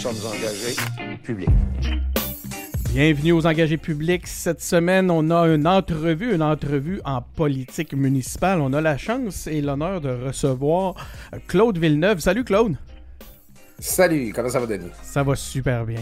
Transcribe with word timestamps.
sommes 0.00 0.16
engagés 0.24 0.76
publics. 1.22 1.50
Bienvenue 2.88 3.32
aux 3.32 3.44
engagés 3.44 3.76
publics. 3.76 4.26
Cette 4.26 4.62
semaine, 4.62 5.10
on 5.10 5.30
a 5.30 5.46
une 5.46 5.66
entrevue, 5.66 6.34
une 6.34 6.42
entrevue 6.42 7.02
en 7.04 7.20
politique 7.20 7.92
municipale. 7.92 8.62
On 8.62 8.72
a 8.72 8.80
la 8.80 8.96
chance 8.96 9.46
et 9.46 9.60
l'honneur 9.60 10.00
de 10.00 10.08
recevoir 10.08 10.94
Claude 11.48 11.76
Villeneuve. 11.76 12.20
Salut 12.20 12.44
Claude. 12.44 12.76
Salut, 13.78 14.32
comment 14.34 14.48
ça 14.48 14.60
va 14.60 14.66
Denis? 14.66 14.90
Ça 15.02 15.22
va 15.22 15.36
super 15.36 15.84
bien. 15.84 16.00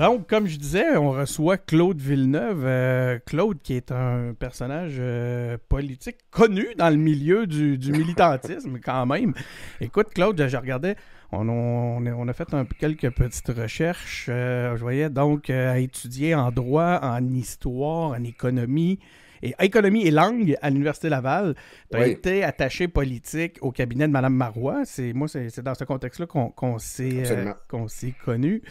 Donc, 0.00 0.28
comme 0.28 0.46
je 0.46 0.56
disais, 0.56 0.96
on 0.96 1.10
reçoit 1.10 1.58
Claude 1.58 2.00
Villeneuve. 2.00 2.64
Euh, 2.64 3.18
Claude, 3.26 3.58
qui 3.62 3.74
est 3.74 3.92
un 3.92 4.32
personnage 4.32 4.94
euh, 4.98 5.58
politique 5.68 6.16
connu 6.30 6.68
dans 6.78 6.88
le 6.88 6.96
milieu 6.96 7.46
du, 7.46 7.76
militantisme, 7.92 8.78
quand 8.82 9.04
même. 9.04 9.34
Écoute, 9.78 10.06
Claude, 10.14 10.42
je 10.48 10.56
regardais, 10.56 10.96
on, 11.32 11.46
on, 11.50 12.28
a 12.28 12.32
fait 12.32 12.54
un, 12.54 12.64
quelques 12.64 13.10
petites 13.10 13.50
recherches. 13.50 14.28
Euh, 14.30 14.74
je 14.74 14.80
voyais 14.80 15.10
donc 15.10 15.50
à 15.50 15.78
étudier 15.78 16.34
en 16.34 16.50
droit, 16.50 16.98
en 17.02 17.22
histoire, 17.34 18.12
en 18.12 18.24
économie 18.24 19.00
et 19.42 19.54
économie 19.60 20.06
et 20.06 20.10
langue 20.10 20.56
à 20.60 20.70
l'Université 20.70 21.08
Laval. 21.08 21.54
Tu 21.90 21.96
as 21.96 22.06
été 22.06 22.44
attaché 22.44 22.88
politique 22.88 23.58
au 23.60 23.72
cabinet 23.72 24.06
de 24.06 24.12
Mme 24.12 24.34
Marois. 24.34 24.82
C'est, 24.84 25.12
moi, 25.12 25.28
c'est, 25.28 25.60
dans 25.60 25.74
ce 25.74 25.84
contexte-là 25.84 26.26
qu'on, 26.26 26.78
s'est, 26.78 27.30
euh, 27.30 27.52
qu'on 27.68 27.88
s'est 27.88 28.14
connu. 28.24 28.62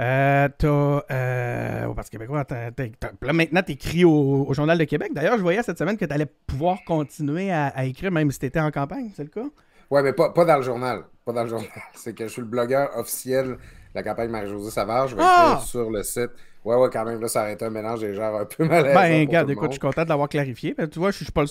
Euh, 0.00 0.48
as, 0.48 1.04
euh, 1.10 1.94
parce 1.94 2.10
que 2.10 2.18
là, 2.18 3.32
maintenant, 3.32 3.62
tu 3.62 3.72
écris 3.72 4.04
au, 4.04 4.52
Journal 4.52 4.78
de 4.78 4.84
Québec. 4.84 5.12
D'ailleurs, 5.14 5.36
je 5.36 5.42
voyais 5.42 5.62
cette 5.62 5.78
semaine 5.78 5.96
que 5.96 6.04
tu 6.04 6.12
allais 6.12 6.30
pouvoir 6.46 6.78
continuer 6.86 7.52
à, 7.52 7.84
écrire 7.84 8.10
même 8.10 8.30
si 8.30 8.38
tu 8.38 8.46
étais 8.46 8.60
en 8.60 8.70
campagne, 8.70 9.10
c'est 9.14 9.24
le 9.24 9.30
cas? 9.30 9.48
Oui, 9.90 10.00
mais 10.02 10.12
pas, 10.12 10.30
pas 10.30 10.44
dans 10.44 10.56
le 10.56 10.62
journal. 10.62 11.04
Pas 11.24 11.32
dans 11.32 11.44
le 11.44 11.48
journal. 11.48 11.68
C'est 11.94 12.12
que 12.12 12.24
je 12.24 12.32
suis 12.32 12.42
le 12.42 12.48
blogueur 12.48 12.96
officiel 12.96 13.50
de 13.50 13.58
la 13.94 14.02
campagne 14.02 14.30
Marie-Josée 14.30 14.70
Savard. 14.70 15.06
Je 15.06 15.14
vais 15.14 15.22
ah! 15.24 15.52
écrire 15.52 15.66
sur 15.66 15.90
le 15.90 16.02
site 16.02 16.30
Ouais, 16.66 16.74
ouais, 16.74 16.88
quand 16.92 17.04
même, 17.04 17.20
là, 17.20 17.28
ça 17.28 17.42
aurait 17.42 17.52
été 17.52 17.64
un 17.64 17.70
mélange 17.70 18.00
des 18.00 18.12
genres 18.12 18.40
un 18.40 18.44
peu 18.44 18.64
mal 18.68 18.82
Ben, 18.82 19.20
regarde, 19.20 19.48
écoute, 19.50 19.68
je 19.68 19.74
suis 19.74 19.80
content 19.80 20.02
de 20.02 20.08
l'avoir 20.08 20.28
clarifié. 20.28 20.74
Ben, 20.74 20.88
tu 20.88 20.98
vois, 20.98 21.12
je 21.12 21.22
suis 21.22 21.32
pas 21.32 21.44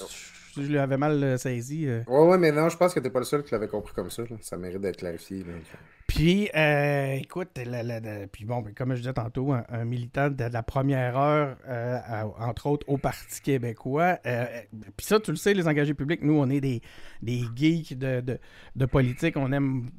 je 0.57 0.71
l'avais 0.71 0.97
mal 0.97 1.23
euh, 1.23 1.37
saisi. 1.37 1.85
Euh. 1.87 2.01
Ouais, 2.07 2.27
ouais, 2.27 2.37
mais 2.37 2.51
non, 2.51 2.69
je 2.69 2.77
pense 2.77 2.93
que 2.93 2.99
t'es 2.99 3.09
pas 3.09 3.19
le 3.19 3.25
seul 3.25 3.43
qui 3.43 3.51
l'avait 3.51 3.67
compris 3.67 3.93
comme 3.93 4.09
ça. 4.09 4.23
Ça 4.41 4.57
mérite 4.57 4.81
d'être 4.81 4.97
clarifié. 4.97 5.45
Puis, 6.15 6.49
euh, 6.55 7.15
écoute, 7.15 7.49
puis 8.31 8.45
bon, 8.45 8.63
comme 8.73 8.93
je 8.93 8.99
disais 8.99 9.11
tantôt, 9.11 9.51
un, 9.51 9.83
militant 9.83 10.29
de, 10.29 10.45
la 10.45 10.63
première 10.63 11.17
heure, 11.17 11.57
euh, 11.67 11.99
entre 12.39 12.67
autres 12.67 12.87
au 12.87 12.97
Parti 12.97 13.41
québécois. 13.41 14.19
Euh, 14.25 14.45
puis 14.95 15.05
ça, 15.05 15.19
tu 15.19 15.31
le 15.31 15.37
sais, 15.37 15.53
les 15.53 15.67
engagés 15.67 15.93
publics, 15.93 16.21
nous, 16.23 16.35
on 16.35 16.49
est 16.49 16.61
des, 16.61 16.81
des 17.21 17.43
geeks 17.53 17.99
de, 17.99 18.23
de, 18.77 18.85
politique. 18.85 19.35
On 19.35 19.51
aime 19.51 19.89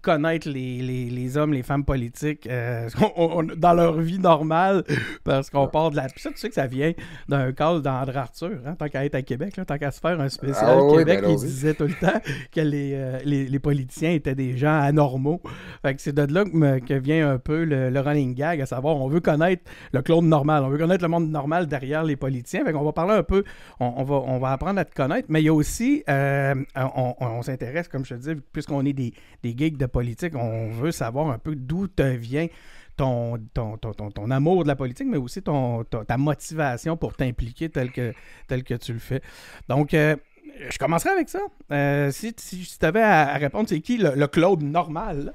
connaître 0.00 0.48
les, 0.48 0.80
les, 0.80 1.36
hommes, 1.36 1.52
les 1.52 1.62
femmes 1.62 1.84
politiques 1.84 2.48
dans 3.56 3.74
leur 3.74 4.00
vie 4.00 4.18
normale 4.18 4.84
parce 5.22 5.50
qu'on 5.50 5.68
part 5.68 5.90
de 5.90 5.96
la. 5.96 6.08
Puis 6.08 6.22
ça, 6.22 6.30
tu 6.30 6.38
sais 6.38 6.48
que 6.48 6.54
ça 6.54 6.66
vient 6.66 6.92
d'un 7.28 7.52
call 7.52 7.82
d'André 7.82 8.16
Arthur, 8.16 8.58
hein, 8.64 8.74
tant 8.74 8.88
qu'à 8.88 9.04
être 9.04 9.16
à 9.16 9.20
Québec, 9.20 9.60
tant 9.66 9.76
qu'à 9.76 9.90
se 9.90 10.00
faire 10.00 10.18
un 10.18 10.30
spécial 10.30 10.78
ah 10.80 10.96
Québec, 10.96 11.20
ben 11.20 11.30
il 11.30 11.36
disait 11.36 11.74
tout 11.74 11.84
le 11.84 11.92
temps 11.92 12.18
que 12.50 12.60
les, 12.62 13.18
les, 13.26 13.44
les 13.44 13.58
politiciens 13.58 14.12
étaient 14.12 14.34
des 14.34 14.56
gens 14.56 14.80
anormaux. 14.80 15.42
Fait 15.82 15.94
que 15.94 16.00
c'est 16.00 16.14
de 16.14 16.32
là 16.32 16.44
que, 16.44 16.94
vient 16.94 17.30
un 17.30 17.38
peu 17.38 17.64
le, 17.64 18.00
running 18.00 18.34
gag, 18.34 18.60
à 18.60 18.66
savoir, 18.66 18.96
on 18.96 19.08
veut 19.08 19.20
connaître 19.20 19.62
le 19.92 20.02
clone 20.02 20.28
normal, 20.28 20.64
on 20.64 20.68
veut 20.68 20.78
connaître 20.78 21.02
le 21.02 21.08
monde 21.08 21.30
normal 21.30 21.66
derrière 21.66 22.04
les 22.04 22.16
politiciens. 22.16 22.64
Fait 22.64 22.72
qu'on 22.72 22.84
va 22.84 22.92
parler 22.92 23.14
un 23.14 23.22
peu, 23.22 23.44
on, 23.80 24.02
va, 24.04 24.16
on 24.16 24.38
va 24.38 24.52
apprendre 24.52 24.80
à 24.80 24.84
te 24.84 24.94
connaître, 24.94 25.26
mais 25.28 25.42
il 25.42 25.46
y 25.46 25.48
a 25.48 25.54
aussi, 25.54 26.02
euh, 26.08 26.54
on, 26.76 27.42
s'intéresse, 27.42 27.88
comme 27.88 28.04
je 28.04 28.14
te 28.14 28.20
dis, 28.20 28.40
puisqu'on 28.52 28.84
est 28.84 28.92
des, 28.92 29.12
des 29.42 29.54
geeks 29.56 29.76
de 29.76 29.86
politique, 29.86 30.34
on 30.34 30.70
veut 30.70 30.92
savoir 30.92 31.30
un 31.30 31.38
peu 31.38 31.54
d'où 31.54 31.88
te 31.88 32.02
vient 32.02 32.46
ton, 32.98 33.38
ton, 33.54 33.76
ton, 33.76 34.30
amour 34.30 34.64
de 34.64 34.68
la 34.68 34.76
politique, 34.76 35.06
mais 35.08 35.16
aussi 35.16 35.40
ton, 35.40 35.84
ta 35.84 36.16
motivation 36.18 36.96
pour 36.96 37.14
t'impliquer 37.14 37.70
tel 37.70 37.92
que, 37.92 38.12
tel 38.48 38.64
que 38.64 38.74
tu 38.74 38.92
le 38.92 38.98
fais. 38.98 39.22
Donc, 39.68 39.94
euh, 39.94 40.16
je 40.70 40.78
commencerai 40.78 41.10
avec 41.10 41.28
ça. 41.28 41.40
Euh, 41.70 42.10
si, 42.10 42.34
si, 42.36 42.78
tu 42.78 42.86
avais 42.86 43.02
à, 43.02 43.34
répondre, 43.34 43.68
c'est 43.68 43.80
qui 43.80 43.98
le, 43.98 44.26
Claude 44.26 44.62
normal? 44.62 45.34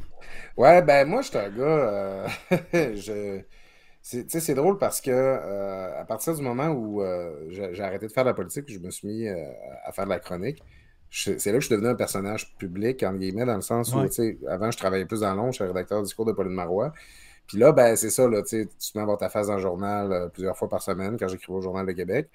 ouais, 0.56 0.82
ben 0.82 1.06
moi, 1.06 1.22
je 1.22 1.28
suis 1.28 1.38
un 1.38 1.50
gars. 1.50 1.62
Euh, 1.64 2.28
je... 2.72 3.40
C'est 4.02 4.54
drôle 4.54 4.78
parce 4.78 5.00
que 5.00 5.10
euh, 5.10 6.00
à 6.00 6.04
partir 6.04 6.32
du 6.34 6.40
moment 6.40 6.68
où 6.68 7.02
j'ai 7.50 7.82
arrêté 7.82 8.06
de 8.06 8.12
faire 8.12 8.22
de 8.22 8.28
la 8.28 8.34
politique, 8.34 8.64
je 8.68 8.78
me 8.78 8.90
suis 8.90 9.08
mis 9.08 9.28
à 9.28 9.90
faire 9.90 10.04
de 10.04 10.10
la 10.10 10.20
chronique. 10.20 10.62
C'est 11.10 11.32
là 11.46 11.54
que 11.54 11.60
je 11.60 11.66
suis 11.66 11.74
devenu 11.74 11.88
un 11.88 11.96
personnage 11.96 12.56
public, 12.56 13.02
en 13.02 13.14
guillemets, 13.14 13.46
dans 13.46 13.56
le 13.56 13.62
sens 13.62 13.92
où, 13.92 13.98
avant, 14.48 14.70
je 14.70 14.78
travaillais 14.78 15.06
plus 15.06 15.20
dans 15.20 15.34
l'ombre, 15.34 15.50
je 15.50 15.56
suis 15.56 15.64
rédacteur 15.64 15.98
du 15.98 16.04
discours 16.04 16.24
de 16.24 16.32
Pauline 16.32 16.52
Marois. 16.52 16.92
Puis 17.48 17.58
là, 17.58 17.72
ben, 17.72 17.96
c'est 17.96 18.10
ça, 18.10 18.28
là, 18.28 18.42
tu 18.42 18.68
mets 18.94 19.02
à 19.02 19.04
voir 19.04 19.18
ta 19.18 19.28
face 19.28 19.48
dans 19.48 19.56
le 19.56 19.62
journal 19.62 20.30
plusieurs 20.32 20.56
fois 20.56 20.68
par 20.68 20.82
semaine 20.82 21.16
quand 21.18 21.26
j'écrivais 21.26 21.58
au 21.58 21.62
Journal 21.62 21.84
de 21.84 21.92
Québec. 21.92 22.28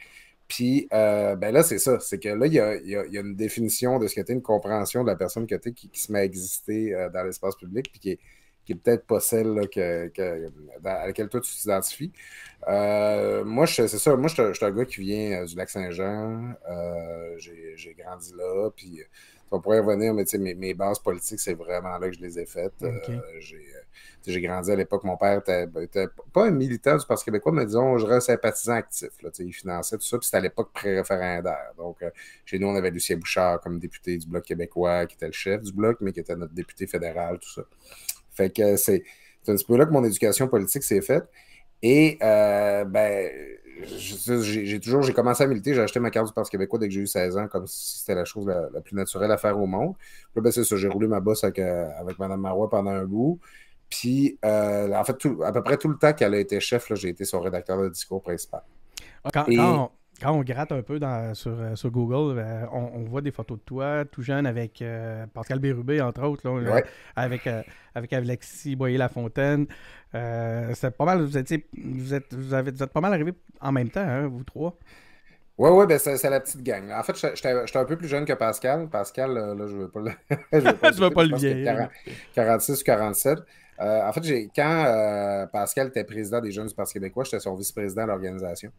Puis 0.52 0.90
euh, 0.92 1.38
ben 1.38 1.54
là, 1.54 1.64
c'est 1.64 1.80
ça. 1.80 1.98
C'est 2.02 2.20
que 2.20 2.28
là, 2.28 2.46
il 2.46 2.54
y 2.54 2.60
a, 2.60 3.22
une 3.22 3.36
définition 3.38 4.00
de 4.00 4.08
ce 4.08 4.16
que 4.16 4.20
tu 4.20 4.34
une 4.34 4.42
compréhension 4.42 5.02
de 5.02 5.08
la 5.08 5.16
personne 5.16 5.48
que 5.48 5.56
tu 5.56 5.74
qui, 5.74 5.88
qui, 5.88 6.02
se 6.02 6.12
met 6.12 6.20
à 6.20 6.24
exister 6.26 6.94
euh, 6.94 7.10
dans 7.10 7.24
l'espace 7.24 7.56
public, 7.56 7.90
puis 7.90 8.02
qui 8.02 8.10
est, 8.12 8.20
peut-être 8.84 9.06
pas 9.06 9.22
celle 9.22 9.58
à 10.84 11.08
laquelle 11.08 11.30
toi 11.30 11.40
tu 11.40 11.56
t'identifies. 11.56 12.12
Euh, 12.68 13.46
moi, 13.46 13.66
c'est 13.66 13.88
ça. 13.88 14.16
Moi, 14.18 14.28
je 14.28 14.54
suis 14.54 14.66
un 14.66 14.72
gars 14.72 14.86
qui 14.86 15.00
vient 15.00 15.46
du 15.46 15.56
Lac-Saint-Jean. 15.56 16.54
J'ai 17.38 17.96
grandi 17.98 18.34
là. 18.38 18.70
Puis 18.76 19.00
on 19.52 19.60
pourrait 19.60 19.80
revenir, 19.80 20.14
mais 20.14 20.24
mes, 20.40 20.56
mes 20.56 20.74
bases 20.74 21.00
politiques, 21.00 21.40
c'est 21.40 21.54
vraiment 21.54 21.98
là 21.98 22.10
que 22.10 22.16
je 22.16 22.22
les 22.22 22.40
ai 22.40 22.46
faites. 22.46 22.74
j'ai 23.40 23.66
j'ai 24.28 24.42
grandi 24.42 24.72
à 24.72 24.76
l'époque, 24.76 25.04
mon 25.04 25.18
père 25.18 25.40
était, 25.40 25.66
ben, 25.66 25.88
pas 26.32 26.46
un 26.46 26.52
militant 26.52 26.96
du 26.96 27.06
Parti 27.06 27.26
québécois, 27.26 27.52
mais 27.52 27.66
disons, 27.66 27.98
je 27.98 28.06
un 28.06 28.20
sympathisant 28.20 28.74
actif. 28.74 29.10
Là, 29.24 29.30
il 29.40 29.52
finançait 29.52 29.98
tout 29.98 30.04
ça, 30.04 30.18
puis 30.18 30.26
c'était 30.26 30.38
à 30.38 30.42
l'époque 30.42 30.72
pré-référendaire. 30.74 31.72
Donc, 31.78 32.04
euh, 32.04 32.12
chez 32.46 32.60
nous, 32.60 32.68
on 32.68 32.76
avait 32.76 32.92
Lucien 32.92 33.18
Bouchard 33.18 33.60
comme 33.62 33.80
député 33.80 34.18
du 34.18 34.28
Bloc 34.28 34.44
québécois, 34.44 35.08
qui 35.08 35.16
était 35.16 35.26
le 35.26 35.32
chef 35.32 35.64
du 35.64 35.74
Bloc, 35.74 35.98
mais 36.02 36.12
qui 36.12 36.20
était 36.20 36.36
notre 36.36 36.54
député 36.54 36.86
fédéral, 36.86 37.40
tout 37.40 37.50
ça. 37.50 37.64
Fait 38.30 38.52
que 38.52 38.76
c'est 38.78 39.04
un 39.48 39.56
petit 39.56 39.66
peu 39.66 39.76
là 39.76 39.86
que 39.86 39.92
mon 39.92 40.04
éducation 40.04 40.48
politique 40.48 40.84
s'est 40.84 41.02
faite. 41.02 41.28
Et, 41.82 42.20
euh, 42.22 42.86
ben, 42.86 43.32
j'ai 43.98 44.80
toujours, 44.80 45.02
j'ai 45.02 45.14
commencé 45.14 45.44
à 45.44 45.48
militer, 45.48 45.74
j'ai 45.74 45.82
acheté 45.82 46.00
ma 46.00 46.10
carte 46.10 46.28
du 46.28 46.34
Parti 46.34 46.52
québécois 46.52 46.80
dès 46.80 46.88
que 46.88 46.94
j'ai 46.94 47.02
eu 47.02 47.08
16 47.08 47.38
ans, 47.38 47.48
comme 47.48 47.68
si 47.68 48.00
c'était 48.00 48.16
la 48.16 48.26
chose 48.26 48.48
la, 48.48 48.82
plus 48.82 48.96
naturelle 48.96 49.32
à 49.32 49.38
faire 49.38 49.60
au 49.60 49.66
monde. 49.66 49.96
Puis 50.34 50.42
ben, 50.42 50.52
c'est 50.52 50.64
ça, 50.64 50.76
j'ai 50.76 50.88
roulé 50.88 51.08
ma 51.08 51.20
bosse 51.20 51.44
avec, 51.44 51.60
euh, 51.60 51.90
avec 52.00 52.20
Mme 52.20 52.42
Marois 52.42 52.70
pendant 52.70 52.92
un 52.92 53.06
bout. 53.06 53.40
Puis, 53.90 54.40
euh, 54.46 54.94
en 54.94 55.04
fait, 55.04 55.18
à 55.44 55.52
peu 55.52 55.62
près 55.64 55.78
tout 55.78 55.90
le 55.90 55.98
temps 55.98 56.14
qu'elle 56.14 56.34
a 56.34 56.40
été 56.40 56.60
chef, 56.60 56.94
j'ai 56.94 57.10
été 57.10 57.26
son 57.26 57.42
rédacteur 57.42 57.82
de 57.82 57.90
discours 57.90 58.22
principal. 58.22 58.64
Quand, 59.34 59.92
on, 60.26 60.42
gratte 60.42 60.72
un 60.72 60.82
peu 60.82 61.00
sur, 61.34 61.52
euh, 61.52 61.76
sur, 61.76 61.92
Google, 61.92 62.40
euh, 62.40 62.66
on, 62.72 63.04
voit 63.04 63.22
des 63.22 63.32
photos 63.32 63.58
de 63.58 63.64
toi, 63.64 64.06
tout 64.06 64.22
jeune, 64.22 64.46
avec 64.46 64.84
Pascal 65.34 65.60
Bérubé, 65.60 66.02
entre 66.02 66.24
autres, 66.24 66.50
avec, 67.16 67.50
avec 67.96 68.14
Alexis 68.14 68.76
Boyer-Lafontaine. 68.76 69.68
c'est 70.14 70.92
pas 70.98 71.06
mal, 71.06 71.22
vous, 71.22 71.38
étiez, 71.38 71.66
vous, 71.78 72.14
êtes, 72.14 72.34
vous, 72.34 72.54
avez, 72.54 72.70
êtes 72.72 72.94
pas 72.94 73.02
mal 73.02 73.14
arrivés 73.14 73.34
en 73.60 73.72
même 73.72 73.90
temps, 73.90 74.02
hein, 74.02 74.28
vous 74.28 74.44
trois. 74.44 74.78
Oui, 75.58 75.70
oui, 75.70 75.86
ben 75.86 76.00
c'est 76.00 76.30
la 76.30 76.40
petite 76.40 76.64
gang. 76.64 76.92
En 76.92 77.04
fait, 77.04 77.16
j'étais 77.16 77.78
un 77.78 77.86
peu 77.86 77.96
plus 77.96 78.08
jeune 78.08 78.26
que 78.26 78.34
Pascal. 78.34 78.90
Pascal, 78.90 79.34
là, 79.34 79.68
je 79.68 79.76
ne 79.76 79.82
veux 79.82 79.90
pas 79.90 80.00
le. 80.00 80.12
je 80.54 80.58
veux 80.58 80.74
pas, 80.74 80.92
veux 80.98 81.10
pas 81.12 81.24
le 81.24 81.36
vieillir. 81.36 81.90
46 82.34 82.82
ou 82.82 82.84
47. 82.84 83.40
Euh, 83.82 84.08
en 84.08 84.14
fait, 84.14 84.50
quand 84.56 84.86
euh, 84.86 85.48
Pascal 85.48 85.88
était 85.88 86.04
président 86.04 86.40
des 86.40 86.52
Jeunes 86.52 86.68
du 86.68 86.76
Parti 86.76 86.94
québécois, 86.94 87.24
j'étais 87.24 87.40
son 87.40 87.56
vice-président 87.56 88.04
de 88.04 88.08
l'organisation. 88.08 88.72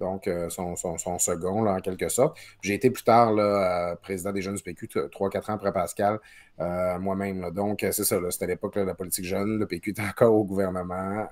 Donc, 0.00 0.28
euh, 0.28 0.50
son, 0.50 0.76
second, 1.18 1.62
là, 1.62 1.74
en 1.74 1.80
quelque 1.80 2.08
sorte. 2.08 2.38
J'ai 2.62 2.74
été 2.74 2.90
plus 2.90 3.04
tard 3.04 3.32
là, 3.32 3.96
président 3.96 4.32
des 4.32 4.42
Jeunes 4.42 4.56
du 4.56 4.62
PQ, 4.62 4.88
3-4 5.10 5.50
ans 5.50 5.54
après 5.54 5.72
Pascal, 5.72 6.20
moi-même. 6.58 7.50
Donc, 7.50 7.80
c'est 7.80 8.04
ça, 8.04 8.18
c'était 8.30 8.46
l'époque 8.46 8.76
de 8.76 8.82
la 8.82 8.94
politique 8.94 9.24
jeune. 9.24 9.58
Le 9.58 9.66
PQ 9.66 9.90
était 9.90 10.02
encore 10.08 10.34
au 10.34 10.44
gouvernement. 10.44 11.26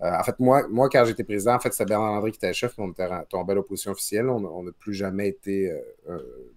en 0.00 0.22
fait, 0.22 0.38
moi, 0.38 0.66
moi 0.68 0.88
quand 0.88 1.04
j'étais 1.04 1.24
président, 1.24 1.54
en 1.54 1.60
fait, 1.60 1.72
c'était 1.72 1.88
Bernard 1.88 2.12
André 2.12 2.30
qui 2.30 2.38
était 2.38 2.52
chef, 2.52 2.76
mais 2.78 2.84
on 2.84 2.90
était 2.90 3.08
tombé 3.28 3.52
à 3.52 3.54
l'opposition 3.56 3.92
officielle. 3.92 4.28
On 4.28 4.62
n'a 4.62 4.72
plus 4.78 4.94
jamais 4.94 5.28
été 5.28 5.72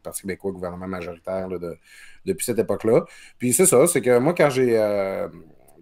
Parti 0.02 0.22
québécois 0.22 0.52
gouvernement 0.52 0.88
majoritaire 0.88 1.48
de, 1.48 1.78
depuis 2.25 2.46
cette 2.46 2.60
époque-là. 2.60 3.06
Puis 3.38 3.54
c'est 3.54 3.66
ça, 3.66 3.88
c'est 3.88 4.02
que 4.02 4.18
moi, 4.18 4.34
quand 4.34 4.50
j'ai. 4.50 4.78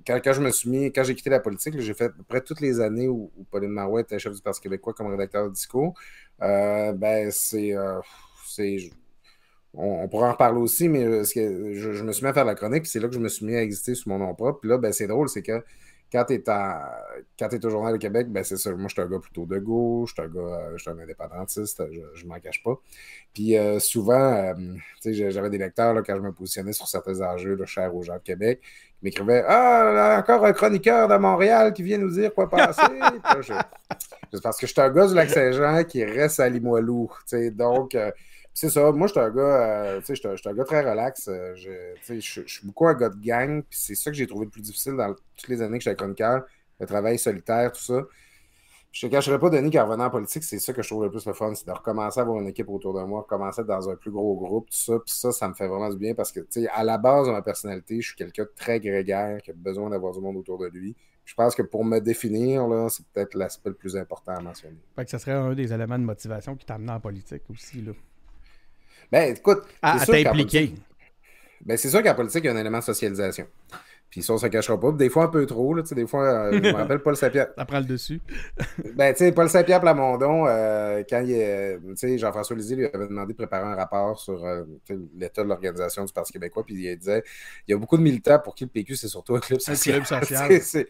Euh, 0.10 0.20
quand, 0.24 0.34
je 0.34 0.42
me 0.42 0.52
suis 0.52 0.70
mis, 0.70 0.92
quand 0.92 1.04
j'ai 1.04 1.16
quitté 1.16 1.30
la 1.30 1.40
politique, 1.40 1.80
j'ai 1.80 1.94
fait 1.94 2.06
à 2.06 2.10
peu 2.10 2.24
près 2.24 2.42
toutes 2.42 2.62
les 2.62 2.80
années 2.80 3.08
où, 3.08 3.32
Pauline 3.52 3.72
Marois 3.72 4.02
était 4.02 4.20
chef 4.20 4.34
du 4.34 4.42
Parti 4.42 4.62
québécois 4.62 4.94
comme 4.94 5.08
rédacteur 5.08 5.48
de 5.48 5.54
discours. 5.54 5.94
Euh, 6.42 6.94
ben, 6.94 7.32
c'est. 7.32 7.74
Euh, 7.76 8.00
on, 9.74 10.08
pourra 10.10 10.30
en 10.30 10.32
reparler 10.34 10.60
aussi, 10.60 10.90
mais 10.90 11.24
je, 11.24 12.04
me 12.04 12.12
suis 12.12 12.24
mis 12.24 12.30
à 12.30 12.34
faire 12.34 12.46
la 12.46 12.56
chronique, 12.56 12.84
puis 12.84 12.92
c'est 12.92 13.00
là 13.00 13.08
que 13.08 13.14
je 13.14 13.20
me 13.20 13.30
suis 13.30 13.46
mis 13.46 13.56
à 13.56 13.62
exister 13.62 13.96
sous 13.96 14.10
mon 14.10 14.18
nom 14.20 14.36
propre. 14.36 14.60
Puis 14.60 14.70
là, 14.70 14.78
ben, 14.78 14.92
c'est 14.92 15.08
drôle, 15.08 15.30
c'est 15.30 15.42
que 15.42 15.64
quand 16.12 16.26
tu 16.26 16.34
es, 16.34 17.66
au 17.66 17.70
Journal 17.70 17.94
de 17.94 17.98
Québec, 17.98 18.28
ben 18.30 18.44
c'est 18.44 18.58
ça. 18.58 18.72
Moi, 18.72 18.88
je 18.90 18.94
suis 18.94 19.02
un 19.02 19.08
gars 19.08 19.20
plutôt 19.20 19.46
de 19.46 19.58
gauche, 19.60 20.10
je 20.10 20.22
suis 20.22 20.30
un 20.30 20.34
gars, 20.34 20.72
je 20.74 20.78
suis 20.78 20.92
un 20.92 21.00
indépendantiste, 21.00 21.84
je 21.92 22.24
ne 22.24 22.30
m'en 22.30 22.40
cache 22.40 22.62
pas. 22.64 22.76
Puis 23.34 23.58
euh, 23.58 23.80
souvent, 23.80 24.34
euh, 24.34 24.54
j'avais 25.06 25.50
des 25.50 25.58
lecteurs 25.58 25.94
là, 25.94 26.02
quand 26.02 26.16
je 26.16 26.22
me 26.22 26.34
positionnais 26.34 26.74
sur 26.74 26.88
certains 26.88 27.22
enjeux 27.22 27.58
chers 27.66 27.96
aux 27.96 28.02
gens 28.02 28.16
de 28.16 28.24
Québec 28.24 28.62
qui 29.02 29.06
m'écrivaient 29.06 29.44
Ah, 29.48 30.18
encore 30.20 30.46
un 30.46 30.54
chroniqueur 30.54 31.08
de 31.08 31.16
Montréal 31.18 31.74
qui 31.74 31.84
vient 31.84 31.98
nous 31.98 32.12
dire 32.12 32.34
quoi 32.34 32.50
passer. 32.50 32.82
Parce 34.42 34.58
que 34.58 34.68
je 34.68 34.72
suis 34.72 34.82
un 34.82 34.90
gars 34.90 35.08
du 35.08 35.14
Lac-Saint-Jean 35.16 35.84
qui 35.84 36.04
reste 36.06 36.40
à 36.40 36.48
Limoilou. 36.48 37.12
Donc, 37.54 37.96
euh, 37.96 38.12
c'est 38.54 38.70
ça. 38.70 38.92
Moi, 38.92 39.08
je 39.08 39.12
suis 39.14 39.20
un 39.20 39.30
gars, 39.30 40.00
je 40.08 40.14
suis 40.14 40.28
un 40.50 40.54
gars 40.54 40.64
très 40.64 40.82
relax. 40.82 41.30
je, 41.56 41.70
je 42.08 42.20
suis 42.20 42.66
beaucoup 42.66 42.88
un 42.88 42.94
gars 42.94 43.10
de 43.10 43.20
gang. 43.22 43.64
C'est 43.70 43.96
ça 43.96 44.12
que 44.12 44.16
j'ai 44.18 44.28
trouvé 44.28 44.46
le 44.46 44.52
plus 44.52 44.62
difficile 44.62 44.96
dans 44.96 45.14
toutes 45.14 45.50
les 45.50 45.62
années 45.62 45.78
que 45.80 45.84
j'étais 45.84 45.96
chroniqueur, 45.96 46.44
le 46.80 46.86
travail 46.86 47.18
solitaire, 47.20 47.72
tout 47.72 47.82
ça. 47.82 48.02
Je 48.92 49.08
te 49.08 49.12
cacherai 49.12 49.40
pas, 49.40 49.50
Denis, 49.50 49.72
qu'en 49.72 49.86
revenant 49.86 50.06
en 50.06 50.10
politique, 50.10 50.44
c'est 50.44 50.60
ça 50.60 50.74
que 50.74 50.82
je 50.82 50.90
trouve 50.90 51.06
le 51.06 51.10
plus 51.10 51.26
le 51.26 51.32
fun, 51.32 51.54
c'est 51.56 51.66
de 51.66 51.72
recommencer 51.72 52.20
à 52.20 52.24
avoir 52.24 52.40
une 52.40 52.48
équipe 52.48 52.68
autour 52.70 52.94
de 52.94 53.02
moi, 53.04 53.22
recommencer 53.22 53.64
dans 53.64 53.90
un 53.90 53.96
plus 53.96 54.12
gros 54.12 54.36
groupe, 54.36 54.70
tout 54.70 54.76
ça. 54.76 55.00
Puis 55.00 55.14
ça, 55.14 55.32
ça 55.32 55.48
me 55.48 55.54
fait 55.54 55.68
vraiment 55.68 55.90
du 55.90 55.98
bien 55.98 56.14
parce 56.14 56.32
que, 56.32 56.42
tu 56.42 56.64
sais, 56.64 56.68
à 56.68 56.84
la 56.84 56.98
base 56.98 57.28
de 57.28 57.32
ma 57.32 57.42
personnalité, 57.42 58.02
je 58.02 58.08
suis 58.08 58.16
quelqu'un 58.18 58.44
de 58.44 58.52
très 58.54 58.82
grégaire, 58.82 59.42
qui 59.42 59.52
a 59.52 59.54
besoin 59.56 59.90
d'avoir 59.90 60.12
du 60.12 60.20
monde 60.20 60.36
autour 60.36 60.58
de 60.58 60.68
lui. 60.68 60.94
Je 61.24 61.34
pense 61.36 61.56
que 61.56 61.62
pour 61.62 61.86
me 61.86 62.00
définir, 62.00 62.68
là, 62.68 62.90
c'est 62.90 63.06
peut-être 63.06 63.36
l'aspect 63.36 63.70
le 63.70 63.76
plus 63.76 63.96
important 63.96 64.34
à 64.34 64.42
mentionner. 64.42 64.76
Fait 64.96 65.06
que 65.06 65.12
ça 65.12 65.20
serait 65.20 65.32
un 65.32 65.54
des 65.54 65.72
éléments 65.72 66.00
de 66.00 66.04
motivation 66.04 66.58
qui 66.58 66.66
t'amène 66.66 66.90
en 66.90 67.00
politique 67.00 67.44
aussi, 67.50 67.82
là. 67.82 67.94
Ben, 69.10 69.36
écoute. 69.36 69.64
À, 69.82 70.02
à 70.02 70.06
t'impliquer. 70.06 70.74
Ben, 71.64 71.78
c'est 71.78 71.90
sûr 71.90 72.04
qu'en 72.04 72.16
politique, 72.16 72.44
il 72.44 72.48
y 72.48 72.50
a 72.50 72.54
un 72.54 72.58
élément 72.58 72.80
de 72.80 72.84
socialisation. 72.84 73.48
Puis 74.12 74.22
ça, 74.22 74.34
on 74.34 74.38
se 74.38 74.46
cachera 74.48 74.78
pas. 74.78 74.92
Des 74.92 75.10
fois, 75.10 75.24
un 75.24 75.28
peu 75.30 75.46
trop. 75.46 75.74
Là, 75.74 75.84
des 75.84 76.06
fois, 76.06 76.24
euh, 76.24 76.52
je 76.52 76.58
me 76.60 76.74
rappelle 76.76 77.00
Paul 77.00 77.16
Saint-Pierre. 77.16 77.48
Ça 77.58 77.64
prend 77.64 77.80
le 77.80 77.86
dessus. 77.86 78.20
ben, 78.96 79.14
tu 79.14 79.20
sais, 79.20 79.32
Paul 79.32 79.50
Saint-Pierre 79.50 79.80
Plamondon, 79.80 80.48
euh, 80.48 81.02
quand 81.10 81.22
il 81.22 81.32
est. 81.32 81.80
Tu 81.80 81.96
sais, 81.96 82.18
Jean-François 82.18 82.58
Lisée 82.58 82.76
lui 82.76 82.86
avait 82.86 83.08
demandé 83.08 83.32
de 83.32 83.38
préparer 83.38 83.64
un 83.66 83.76
rapport 83.76 84.20
sur 84.20 84.46
euh, 84.46 84.64
l'état 85.18 85.44
de 85.44 85.48
l'organisation 85.48 86.04
du 86.04 86.12
Parti 86.12 86.34
québécois. 86.34 86.66
Puis 86.66 86.76
il 86.76 86.98
disait 86.98 87.24
il 87.66 87.72
y 87.72 87.74
a 87.74 87.78
beaucoup 87.78 87.96
de 87.96 88.04
militants 88.04 88.40
pour 88.40 88.54
qui 88.54 88.66
le 88.66 88.70
PQ, 88.70 88.98
c'est 88.98 89.08
surtout 89.08 89.36
un 89.36 89.40
club 89.40 89.62
social. 89.62 90.02
Un 90.02 90.20
club 90.20 90.60
social. 90.62 90.86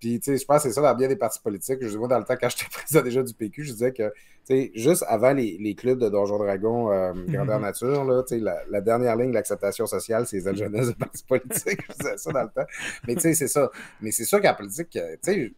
Puis, 0.00 0.20
tu 0.20 0.32
sais, 0.32 0.38
je 0.38 0.44
pense 0.44 0.62
que 0.62 0.68
c'est 0.68 0.74
ça 0.74 0.80
dans 0.80 0.94
bien 0.94 1.08
des 1.08 1.16
partis 1.16 1.40
politiques. 1.40 1.78
Je 1.80 1.88
dis, 1.88 1.96
moi, 1.96 2.08
dans 2.08 2.18
le 2.18 2.24
temps, 2.24 2.36
quand 2.40 2.48
j'étais 2.48 2.70
président 2.70 3.02
déjà 3.02 3.22
du 3.22 3.34
PQ, 3.34 3.64
je 3.64 3.72
disais 3.72 3.92
que, 3.92 4.12
tu 4.48 4.70
juste 4.74 5.04
avant 5.08 5.32
les, 5.32 5.58
les, 5.60 5.74
clubs 5.74 5.98
de 5.98 6.08
Donjon 6.08 6.38
Dragon, 6.38 6.90
euh, 6.90 7.12
Grandeur 7.26 7.60
Nature, 7.60 8.04
là, 8.04 8.22
tu 8.22 8.38
la, 8.38 8.62
la, 8.70 8.80
dernière 8.80 9.16
ligne 9.16 9.30
de 9.30 9.34
l'acceptation 9.34 9.86
sociale, 9.86 10.26
c'est 10.26 10.38
les 10.38 10.48
aides 10.48 10.56
jeunesse 10.56 10.88
de 10.88 10.92
partis 10.92 11.24
politiques. 11.24 11.82
je 11.88 11.94
disais 11.98 12.16
ça 12.16 12.32
dans 12.32 12.42
le 12.42 12.48
temps. 12.48 12.66
Mais, 13.06 13.14
tu 13.14 13.20
sais, 13.20 13.34
c'est 13.34 13.48
ça. 13.48 13.70
Mais 14.00 14.10
c'est 14.10 14.24
sûr 14.24 14.40
qu'en 14.40 14.54
politique, 14.54 14.90
tu 14.90 15.00
sais, 15.20 15.52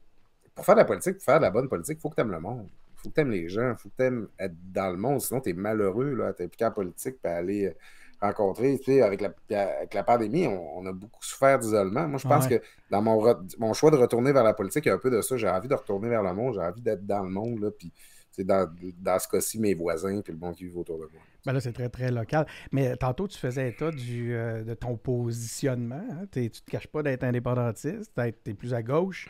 pour 0.55 0.65
faire 0.65 0.75
de 0.75 0.81
la 0.81 0.85
politique, 0.85 1.15
pour 1.15 1.25
faire 1.25 1.39
de 1.39 1.45
la 1.45 1.51
bonne 1.51 1.69
politique, 1.69 1.99
il 1.99 2.01
faut 2.01 2.11
que 2.11 2.17
tu 2.17 2.21
aimes 2.21 2.33
le 2.33 2.41
monde. 2.41 2.67
Il 2.69 3.03
faut 3.03 3.09
que 3.11 3.15
tu 3.15 3.21
aimes 3.21 3.31
les 3.31 3.49
gens. 3.49 3.71
Il 3.71 3.77
faut 3.79 3.89
que 3.89 3.97
tu 3.97 4.03
aimes 4.03 4.29
être 4.39 4.55
dans 4.73 4.91
le 4.91 4.97
monde. 4.97 5.21
Sinon, 5.21 5.41
tu 5.41 5.51
es 5.51 5.53
malheureux, 5.53 6.15
là, 6.15 6.33
t'es 6.33 6.45
impliqué 6.45 6.65
en 6.65 6.73
politique, 6.73 7.17
puis 7.23 7.33
aller 7.33 7.75
rencontré. 8.21 8.79
Tu 8.79 8.93
sais, 8.93 9.03
avec, 9.03 9.21
la, 9.21 9.33
avec 9.79 9.95
la 9.95 10.03
pandémie, 10.03 10.47
on, 10.47 10.85
a 10.87 10.93
beaucoup 10.93 11.23
souffert 11.23 11.59
d'isolement. 11.59 12.07
Moi, 12.09 12.19
je 12.19 12.29
pense 12.29 12.47
que 12.47 12.61
dans 12.91 13.03
mon, 13.03 13.23
mon, 13.59 13.73
choix 13.73 13.91
de 13.91 13.97
retourner 13.97 14.33
vers 14.33 14.45
la 14.45 14.55
politique, 14.55 14.85
il 14.87 14.89
y 14.89 14.93
a 14.93 14.95
un 14.95 14.99
peu 14.99 15.11
de 15.11 15.21
ça. 15.23 15.37
J'ai 15.37 15.49
envie 15.49 15.69
de 15.69 15.75
retourner 15.75 16.09
vers 16.09 16.23
le 16.23 16.35
monde, 16.35 16.55
j'ai 16.55 16.61
envie 16.61 16.83
d'être 16.83 17.07
dans 17.07 17.23
le 17.23 17.31
monde. 17.31 17.61
Là, 17.61 17.71
puis, 17.71 17.93
dans, 18.39 18.71
dans 18.99 19.19
ce 19.19 19.29
cas-ci, 19.29 19.59
mes 19.59 19.75
voisins 19.75 20.21
puis 20.21 20.33
le 20.33 20.39
monde 20.39 20.55
qui 20.55 20.65
vit 20.65 20.77
autour 20.77 20.97
de 20.97 21.05
moi. 21.13 21.23
Ben 21.45 21.53
là, 21.53 21.61
c'est 21.61 21.73
très, 21.73 21.89
très 21.89 22.11
local. 22.11 22.47
Mais 22.73 22.97
tantôt, 22.97 23.27
tu 23.27 23.39
faisais 23.39 23.69
état 23.71 23.91
du, 23.91 24.35
euh, 24.35 24.63
de 24.63 24.75
ton 24.75 24.97
positionnement. 24.97 26.07
Hein. 26.11 26.27
Tu 26.31 26.41
ne 26.41 26.49
te 26.49 26.71
caches 26.71 26.89
pas 26.89 27.03
d'être 27.03 27.25
indépendantiste, 27.25 28.13
tu 28.15 28.51
es 28.51 28.55
plus 28.55 28.75
à 28.75 28.83
gauche. 28.83 29.29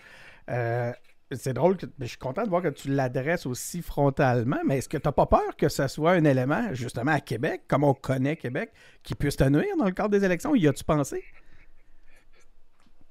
Euh, 0.50 0.92
c'est 1.32 1.52
drôle, 1.52 1.76
que, 1.76 1.86
je 2.00 2.06
suis 2.06 2.18
content 2.18 2.42
de 2.42 2.48
voir 2.48 2.62
que 2.62 2.68
tu 2.68 2.88
l'adresses 2.88 3.46
aussi 3.46 3.82
frontalement, 3.82 4.58
mais 4.66 4.78
est-ce 4.78 4.88
que 4.88 4.96
tu 4.96 5.06
n'as 5.06 5.12
pas 5.12 5.26
peur 5.26 5.56
que 5.56 5.68
ce 5.68 5.86
soit 5.86 6.12
un 6.12 6.24
élément, 6.24 6.74
justement, 6.74 7.12
à 7.12 7.20
Québec, 7.20 7.62
comme 7.68 7.84
on 7.84 7.94
connaît 7.94 8.36
Québec, 8.36 8.72
qui 9.04 9.14
puisse 9.14 9.36
te 9.36 9.44
nuire 9.44 9.76
dans 9.78 9.84
le 9.84 9.92
cadre 9.92 10.10
des 10.10 10.24
élections? 10.24 10.54
Y 10.56 10.66
as-tu 10.66 10.82
pensé? 10.82 11.22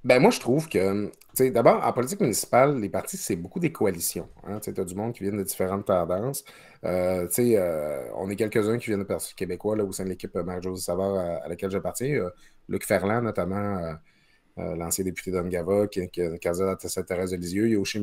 Ben 0.04 0.19
moi, 0.19 0.31
je 0.31 0.40
trouve 0.40 0.69
que, 0.69 1.12
d'abord, 1.50 1.86
en 1.86 1.92
politique 1.94 2.22
municipale, 2.22 2.80
les 2.80 2.90
partis, 2.90 3.18
c'est 3.18 3.36
beaucoup 3.36 3.60
des 3.60 3.72
coalitions. 3.72 4.30
Hein? 4.46 4.60
Tu 4.62 4.69
as 4.69 4.86
du 4.86 4.96
monde 4.96 5.13
qui 5.13 5.24
vient 5.24 5.34
de 5.34 5.44
différentes 5.44 5.86
tendances. 5.86 6.46
Euh, 6.86 7.28
euh, 7.38 8.10
on 8.16 8.30
est 8.30 8.36
quelques-uns 8.38 8.78
qui 8.78 8.88
viennent 8.88 9.00
de 9.00 9.04
Parti 9.04 9.36
québécois 9.36 9.75
là, 9.75 9.84
au 9.84 9.92
sein 9.92 10.06
de 10.06 10.10
l'équipe 10.10 10.34
Marie-Josée 10.36 10.84
Savard 10.84 11.16
à, 11.44 11.48
laquelle 11.50 11.72
j'appartiens. 11.72 12.30
Luc 12.69 12.86
Ferland, 12.86 13.24
notamment, 13.24 13.78
euh, 13.80 13.94
euh, 14.60 14.75
l'ancien 14.75 15.04
député 15.06 15.31
d'Angava, 15.31 15.88
qui, 15.88 16.07
qui, 16.10 16.22
qui 16.40 16.48
a 16.48 16.75
Thérèse 17.04 17.31
de 17.31 17.38
Lisieux. 17.38 17.68
Il 17.68 17.74
y 17.74 17.75
a 17.75 17.80
aussi, 17.80 18.00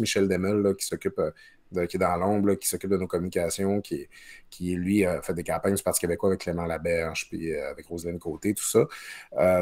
Michel 0.00 0.28
Demel 0.28 0.74
qui 0.76 0.86
s'occupe 0.86 1.18
euh, 1.18 1.30
de, 1.72 1.84
qui 1.86 1.96
est 1.96 2.00
dans 2.00 2.16
l'ombre, 2.16 2.54
qui 2.54 2.68
s'occupe 2.68 2.90
de 2.90 2.96
nos 2.96 3.06
communications, 3.06 3.80
qui, 3.80 4.08
qui 4.50 4.74
lui 4.74 5.04
fait 5.22 5.34
des 5.34 5.44
campagnes 5.44 5.74
du 5.74 5.82
Parti 5.82 6.00
québécois 6.00 6.30
avec 6.30 6.40
Clément 6.40 6.66
Laberge, 6.66 7.26
puis 7.28 7.52
euh, 7.52 7.70
avec 7.70 7.86
Roselyne 7.86 8.18
Côté, 8.18 8.54
tout 8.54 8.64
ça. 8.64 8.86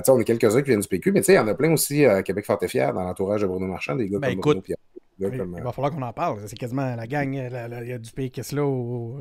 on 0.09 0.21
est 0.21 0.25
quelques-uns 0.25 0.63
qui 0.63 0.69
viennent 0.69 0.81
du 0.81 0.89
PQ, 0.89 1.13
mais 1.13 1.21
il 1.21 1.35
y 1.35 1.39
en 1.39 1.49
a 1.49 1.55
plein 1.55 1.73
aussi 1.73 2.05
à 2.05 2.23
Québec 2.23 2.47
Fort 2.47 2.59
et 2.63 2.69
Fier, 2.69 2.93
dans 2.93 3.03
l'entourage 3.03 3.43
de 3.43 3.47
Bruno 3.47 3.67
Marchand, 3.67 3.97
des 3.97 4.09
gars 4.09 4.19
ben, 4.19 4.33
comme 4.33 4.41
Bruno 4.41 4.61
Pierre. 4.61 4.77
Il 5.21 5.27
va 5.63 5.73
falloir 5.73 5.93
qu'on 5.93 6.03
en 6.03 6.13
parle. 6.13 6.41
C'est 6.47 6.57
quasiment 6.57 6.95
la 6.95 7.07
gang. 7.07 7.35
Il 7.35 7.89
y 7.89 7.93
a 7.93 7.99
du 7.99 8.13
PQ 8.13 8.55
là 8.55 8.65
au... 8.65 9.19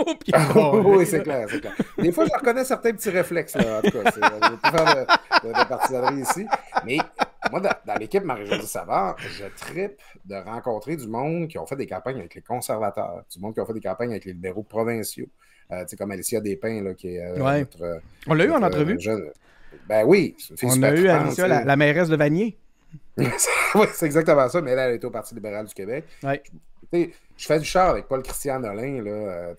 oui, 0.84 1.06
c'est 1.06 1.22
clair, 1.22 1.46
c'est 1.50 1.60
clair. 1.60 1.74
Des 1.98 2.12
fois, 2.12 2.24
je 2.24 2.32
reconnais 2.32 2.64
certains 2.64 2.92
petits 2.92 3.10
réflexes, 3.10 3.54
là, 3.54 3.78
en 3.78 3.82
tout 3.82 3.90
cas. 3.90 4.10
Je 4.14 4.20
vais 4.20 4.70
faire 4.70 4.84
de, 4.84 5.48
de, 5.48 5.52
de 5.52 5.68
partisanerie 5.68 6.20
ici. 6.20 6.46
Mais 6.86 6.98
moi, 7.50 7.60
dans, 7.60 7.94
l'équipe 7.98 8.24
Marie-Josée 8.24 8.66
Savard, 8.66 9.16
je 9.18 9.44
tripe 9.56 10.00
de 10.24 10.34
rencontrer 10.36 10.96
du 10.96 11.06
monde 11.06 11.48
qui 11.48 11.58
ont 11.58 11.66
fait 11.66 11.76
des 11.76 11.86
campagnes 11.86 12.18
avec 12.18 12.34
les 12.34 12.42
conservateurs, 12.42 13.24
du 13.30 13.40
monde 13.40 13.54
qui 13.54 13.60
ont 13.60 13.66
fait 13.66 13.74
des 13.74 13.80
campagnes 13.80 14.10
avec 14.10 14.24
les 14.24 14.32
libéraux 14.32 14.62
provinciaux. 14.62 15.28
Euh, 15.70 15.82
tu 15.82 15.90
sais, 15.90 15.96
comme 15.96 16.10
Alicia 16.10 16.40
Despins, 16.40 16.82
là, 16.82 16.94
qui 16.94 17.14
est 17.14 17.22
euh, 17.22 17.36
notre, 17.36 18.00
On 18.26 18.34
l'a 18.34 18.44
eu 18.44 18.50
en 18.50 18.62
entrevue? 18.62 18.98
Ben 19.88 20.04
oui. 20.04 20.36
On 20.62 20.82
a 20.82 20.90
eu 20.94 21.08
Alicia, 21.08 21.46
la, 21.46 21.64
la, 21.64 21.76
mairesse 21.76 22.08
de 22.08 22.16
Vanier. 22.16 22.58
oui, 23.16 23.86
c'est 23.92 24.06
exactement 24.06 24.48
ça, 24.48 24.60
mais 24.60 24.72
elle, 24.72 24.78
elle 24.80 24.94
était 24.96 25.04
au 25.04 25.10
Parti 25.10 25.34
libéral 25.34 25.66
du 25.66 25.74
Québec. 25.74 26.04
Ouais 26.24 26.42
je 26.92 27.46
fais 27.46 27.58
du 27.58 27.64
char 27.64 27.90
avec 27.90 28.06
Paul-Christian 28.08 28.60
Nolin, 28.60 29.02
là, 29.02 29.10
euh, 29.10 29.54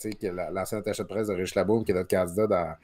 l'ancien 0.51 0.79
attaché 0.79 1.03
de 1.03 1.07
presse 1.07 1.27
de 1.27 1.33
Rich 1.33 1.55
Laboum, 1.55 1.83
qui 1.83 1.91
est 1.91 1.95
notre 1.95 2.09
candidat 2.09 2.47
dans, 2.47 2.75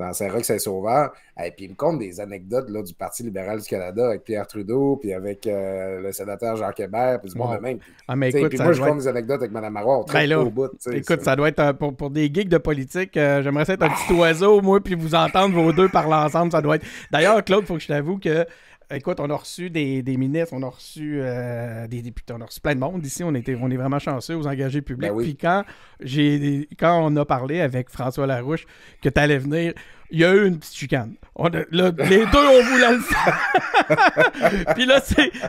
dans 0.00 0.12
Saint-Roch, 0.12 0.44
Saint-Sauveur. 0.44 1.12
Et 1.42 1.50
puis 1.50 1.66
il 1.66 1.70
me 1.70 1.74
compte 1.74 1.98
des 1.98 2.20
anecdotes 2.20 2.68
là, 2.68 2.82
du 2.82 2.94
Parti 2.94 3.22
libéral 3.22 3.60
du 3.60 3.66
Canada 3.66 4.06
avec 4.08 4.24
Pierre 4.24 4.46
Trudeau, 4.46 4.96
puis 4.96 5.12
avec 5.12 5.46
euh, 5.46 6.00
le 6.00 6.12
sénateur 6.12 6.56
Jacques 6.56 6.80
Hébert, 6.80 7.20
puis 7.20 7.30
du 7.30 7.38
monde 7.38 7.56
de 7.56 7.60
même. 7.60 7.78
Ah, 8.08 8.16
mais 8.16 8.30
écoute, 8.30 8.48
puis 8.48 8.58
moi, 8.58 8.72
je 8.72 8.82
compte 8.82 8.98
des 8.98 9.08
anecdotes 9.08 9.40
avec 9.40 9.52
Mme 9.52 9.72
Marois. 9.72 10.04
Ben 10.12 10.32
au 10.34 10.50
bout. 10.50 10.70
Écoute, 10.92 11.22
ça 11.22 11.36
doit 11.36 11.48
être 11.48 11.72
pour, 11.72 11.94
pour, 11.94 12.10
des 12.10 12.32
geeks 12.32 12.48
de 12.48 12.58
politique. 12.58 13.16
Euh, 13.16 13.42
j'aimerais 13.42 13.70
être 13.70 13.82
un 13.82 13.90
petit 13.90 14.12
oiseau, 14.12 14.60
moi, 14.60 14.80
puis 14.80 14.94
vous 14.94 15.14
entendre 15.14 15.54
vos 15.54 15.72
deux 15.72 15.88
parler 15.88 16.14
ensemble. 16.14 16.52
Ça 16.52 16.60
doit 16.60 16.76
être. 16.76 16.86
D'ailleurs, 17.10 17.44
Claude, 17.44 17.62
il 17.62 17.66
faut 17.66 17.74
que 17.74 17.80
je 17.80 17.88
t'avoue 17.88 18.18
que 18.18 18.46
Écoute, 18.92 19.20
on 19.20 19.30
a 19.30 19.36
reçu 19.36 19.70
des, 19.70 20.02
ministres, 20.16 20.52
on 20.52 20.62
a 20.64 20.68
reçu 20.68 21.20
euh, 21.20 21.86
des 21.86 22.02
députés, 22.02 22.32
on 22.36 22.40
a 22.40 22.46
reçu 22.46 22.60
plein 22.60 22.74
de 22.74 22.80
monde 22.80 23.06
ici. 23.06 23.22
On, 23.22 23.34
était, 23.34 23.56
on 23.60 23.70
est 23.70 23.76
vraiment 23.76 24.00
chanceux 24.00 24.34
aux 24.34 24.48
engagés 24.48 24.82
publics. 24.82 25.12
Ben 25.12 25.22
Puis 25.22 25.36
quand, 25.36 25.64
j'ai, 26.00 26.68
quand 26.76 27.00
on 27.04 27.14
a 27.16 27.24
parlé 27.24 27.60
avec 27.60 27.88
François 27.88 28.26
Larouche 28.26 28.66
que 29.00 29.08
tu 29.08 29.20
allais 29.20 29.38
venir, 29.38 29.74
il 30.10 30.20
y 30.20 30.24
a 30.24 30.34
eu 30.34 30.46
une 30.46 30.58
petite 30.58 30.74
chicane. 30.74 31.14
les 31.42 31.90
deux 31.92 32.38
ont 32.38 32.62
voulu 32.62 32.82
le 32.90 32.98
faire. 33.00 34.74
Puis 34.74 34.86
là, 34.86 35.00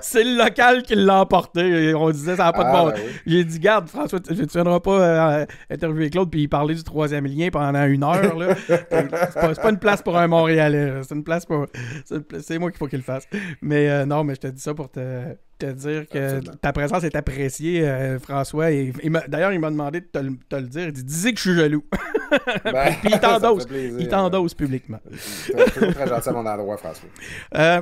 c'est 0.01 0.23
le 0.23 0.37
local 0.37 0.83
qui 0.83 0.95
l'a 0.95 1.21
emporté. 1.21 1.93
On 1.95 2.09
disait, 2.11 2.35
ça 2.35 2.45
n'a 2.45 2.53
pas 2.53 2.63
de 2.63 2.69
ah, 2.69 2.83
bon. 2.83 2.89
Ben 2.89 3.01
j'ai 3.25 3.43
dit, 3.43 3.59
garde, 3.59 3.87
François, 3.87 4.19
tu 4.19 4.33
ne 4.33 4.45
viendras 4.45 4.79
pas 4.79 5.01
euh, 5.01 5.45
interviewer 5.69 6.09
Claude 6.09 6.29
puis 6.29 6.43
il 6.43 6.47
parlait 6.47 6.75
du 6.75 6.83
troisième 6.83 7.25
lien 7.25 7.49
pendant 7.51 7.85
une 7.85 8.03
heure. 8.03 8.21
C'est 8.67 8.89
pas, 8.89 9.53
pas, 9.53 9.69
une 9.69 9.79
place 9.79 10.01
pour 10.01 10.17
un 10.17 10.27
Montréalais. 10.27 11.01
C'est 11.03 11.15
une 11.15 11.23
place 11.23 11.45
pour. 11.45 11.67
C'est 12.05 12.59
moi 12.59 12.71
qu'il 12.71 12.77
faut 12.77 12.87
qu'il 12.87 12.99
le 12.99 13.03
fasse. 13.03 13.27
Mais 13.61 13.89
euh, 13.89 14.05
non, 14.05 14.23
mais 14.23 14.35
je 14.35 14.41
te 14.41 14.47
dis 14.47 14.61
ça 14.61 14.73
pour 14.73 14.89
te 14.89 15.35
te 15.61 15.71
dire 15.71 16.07
que 16.07 16.39
ta 16.57 16.73
présence 16.73 17.03
est 17.03 17.15
appréciée, 17.15 17.87
euh, 17.87 18.19
François. 18.19 18.71
Et, 18.71 18.91
D'ailleurs, 19.27 19.53
il 19.53 19.59
m'a 19.59 19.69
demandé 19.69 20.01
de 20.01 20.05
te, 20.05 20.17
le 20.55 20.67
dire. 20.67 20.87
Il 20.87 20.93
dit 20.93 21.03
Disais 21.03 21.31
que 21.31 21.37
je 21.37 21.49
suis 21.49 21.55
jaloux. 21.55 21.83
Ben, 22.63 22.93
Puis 23.01 23.11
il 23.11 23.19
t'endosse. 23.21 23.67
Il 23.71 24.07
t'endosse 24.07 24.53
publiquement. 24.53 24.99
C'est 25.13 25.93
très 25.93 26.07
gentil 26.07 26.29
à 26.29 26.31
mon 26.31 26.45
endroit, 26.45 26.77
François. 26.77 27.09
Euh, 27.55 27.81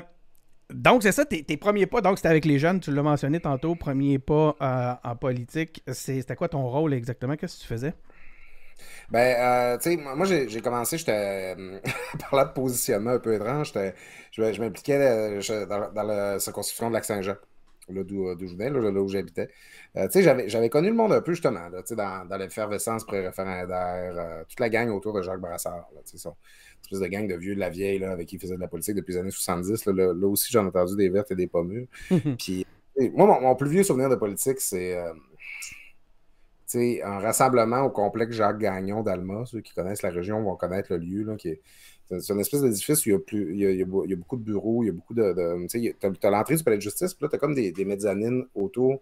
donc, 0.72 1.04
c'est 1.04 1.12
ça, 1.12 1.26
tes, 1.26 1.58
premiers 1.58 1.86
pas. 1.86 2.02
Donc, 2.02 2.18
c'était 2.18 2.30
avec 2.30 2.46
les 2.46 2.60
jeunes, 2.60 2.80
tu 2.80 2.92
l'as 2.92 3.02
mentionné 3.02 3.40
tantôt, 3.40 3.76
premier 3.76 4.20
pas 4.20 4.56
euh, 4.62 4.94
en 5.04 5.16
politique. 5.16 5.84
C'était 5.92 6.36
quoi 6.36 6.50
ton 6.50 6.68
rôle 6.68 6.94
exactement? 6.94 7.36
Qu'est-ce 7.36 7.58
que 7.58 7.62
tu 7.62 7.68
faisais? 7.68 7.94
Ben, 9.10 9.78
tu 9.80 9.90
sais, 9.90 9.98
moi, 9.98 10.26
j'ai 10.26 10.62
commencé, 10.62 10.98
j'étais, 10.98 11.56
par 12.20 12.36
là 12.36 12.46
de 12.46 12.54
positionnement 12.54 13.12
un 13.12 13.20
peu 13.20 13.34
étrange, 13.34 13.74
je, 13.74 14.54
je 14.54 14.62
m'impliquais 14.62 15.38
dans, 15.68 15.92
dans, 15.92 16.04
la 16.04 16.40
circonscription 16.40 16.90
de 16.90 16.94
Lac-Saint-Jean 16.94 17.36
là 17.90 18.04
d'où 18.04 18.48
je 18.48 18.56
venais, 18.56 18.70
là, 18.70 18.80
où 19.02 19.08
j'habitais. 19.08 19.48
tu 19.96 20.22
sais, 20.24 20.48
j'avais 20.48 20.70
connu 20.70 20.90
le 20.90 20.96
monde 20.96 21.14
un 21.14 21.22
peu, 21.22 21.34
justement, 21.34 21.68
là, 21.70 21.82
dans, 21.92 22.28
dans 22.28 22.38
l'effervescence 22.38 23.06
pré-référendaire, 23.06 24.46
toute 24.48 24.60
la 24.60 24.70
gang 24.70 24.90
autour 24.90 25.14
de 25.14 25.22
Jacques 25.22 25.42
Brassard, 25.42 25.88
là, 25.94 26.02
son 26.04 26.36
espèce 26.84 27.00
de 27.00 27.08
gang 27.08 27.28
de 27.28 27.36
vieux 27.36 27.56
de 27.56 27.60
la 27.60 27.70
vieille, 27.70 28.00
là, 28.00 28.12
avec 28.12 28.28
qui 28.28 28.36
il 28.36 28.40
faisait 28.40 28.56
de 28.56 28.62
la 28.62 28.68
politique 28.68 28.96
depuis 28.96 29.14
les 29.14 29.20
années 29.20 29.32
70. 29.32 29.86
Là, 29.86 30.14
là, 30.14 30.28
aussi, 30.28 30.52
j'en 30.52 30.66
ai 30.66 30.68
entendu 30.68 30.96
des 30.96 31.10
vertes 31.10 31.32
et 31.32 31.36
des 31.36 31.48
pommures. 31.48 31.88
Puis, 32.40 32.66
moi, 33.14 33.40
mon, 33.40 33.56
plus 33.56 33.70
vieux 33.70 33.84
souvenir 33.84 34.10
de 34.10 34.16
politique, 34.16 34.60
c'est 34.60 34.98
un 36.76 37.20
rassemblement 37.20 37.82
au 37.82 37.90
complexe 37.90 38.36
Jacques 38.36 38.60
Gagnon 38.60 39.04
d'Alma. 39.04 39.46
Ceux 39.46 39.62
qui 39.62 39.74
connaissent 39.74 40.04
la 40.04 40.12
région 40.12 40.42
vont 40.44 40.56
connaître 40.56 40.94
le 40.94 41.00
lieu. 41.00 41.24
Là, 41.24 41.36
qui 41.36 41.50
est, 41.50 41.62
c'est 42.10 42.34
une 42.34 42.40
espèce 42.40 42.62
d'édifice 42.62 43.06
où 43.06 43.10
il 43.10 43.12
y, 43.12 43.16
a 43.16 43.20
plus, 43.20 43.54
il, 43.54 43.62
y 43.62 43.82
a, 43.82 44.16
beaucoup 44.16 44.38
de 44.38 44.44
bureaux, 44.44 44.84
il 44.84 44.88
y 44.88 44.90
a 44.90 44.94
beaucoup 44.94 45.14
de. 45.14 45.68
tu 45.68 46.26
as, 46.26 46.30
l'entrée 46.30 46.56
du 46.56 46.64
palais 46.64 46.78
de 46.78 46.82
justice, 46.82 47.14
puis 47.14 47.24
là, 47.24 47.30
tu 47.30 47.36
as 47.36 47.40
comme 47.40 47.54
des, 47.54 47.86
mezzanines 47.86 48.46
autour, 48.56 49.00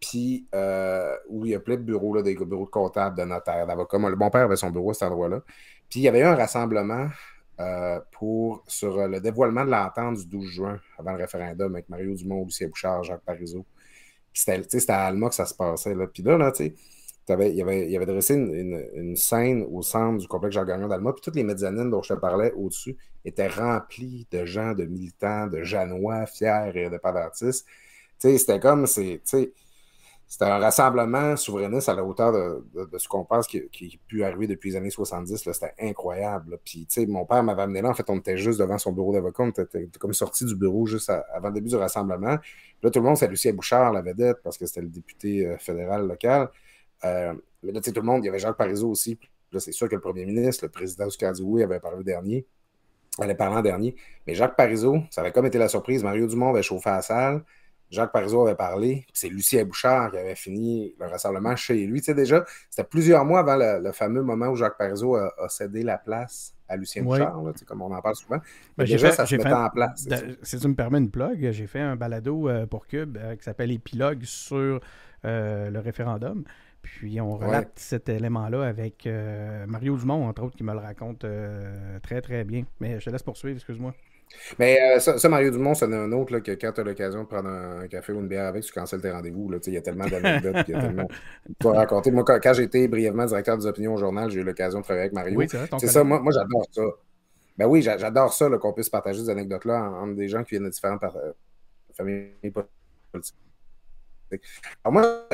puis 0.00 0.46
euh, 0.54 1.14
où 1.28 1.44
il 1.44 1.52
y 1.52 1.54
a 1.54 1.60
plein 1.60 1.76
de 1.76 1.82
bureaux, 1.82 2.14
là, 2.14 2.22
des 2.22 2.34
bureaux 2.34 2.64
de 2.64 2.70
comptables, 2.70 3.16
de 3.16 3.24
notaires, 3.24 3.66
d'avocats. 3.66 3.98
Le 3.98 4.16
bon 4.16 4.30
père 4.30 4.42
avait 4.42 4.56
son 4.56 4.70
bureau 4.70 4.90
à 4.90 4.94
cet 4.94 5.04
endroit-là. 5.04 5.40
Puis 5.88 6.00
il 6.00 6.02
y 6.02 6.08
avait 6.08 6.20
eu 6.20 6.24
un 6.24 6.34
rassemblement 6.34 7.08
euh, 7.60 8.00
pour, 8.10 8.64
sur 8.66 9.06
le 9.06 9.20
dévoilement 9.20 9.64
de 9.64 9.70
l'entente 9.70 10.16
du 10.18 10.26
12 10.26 10.46
juin, 10.46 10.80
avant 10.98 11.12
le 11.12 11.18
référendum, 11.18 11.74
avec 11.74 11.88
Mario 11.88 12.14
Dumont, 12.14 12.44
Lucien 12.44 12.66
Bouchard, 12.66 13.04
Jacques 13.04 13.24
Parizeau. 13.24 13.64
C'était 14.32 14.90
à 14.90 15.06
Alma 15.06 15.28
que 15.28 15.34
ça 15.36 15.46
se 15.46 15.54
passait. 15.54 15.94
Là. 15.94 16.08
Puis 16.08 16.22
là, 16.24 16.36
là 16.36 16.50
tu 16.50 16.64
sais 16.64 16.74
il, 17.28 17.62
avait, 17.62 17.90
il 17.90 17.96
avait 17.96 18.06
dressé 18.06 18.34
une, 18.34 19.16
scène 19.16 19.66
au 19.70 19.82
centre 19.82 20.18
du 20.18 20.28
complexe 20.28 20.54
Jean-Gagnon 20.54 20.88
d'Alma, 20.88 21.12
puis 21.12 21.22
toutes 21.22 21.36
les 21.36 21.42
mezzanines 21.42 21.90
dont 21.90 22.02
je 22.02 22.14
te 22.14 22.18
parlais 22.18 22.52
au-dessus 22.52 22.96
étaient 23.24 23.48
remplies 23.48 24.26
de 24.30 24.44
gens, 24.44 24.74
de 24.74 24.84
militants, 24.84 25.48
de 25.48 25.62
Janois 25.62 26.26
fiers 26.26 26.70
et 26.74 26.86
indépendantistes. 26.86 27.66
C'était 28.18 28.60
comme, 28.60 28.86
c'est, 28.86 29.20
un 30.40 30.58
rassemblement 30.58 31.36
souverainiste 31.36 31.88
à 31.88 31.94
la 31.94 32.04
hauteur 32.04 32.32
de, 32.32 32.98
ce 32.98 33.08
qu'on 33.08 33.24
pense 33.24 33.46
qui, 33.46 33.68
qui, 33.70 34.00
a 34.00 34.08
pu 34.08 34.24
arriver 34.24 34.46
depuis 34.46 34.70
les 34.70 34.76
années 34.76 34.90
70. 34.90 35.36
C'était 35.36 35.74
incroyable. 35.80 36.58
Puis, 36.64 36.86
mon 37.08 37.26
père 37.26 37.42
m'avait 37.42 37.62
amené 37.62 37.82
là. 37.82 37.90
En 37.90 37.94
fait, 37.94 38.08
on 38.08 38.18
était 38.18 38.36
juste 38.36 38.60
devant 38.60 38.78
son 38.78 38.92
bureau 38.92 39.12
d'avocat. 39.12 39.42
On 39.42 39.50
était, 39.50 39.88
comme 39.98 40.14
sorti 40.14 40.44
du 40.44 40.54
bureau 40.54 40.86
juste 40.86 41.10
avant 41.10 41.48
le 41.48 41.54
début 41.54 41.68
du 41.68 41.76
rassemblement. 41.76 42.38
là, 42.82 42.90
tout 42.90 43.00
le 43.00 43.04
monde, 43.04 43.16
c'est 43.16 43.28
Lucien 43.28 43.52
Bouchard, 43.52 43.92
la 43.92 44.02
vedette, 44.02 44.38
parce 44.42 44.56
que 44.56 44.66
c'était 44.66 44.82
le 44.82 44.88
député 44.88 45.46
euh, 45.46 45.58
fédéral 45.58 46.06
local. 46.06 46.50
Euh, 47.06 47.34
mais 47.62 47.72
là, 47.72 47.80
tu 47.80 47.86
sais, 47.86 47.92
tout 47.92 48.00
le 48.00 48.06
monde, 48.06 48.22
il 48.24 48.26
y 48.26 48.28
avait 48.28 48.38
Jacques 48.38 48.56
Parizeau 48.56 48.90
aussi. 48.90 49.18
Là, 49.52 49.60
c'est 49.60 49.72
sûr 49.72 49.88
que 49.88 49.94
le 49.94 50.00
premier 50.00 50.24
ministre, 50.24 50.64
le 50.64 50.70
président 50.70 51.06
du 51.06 51.16
Dioui 51.34 51.62
avait 51.62 51.80
parlé 51.80 52.04
dernier. 52.04 52.46
Elle 53.18 53.30
est 53.30 53.34
parlé 53.34 53.56
en 53.56 53.62
dernier. 53.62 53.96
Mais 54.26 54.34
Jacques 54.34 54.56
Parizeau, 54.56 54.98
ça 55.10 55.22
avait 55.22 55.32
comme 55.32 55.46
été 55.46 55.58
la 55.58 55.68
surprise. 55.68 56.02
Mario 56.02 56.26
Dumont 56.26 56.50
avait 56.50 56.62
chauffé 56.62 56.90
la 56.90 57.02
salle. 57.02 57.42
Jacques 57.90 58.12
Parizeau 58.12 58.42
avait 58.42 58.56
parlé. 58.56 59.06
C'est 59.12 59.28
Lucien 59.28 59.64
Bouchard 59.64 60.10
qui 60.10 60.18
avait 60.18 60.34
fini 60.34 60.94
le 60.98 61.06
rassemblement 61.06 61.54
chez 61.56 61.86
lui. 61.86 62.00
Tu 62.00 62.06
sais, 62.06 62.14
déjà, 62.14 62.44
c'était 62.68 62.86
plusieurs 62.86 63.24
mois 63.24 63.40
avant 63.40 63.56
le, 63.56 63.92
fameux 63.92 64.22
moment 64.22 64.48
où 64.48 64.56
Jacques 64.56 64.76
Parizeau 64.76 65.16
a, 65.16 65.30
cédé 65.48 65.82
la 65.82 65.96
place 65.96 66.54
à 66.68 66.76
Lucien 66.76 67.04
Bouchard, 67.04 67.42
là, 67.42 67.52
comme 67.64 67.82
on 67.82 67.92
en 67.94 68.02
parle 68.02 68.16
souvent. 68.16 68.40
Ben, 68.76 68.84
déjà, 68.84 69.12
ça 69.12 69.24
se 69.24 69.36
mettait 69.36 69.52
en 69.52 69.70
place. 69.70 70.06
Si 70.42 70.58
tu 70.58 70.68
me 70.68 70.74
permets 70.74 70.98
une 70.98 71.10
plug, 71.10 71.50
j'ai 71.52 71.66
fait 71.66 71.80
un 71.80 71.94
balado 71.94 72.48
euh, 72.48 72.66
pour 72.66 72.86
Cube 72.86 73.16
euh, 73.16 73.36
qui 73.36 73.44
s'appelle 73.44 73.70
Épilogue 73.70 74.24
sur 74.24 74.80
le 75.22 75.78
référendum. 75.78 76.44
Puis 76.86 77.20
on 77.20 77.36
relate 77.36 77.72
cet 77.76 78.08
élément-là 78.08 78.64
avec 78.64 79.06
euh, 79.06 79.66
Mario 79.66 79.96
Dumont, 79.96 80.28
entre 80.28 80.44
autres, 80.44 80.56
qui 80.56 80.64
me 80.64 80.72
le 80.72 80.78
raconte 80.78 81.24
euh, 81.24 81.98
très, 82.00 82.20
très 82.20 82.44
bien. 82.44 82.64
Mais 82.80 83.00
je 83.00 83.04
te 83.04 83.10
laisse 83.10 83.22
poursuivre, 83.22 83.56
excuse-moi. 83.56 83.92
Mais 84.58 84.78
euh, 84.80 84.98
ça, 84.98 85.28
Mario 85.28 85.50
Dumont, 85.50 85.74
c'est 85.74 85.92
un 85.92 86.12
autre 86.12 86.32
là, 86.32 86.40
que 86.40 86.52
quand 86.52 86.72
tu 86.72 86.80
as 86.80 86.84
l'occasion 86.84 87.22
de 87.22 87.28
prendre 87.28 87.48
un, 87.48 87.86
café 87.88 88.12
ou 88.12 88.20
une 88.20 88.28
bière 88.28 88.46
avec, 88.46 88.64
tu 88.64 88.72
cancelles 88.72 89.00
tes 89.00 89.10
rendez-vous. 89.10 89.50
Il 89.66 89.72
y 89.72 89.76
a 89.76 89.82
tellement 89.82 90.06
d'anecdotes, 90.06 90.64
il 90.68 90.74
y 90.74 90.76
a 90.76 90.80
tellement 90.80 91.08
de 91.60 91.68
raconter. 91.68 92.10
Moi, 92.10 92.24
quand, 92.24 92.52
j'étais 92.52 92.88
brièvement 92.88 93.26
directeur 93.26 93.58
des 93.58 93.66
opinions 93.66 93.94
au 93.94 93.98
journal, 93.98 94.30
j'ai 94.30 94.40
eu 94.40 94.44
l'occasion 94.44 94.80
de 94.80 94.84
travailler 94.84 95.06
avec 95.06 95.12
Mario. 95.12 95.38
Oui, 95.38 95.48
c'est 95.48 95.86
ça, 95.88 96.04
moi, 96.04 96.20
moi 96.20 96.32
j'adore 96.32 96.66
ça. 96.70 96.82
Ben 97.58 97.66
oui, 97.66 97.82
j'adore 97.82 98.32
ça, 98.32 98.48
qu'on 98.50 98.72
puisse 98.72 98.90
partager 98.90 99.22
des 99.22 99.30
anecdotes-là 99.30 99.90
entre 99.90 100.14
des 100.14 100.28
gens 100.28 100.44
qui 100.44 100.50
viennent 100.50 100.64
de 100.64 100.70
différentes 100.70 101.02
familles 101.94 102.32
politiques. 103.12 103.36
Alors 104.84 104.92
moi, 104.92 105.28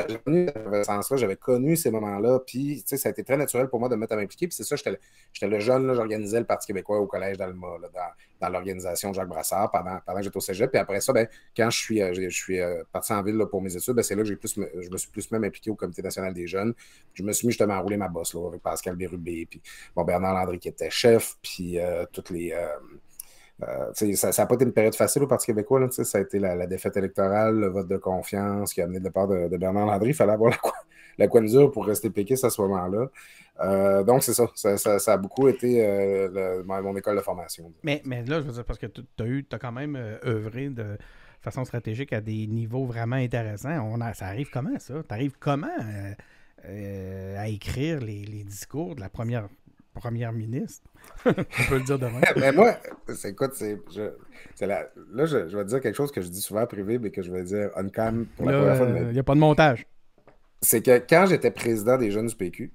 j'avais 1.15 1.35
connu 1.35 1.75
ces 1.75 1.91
moments-là, 1.91 2.39
puis 2.45 2.83
ça 2.85 3.09
a 3.09 3.11
été 3.11 3.23
très 3.23 3.37
naturel 3.37 3.67
pour 3.67 3.79
moi 3.79 3.89
de 3.89 3.95
me 3.95 4.01
mettre 4.01 4.13
à 4.13 4.15
m'impliquer. 4.17 4.47
Puis 4.47 4.55
c'est 4.55 4.63
ça, 4.63 4.75
j'étais 4.75 5.47
le 5.47 5.59
jeune, 5.59 5.93
j'organisais 5.93 6.39
le 6.39 6.45
Parti 6.45 6.67
québécois 6.67 6.99
au 6.99 7.07
Collège 7.07 7.37
d'Alma, 7.37 7.67
dans, 8.41 8.49
l'organisation 8.49 9.13
Jacques 9.13 9.29
Brassard 9.29 9.71
pendant, 9.71 9.99
pendant 10.05 10.19
que 10.19 10.25
j'étais 10.25 10.37
au 10.37 10.41
cégep. 10.41 10.69
Puis 10.69 10.79
après 10.79 10.99
ça, 11.01 11.13
ben, 11.13 11.27
quand 11.55 11.69
je 11.69 11.77
suis, 11.77 12.01
euh, 12.01 12.13
je, 12.13 12.29
suis 12.29 12.59
euh, 12.59 12.83
parti 12.91 13.13
en 13.13 13.23
ville 13.23 13.41
pour 13.49 13.61
mes 13.61 13.75
études, 13.75 13.93
ben, 13.93 14.03
c'est 14.03 14.15
là 14.15 14.21
que 14.21 14.27
j'ai 14.27 14.35
plus, 14.35 14.53
je 14.55 14.89
me 14.89 14.97
suis 14.97 15.09
plus 15.09 15.31
même 15.31 15.45
impliqué 15.45 15.71
au 15.71 15.75
Comité 15.75 16.01
national 16.01 16.33
des 16.33 16.45
jeunes. 16.45 16.73
Je 17.13 17.23
me 17.23 17.31
suis 17.31 17.47
mis 17.47 17.53
justement 17.53 17.75
à 17.75 17.79
rouler 17.79 17.97
ma 17.97 18.09
bosse 18.09 18.33
là, 18.33 18.47
avec 18.47 18.61
Pascal 18.61 18.95
Bérubé, 18.95 19.47
puis 19.49 19.61
bon, 19.95 20.03
Bernard 20.03 20.33
Landry 20.33 20.59
qui 20.59 20.67
était 20.67 20.89
chef, 20.89 21.37
puis 21.41 21.79
euh, 21.79 22.05
toutes 22.11 22.29
les... 22.29 22.53
ça 23.93 24.29
n'a 24.37 24.45
pas 24.45 24.55
été 24.55 24.65
une 24.65 24.73
période 24.73 24.95
facile 24.95 25.23
au 25.23 25.27
Parti 25.27 25.47
québécois. 25.47 25.87
ça 25.91 26.17
a 26.17 26.21
été 26.21 26.39
la, 26.39 26.65
défaite 26.67 26.97
électorale, 26.97 27.55
le 27.55 27.67
vote 27.67 27.87
de 27.87 27.97
confiance 27.97 28.73
qui 28.73 28.81
a 28.81 28.85
amené 28.85 28.99
le 28.99 29.05
départ 29.05 29.27
de, 29.27 29.57
Bernard 29.57 29.85
Landry. 29.85 30.09
Il 30.09 30.13
fallait 30.13 30.33
avoir 30.33 30.51
la, 31.17 31.27
la 31.27 31.67
pour 31.69 31.85
rester 31.85 32.09
péquiste 32.09 32.43
à 32.43 32.49
ce 32.49 32.61
moment-là. 32.61 33.09
Euh, 33.61 34.03
donc, 34.03 34.23
c'est 34.23 34.33
ça. 34.33 34.47
Ça, 34.99 35.13
a 35.13 35.17
beaucoup 35.17 35.47
été 35.47 35.85
euh, 35.85 36.63
mon 36.65 36.95
école 36.95 37.15
de 37.15 37.21
formation. 37.21 37.71
Mais, 37.83 38.01
là, 38.05 38.41
je 38.41 38.45
veux 38.47 38.53
dire, 38.53 38.65
parce 38.65 38.79
que 38.79 38.87
tu 38.87 39.45
as, 39.51 39.59
quand 39.59 39.71
même 39.71 39.95
œuvré 40.25 40.69
de 40.69 40.97
façon 41.41 41.65
stratégique 41.65 42.13
à 42.13 42.21
des 42.21 42.47
niveaux 42.47 42.85
vraiment 42.85 43.17
intéressants. 43.17 43.97
Ça 44.13 44.27
arrive 44.27 44.49
comment, 44.51 44.77
ça? 44.79 44.95
Tu 45.07 45.13
arrives 45.13 45.37
comment 45.39 45.67
à 46.65 47.47
écrire 47.49 47.99
les, 47.99 48.23
les, 48.23 48.43
discours 48.43 48.95
de 48.95 49.01
la 49.01 49.09
première 49.09 49.49
première 49.93 50.33
ministre. 50.33 50.87
On 51.25 51.33
peut 51.33 51.77
le 51.77 51.81
dire 51.81 51.99
demain. 51.99 52.21
mais 52.35 52.51
moi, 52.51 52.77
écoute, 53.23 53.51
c'est, 53.53 53.79
là, 54.61 54.87
je, 55.25 55.55
vais 55.55 55.63
te 55.63 55.69
dire 55.69 55.81
quelque 55.81 55.95
chose 55.95 56.11
que 56.11 56.21
je 56.21 56.27
dis 56.27 56.41
souvent 56.41 56.65
privé, 56.65 56.99
mais 56.99 57.11
que 57.11 57.21
je 57.21 57.31
vais 57.31 57.43
dire 57.43 57.69
on 57.75 57.89
cam 57.89 58.25
pour 58.37 58.49
la 58.49 58.57
première 58.57 58.77
fois 58.77 58.87
Il 59.01 59.13
n'y 59.13 59.19
a 59.19 59.23
pas 59.23 59.35
de 59.35 59.39
montage. 59.39 59.85
C'est 60.61 60.81
que 60.81 60.97
quand 60.97 61.25
j'étais 61.27 61.51
président 61.51 61.97
des 61.97 62.11
jeunes 62.11 62.27
du 62.27 62.35
PQ, 62.35 62.71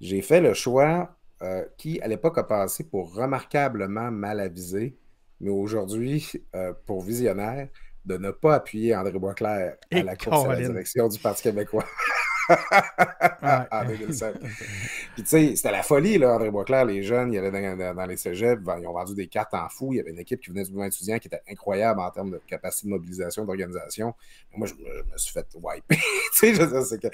j'ai 0.00 0.22
fait 0.22 0.40
le 0.40 0.54
choix 0.54 1.16
euh, 1.42 1.64
qui, 1.76 2.00
à 2.00 2.08
l'époque, 2.08 2.38
a 2.38 2.44
passé 2.44 2.84
pour 2.84 3.14
remarquablement 3.14 4.10
mal 4.10 4.40
avisé, 4.40 4.96
mais 5.40 5.50
aujourd'hui, 5.50 6.32
euh, 6.54 6.72
pour 6.86 7.02
visionnaire, 7.02 7.68
de 8.04 8.16
ne 8.18 8.30
pas 8.30 8.56
appuyer 8.56 8.94
André 8.94 9.18
Boisclair 9.18 9.76
à 9.90 10.02
la 10.02 10.16
course 10.16 10.46
à 10.46 10.54
la 10.54 10.68
direction 10.68 11.08
du 11.08 11.18
Parti 11.18 11.42
québécois. 11.44 11.84
en 13.70 13.84
2007. 13.86 14.38
Puis 15.14 15.22
tu 15.22 15.26
sais, 15.26 15.56
c'était 15.56 15.70
la 15.70 15.82
folie, 15.82 16.18
là, 16.18 16.34
André 16.34 16.50
Boisclair, 16.50 16.84
les 16.84 17.02
jeunes, 17.02 17.32
ils 17.32 17.38
allaient 17.38 17.94
dans, 17.94 18.06
les 18.06 18.16
cégeps, 18.16 18.62
ils 18.80 18.86
ont 18.86 18.92
vendu 18.92 19.14
des 19.14 19.28
cartes 19.28 19.54
en 19.54 19.68
fou, 19.68 19.92
il 19.92 19.96
y 19.96 20.00
avait 20.00 20.10
une 20.10 20.18
équipe 20.18 20.40
qui 20.40 20.50
venait 20.50 20.64
du 20.64 20.70
mouvement 20.70 20.86
étudiant 20.86 21.18
qui 21.18 21.28
était 21.28 21.42
incroyable 21.48 22.00
en 22.00 22.10
termes 22.10 22.30
de 22.30 22.40
capacité 22.46 22.88
de 22.88 22.92
mobilisation, 22.92 23.44
d'organisation. 23.44 24.14
Moi, 24.56 24.66
je, 24.66 24.74
me 24.74 25.16
suis 25.16 25.32
fait 25.32 25.46
wiper. 25.54 25.96
tu 26.34 26.54
sais, 26.54 26.84
c'est 26.84 27.00
que 27.00 27.08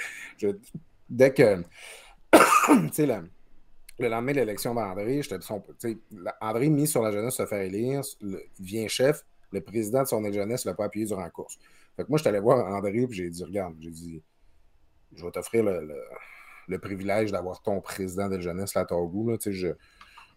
dès 1.09 1.33
que, 1.33 1.63
tu 2.33 2.93
sais, 2.93 3.07
le, 3.07 4.09
lendemain 4.09 4.33
de 4.33 4.39
l'élection 4.39 4.75
d'André, 4.75 5.21
son, 5.41 5.63
André 6.41 6.69
mis 6.69 6.87
sur 6.87 7.03
la 7.03 7.13
jeunesse 7.13 7.35
se 7.35 7.47
faire 7.47 7.61
élire, 7.61 8.03
il 8.21 8.41
vient 8.59 8.89
chef, 8.89 9.25
le 9.53 9.61
président 9.61 10.03
de 10.03 10.09
son 10.09 10.23
jeunesse 10.33 10.65
ne 10.65 10.71
l'a 10.71 10.77
pas 10.77 10.85
appuyé 10.85 11.07
durant 11.07 11.23
la 11.23 11.31
course. 11.31 11.59
Fait 11.97 12.05
que 12.05 12.09
moi, 12.09 12.19
je 12.19 12.23
suis 12.23 12.29
allé 12.29 12.41
voir 12.41 12.65
André, 12.73 13.07
puis 13.07 13.17
j'ai 13.19 13.29
dit, 13.29 13.45
regarde, 13.45 13.75
j'ai 13.81 13.91
dit, 13.91 14.23
je 15.17 15.25
vais 15.25 15.31
t'offrir 15.31 15.65
le, 15.65 16.79
privilège 16.79 17.33
d'avoir 17.33 17.63
ton 17.63 17.81
président 17.81 18.29
de 18.29 18.39
jeunesse 18.41 18.75
ton 18.89 19.05
goût. 19.07 19.31
Là, 19.31 19.37
je, 19.45 19.51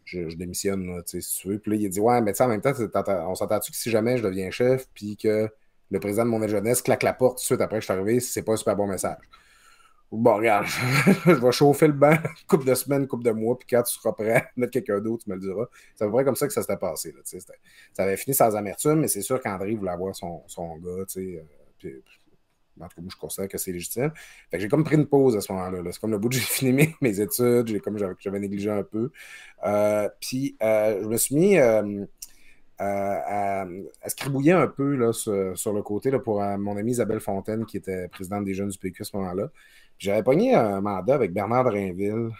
je, 0.04 0.30
je, 0.30 0.36
démissionne 0.36 1.02
si 1.06 1.20
tu 1.22 1.48
veux. 1.48 1.60
Puis 1.60 1.72
là, 1.72 1.78
il 1.78 1.86
a 1.86 1.90
dit 1.90 2.00
Ouais, 2.00 2.22
mais 2.22 2.40
en 2.42 2.48
même 2.48 2.62
temps, 2.62 2.74
on 3.28 3.36
s'entend-tu 3.36 3.72
que 3.72 3.78
si 3.78 3.92
jamais 3.92 4.18
je 4.18 4.24
deviens 4.24 4.50
chef, 4.50 4.88
puis 4.94 5.16
que 5.16 5.50
le 5.92 6.00
président 6.00 6.26
de 6.26 6.30
mon 6.30 6.48
jeunesse 6.48 6.82
claque 6.82 7.04
la 7.04 7.14
porte 7.14 7.38
tout 7.38 7.42
de 7.42 7.46
suite 7.46 7.62
après 7.62 7.78
que 7.78 7.82
je 7.82 7.86
suis 7.86 7.94
arrivé, 7.94 8.20
c'est 8.20 8.42
pas 8.42 8.54
un 8.54 8.58
super 8.58 8.76
bon 8.76 8.88
message. 8.88 9.18
Bon, 10.12 10.36
regarde, 10.36 10.68
je 11.26 11.32
vais 11.32 11.52
chauffer 11.52 11.88
le 11.88 11.94
banc 11.94 12.16
coupe 12.48 12.66
de 12.66 12.76
semaines, 12.76 13.08
coupe 13.08 13.24
de 13.24 13.32
mois, 13.32 13.58
puis 13.58 13.68
quand 13.68 13.82
tu 13.82 13.96
seras 13.96 14.12
prêt 14.12 14.48
mettre 14.56 14.72
quelqu'un 14.72 15.00
d'autre, 15.00 15.24
tu 15.24 15.30
me 15.32 15.36
le 15.36 15.42
diras. 15.42 15.66
C'est 15.96 16.04
à 16.04 16.08
peu 16.08 16.14
près 16.14 16.24
comme 16.24 16.36
ça 16.36 16.46
que 16.46 16.54
ça 16.54 16.62
s'était 16.62 16.78
passé. 16.78 17.12
Là, 17.14 17.22
ça 17.24 18.04
avait 18.04 18.18
fini 18.18 18.36
sans 18.36 18.56
amertume, 18.56 19.00
mais 19.00 19.08
c'est 19.08 19.24
sûr 19.24 19.42
qu'André 19.42 19.74
voulait 19.74 19.92
avoir 19.92 20.16
son, 20.16 20.44
son 20.46 20.78
gars. 20.78 21.06
Euh, 21.18 21.42
puis, 21.80 22.04
en 22.80 22.88
tout 22.88 22.96
cas, 22.96 23.02
moi, 23.02 23.10
je 23.12 23.18
considère 23.18 23.48
que 23.48 23.58
c'est 23.58 23.72
légitime. 23.72 24.12
Fait 24.50 24.58
que 24.58 24.64
j'ai 24.64 24.70
comme 24.70 24.84
pris 24.84 24.96
une 24.96 25.06
pause 25.06 25.36
à 25.36 25.42
ce 25.42 25.52
moment-là. 25.52 25.80
C'est 25.92 26.00
comme 26.00 26.12
le 26.12 26.18
bout 26.18 26.30
de 26.30 26.34
j'ai 26.34 26.40
fini 26.42 26.96
mes, 27.02 27.20
études, 27.20 27.68
j'ai 27.68 27.80
comme 27.80 27.98
j'avais 28.20 28.40
négligé 28.40 28.70
un 28.70 28.84
peu. 28.84 29.12
Euh, 29.66 30.10
puis 30.20 30.58
euh, 30.62 31.02
je 31.04 31.08
me 31.08 31.18
suis 31.18 31.36
mis 31.36 31.58
euh, 31.58 32.06
à, 32.80 33.66
scribouiller 34.08 34.54
un 34.54 34.68
peu 34.68 34.96
là, 34.96 35.14
sur, 35.14 35.74
le 35.74 35.82
côté 35.82 36.12
là, 36.12 36.20
pour 36.20 36.42
mon 36.42 36.78
amie 36.78 36.92
Isabelle 36.92 37.20
Fontaine, 37.20 37.66
qui 37.66 37.78
était 37.78 38.08
présidente 38.08 38.46
des 38.46 38.54
jeunes 38.54 38.70
du 38.70 38.78
PQ 38.78 39.02
à 39.02 39.06
ce 39.06 39.18
moment-là. 39.18 39.50
J'avais 40.00 40.24
pogné 40.24 40.56
un 40.56 40.82
mandat 40.82 41.14
avec 41.14 41.32
Bernard 41.32 41.66
Drainville. 41.66 42.32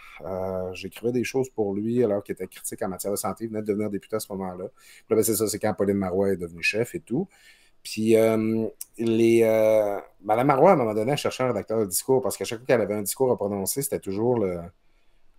J'écrivais 0.72 1.12
des 1.12 1.24
choses 1.24 1.48
pour 1.48 1.72
lui 1.72 2.02
alors 2.02 2.22
qu'il 2.22 2.34
était 2.34 2.48
critique 2.48 2.82
en 2.82 2.88
matière 2.88 3.12
de 3.12 3.16
santé. 3.16 3.44
Il 3.44 3.50
venait 3.50 3.62
de 3.62 3.66
devenir 3.66 3.88
député 3.88 4.16
à 4.16 4.20
ce 4.20 4.30
moment-là. 4.32 4.66
Puis 5.06 5.16
ben, 5.16 5.22
c'est 5.22 5.36
ça, 5.36 5.46
c'est 5.46 5.60
quand 5.60 5.72
Pauline 5.72 5.96
Marois 5.96 6.32
est 6.32 6.36
devenue 6.36 6.62
chef 6.62 6.94
et 6.94 7.00
tout. 7.00 7.28
Puis, 7.84 8.16
euh, 8.16 8.66
les, 8.98 9.42
euh, 9.44 10.00
Madame 10.22 10.48
Marois, 10.48 10.70
à 10.70 10.72
un 10.74 10.76
moment 10.76 10.94
donné, 10.94 11.12
elle 11.12 11.18
cherchait 11.18 11.44
un 11.44 11.48
rédacteur 11.48 11.78
de 11.78 11.84
discours 11.86 12.22
parce 12.22 12.36
qu'à 12.36 12.44
chaque 12.44 12.60
fois 12.60 12.66
qu'elle 12.66 12.80
avait 12.80 12.94
un 12.94 13.02
discours 13.02 13.30
à 13.30 13.36
prononcer, 13.36 13.82
c'était 13.82 14.00
toujours 14.00 14.38
le, 14.38 14.58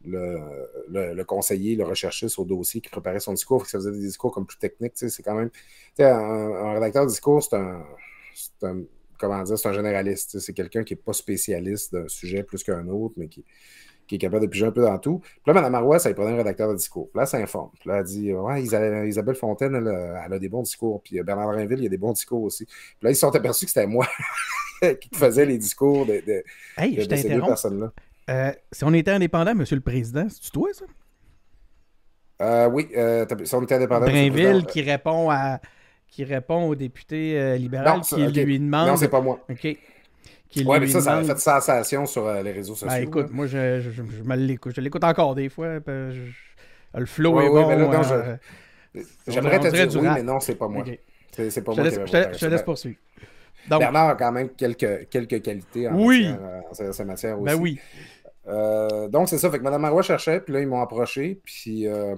le, 0.05 1.23
conseiller, 1.23 1.75
le 1.75 1.83
recherchiste 1.83 2.37
au 2.39 2.45
dossier 2.45 2.81
qui 2.81 2.89
préparait 2.89 3.19
son 3.19 3.33
discours. 3.33 3.65
ça 3.65 3.79
faisait 3.79 3.91
des 3.91 3.99
discours 3.99 4.31
comme 4.31 4.45
plus 4.45 4.59
techniques. 4.59 4.93
C'est 4.95 5.23
quand 5.23 5.35
même. 5.35 5.49
Un, 5.99 6.05
un, 6.05 6.73
rédacteur 6.73 7.05
de 7.05 7.09
discours, 7.09 7.43
c'est 7.43 7.55
un, 7.55 7.83
un, 8.61 8.83
Comment 9.17 9.41
dire, 9.43 9.57
c'est 9.57 9.69
un 9.69 9.73
généraliste. 9.73 10.39
C'est 10.39 10.53
quelqu'un 10.53 10.83
qui 10.83 10.93
n'est 10.93 11.01
pas 11.01 11.13
spécialiste 11.13 11.93
d'un 11.93 12.07
sujet 12.07 12.43
plus 12.43 12.63
qu'un 12.63 12.87
autre, 12.87 13.15
mais 13.17 13.27
qui, 13.27 13.45
qui 14.07 14.15
est 14.15 14.17
capable 14.17 14.43
de 14.43 14.49
piger 14.49 14.65
un 14.65 14.71
peu 14.71 14.81
dans 14.81 14.97
tout. 14.97 15.19
Puis 15.19 15.41
là, 15.47 15.53
Mme 15.53 15.71
Marois, 15.71 15.99
ça 15.99 16.09
lui 16.09 16.15
prenait 16.15 16.31
un 16.31 16.37
rédacteur 16.37 16.69
de 16.69 16.75
discours. 16.75 17.09
Puis 17.11 17.19
là, 17.19 17.25
ça 17.25 17.37
informe. 17.37 17.71
Puis 17.79 17.89
là, 17.89 17.97
elle 17.99 18.03
dit 18.05 18.33
Ouais, 18.33 18.61
Isabelle 18.61 19.35
Fontaine, 19.35 19.75
elle, 19.75 20.33
a 20.33 20.39
des 20.39 20.49
bons 20.49 20.63
discours. 20.63 21.01
Puis 21.01 21.21
Bernard 21.23 21.49
Rainville, 21.49 21.79
il 21.79 21.83
y 21.83 21.87
a 21.87 21.89
des 21.89 21.97
bons 21.97 22.13
discours 22.13 22.43
aussi. 22.43 22.65
Puis 22.65 22.75
là, 23.01 23.11
ils 23.11 23.15
se 23.15 23.21
sont 23.21 23.35
aperçus 23.35 23.65
que 23.65 23.71
c'était 23.71 23.87
moi 23.87 24.07
qui 24.81 25.09
faisais 25.13 25.45
les 25.45 25.57
discours 25.57 26.05
de, 26.05 26.21
de, 26.25 27.15
ces 27.15 27.29
deux 27.29 27.41
personnes-là. 27.41 27.91
Euh, 28.29 28.51
si 28.71 28.83
on 28.83 28.93
était 28.93 29.11
indépendant, 29.11 29.53
Monsieur 29.53 29.75
le 29.75 29.81
Président, 29.81 30.27
c'est-tu 30.29 30.51
toi, 30.51 30.69
ça? 30.73 30.85
Euh, 32.41 32.67
oui, 32.67 32.89
euh, 32.97 33.25
si 33.43 33.55
on 33.55 33.63
était 33.63 33.75
indépendant. 33.75 34.05
Brinville 34.05 34.65
qui 34.65 34.81
répond 34.81 35.29
à 35.29 35.59
qui 36.07 36.23
répond 36.23 36.67
au 36.67 36.75
député 36.75 37.39
euh, 37.39 37.57
libéral 37.57 38.01
qui 38.01 38.15
lui 38.15 38.59
demande. 38.59 38.87
Non, 38.87 38.97
c'est 38.97 39.09
pas 39.09 39.21
moi. 39.21 39.39
OK. 39.49 39.77
Oui, 40.55 40.77
mais 40.79 40.87
ça, 40.87 41.01
ça 41.01 41.17
a 41.17 41.23
fait 41.23 41.39
sensation 41.39 42.05
sur 42.05 42.25
euh, 42.27 42.41
les 42.41 42.51
réseaux 42.51 42.73
ben, 42.73 42.79
sociaux. 42.79 42.97
Ben, 42.97 43.03
écoute, 43.03 43.27
moi, 43.31 43.47
je, 43.47 43.81
je, 43.81 43.91
je, 43.91 44.01
me 44.01 44.35
l'écoute. 44.35 44.73
Je 44.75 44.81
l'écoute 44.81 45.03
encore 45.03 45.35
des 45.35 45.49
fois. 45.49 45.79
le 45.85 47.05
flow 47.05 47.41
est 47.41 47.49
bon. 47.49 47.69
Euh, 47.69 48.37
j'aimerais 49.27 49.59
te 49.59 49.67
dire 49.67 50.01
oui, 50.01 50.07
mais 50.13 50.23
non, 50.23 50.39
c'est 50.39 50.55
pas 50.55 50.67
moi. 50.67 50.83
C'est 51.31 51.63
pas 51.63 51.73
je 51.73 51.81
moi 51.81 51.89
laisse, 51.89 51.99
qui 51.99 52.11
Je 52.11 52.39
te 52.39 52.45
laisse 52.45 52.63
poursuivre. 52.63 52.97
Donc, 53.69 53.79
Bernard 53.79 54.09
a 54.09 54.15
quand 54.15 54.31
même 54.31 54.49
quelques, 54.49 55.09
quelques 55.09 55.41
qualités 55.41 55.87
en 55.87 55.95
oui. 55.95 56.29
matière, 56.29 56.89
en 56.89 56.93
sa 56.93 57.05
matière 57.05 57.37
ben 57.37 57.53
aussi. 57.53 57.55
Ben 57.55 57.61
oui. 57.61 57.79
Euh, 58.47 59.07
donc, 59.07 59.29
c'est 59.29 59.37
ça. 59.37 59.49
Fait 59.49 59.57
que 59.57 59.63
Mme 59.63 59.81
Marois 59.81 60.03
cherchait, 60.03 60.39
puis 60.39 60.53
là, 60.53 60.59
ils 60.61 60.67
m'ont 60.67 60.81
approché. 60.81 61.39
Puis, 61.43 61.87
euh, 61.87 62.15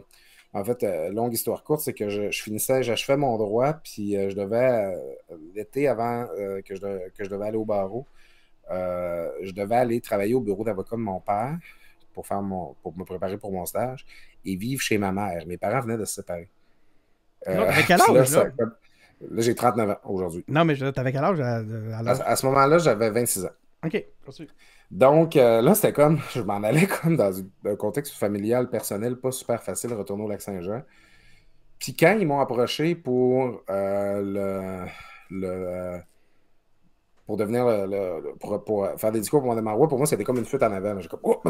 en 0.53 0.63
fait, 0.63 0.83
euh, 0.83 1.09
longue 1.09 1.33
histoire 1.33 1.63
courte, 1.63 1.81
c'est 1.81 1.93
que 1.93 2.09
je, 2.09 2.31
je 2.31 2.43
finissais, 2.43 2.83
j'achevais 2.83 3.17
mon 3.17 3.37
droit, 3.37 3.73
puis 3.73 4.13
je 4.13 4.35
devais, 4.35 4.93
l'été 5.55 5.87
avant 5.87 6.27
que, 6.65 6.75
je, 6.75 7.09
que 7.09 7.23
je 7.23 7.29
devais 7.29 7.47
aller 7.47 7.57
au 7.57 7.65
barreau, 7.65 8.05
je 8.69 9.51
devais 9.51 9.75
aller 9.75 10.01
travailler 10.01 10.33
au 10.33 10.41
bureau 10.41 10.63
d'avocat 10.63 10.95
de 10.95 11.01
mon 11.01 11.19
père 11.19 11.57
pour, 12.13 12.25
faire 12.25 12.41
mon, 12.41 12.75
pour 12.81 12.97
me 12.97 13.03
préparer 13.03 13.37
pour 13.37 13.51
mon 13.51 13.65
stage 13.65 14.05
et 14.43 14.55
vivre 14.55 14.81
chez 14.81 14.97
ma 14.97 15.11
mère. 15.11 15.45
Mes 15.45 15.57
parents 15.57 15.81
venaient 15.81 15.97
de 15.97 16.05
se 16.05 16.15
séparer. 16.15 16.49
Euh, 17.47 17.71
quel 17.87 18.01
âge, 18.01 18.31
là? 18.31 18.45
Là, 19.19 19.41
j'ai 19.41 19.53
39 19.53 19.89
ans 19.89 19.97
aujourd'hui. 20.03 20.43
Non, 20.47 20.65
mais 20.65 20.75
t'avais 20.91 21.11
quel 21.11 21.23
âge 21.23 21.39
à, 21.39 21.57
à, 21.57 22.35
ce 22.35 22.45
moment-là, 22.47 22.79
j'avais 22.79 23.11
26 23.11 23.45
ans. 23.45 23.49
OK. 23.85 24.05
Donc, 24.89 25.35
euh, 25.35 25.61
là, 25.61 25.75
c'était 25.75 25.93
comme, 25.93 26.19
je 26.33 26.41
m'en 26.41 26.63
allais 26.63 26.87
comme 26.87 27.17
dans 27.17 27.31
un 27.65 27.75
contexte 27.75 28.13
familial, 28.13 28.69
personnel, 28.69 29.17
pas 29.17 29.31
super 29.31 29.61
facile, 29.61 29.93
retourner 29.93 30.23
au 30.23 30.29
Lac-Saint-Jean. 30.29 30.81
Puis 31.77 31.95
quand 31.95 32.17
ils 32.19 32.25
m'ont 32.25 32.39
approché 32.39 32.95
pour 32.95 33.63
euh, 33.69 34.21
le, 34.23 34.87
le 35.29 35.99
pour 37.27 37.35
devenir 37.35 37.65
le, 37.65 38.33
pour, 38.39 38.87
faire 38.97 39.11
des 39.11 39.19
discours 39.19 39.41
pour 39.41 39.49
Mme 39.49 39.65
Marois, 39.65 39.89
pour 39.89 39.97
moi, 39.97 40.07
c'était 40.07 40.23
comme 40.23 40.37
une 40.37 40.45
fuite 40.45 40.63
en 40.63 40.71
avant. 40.71 40.97
J'ai 40.99 41.09
oh, 41.21 41.41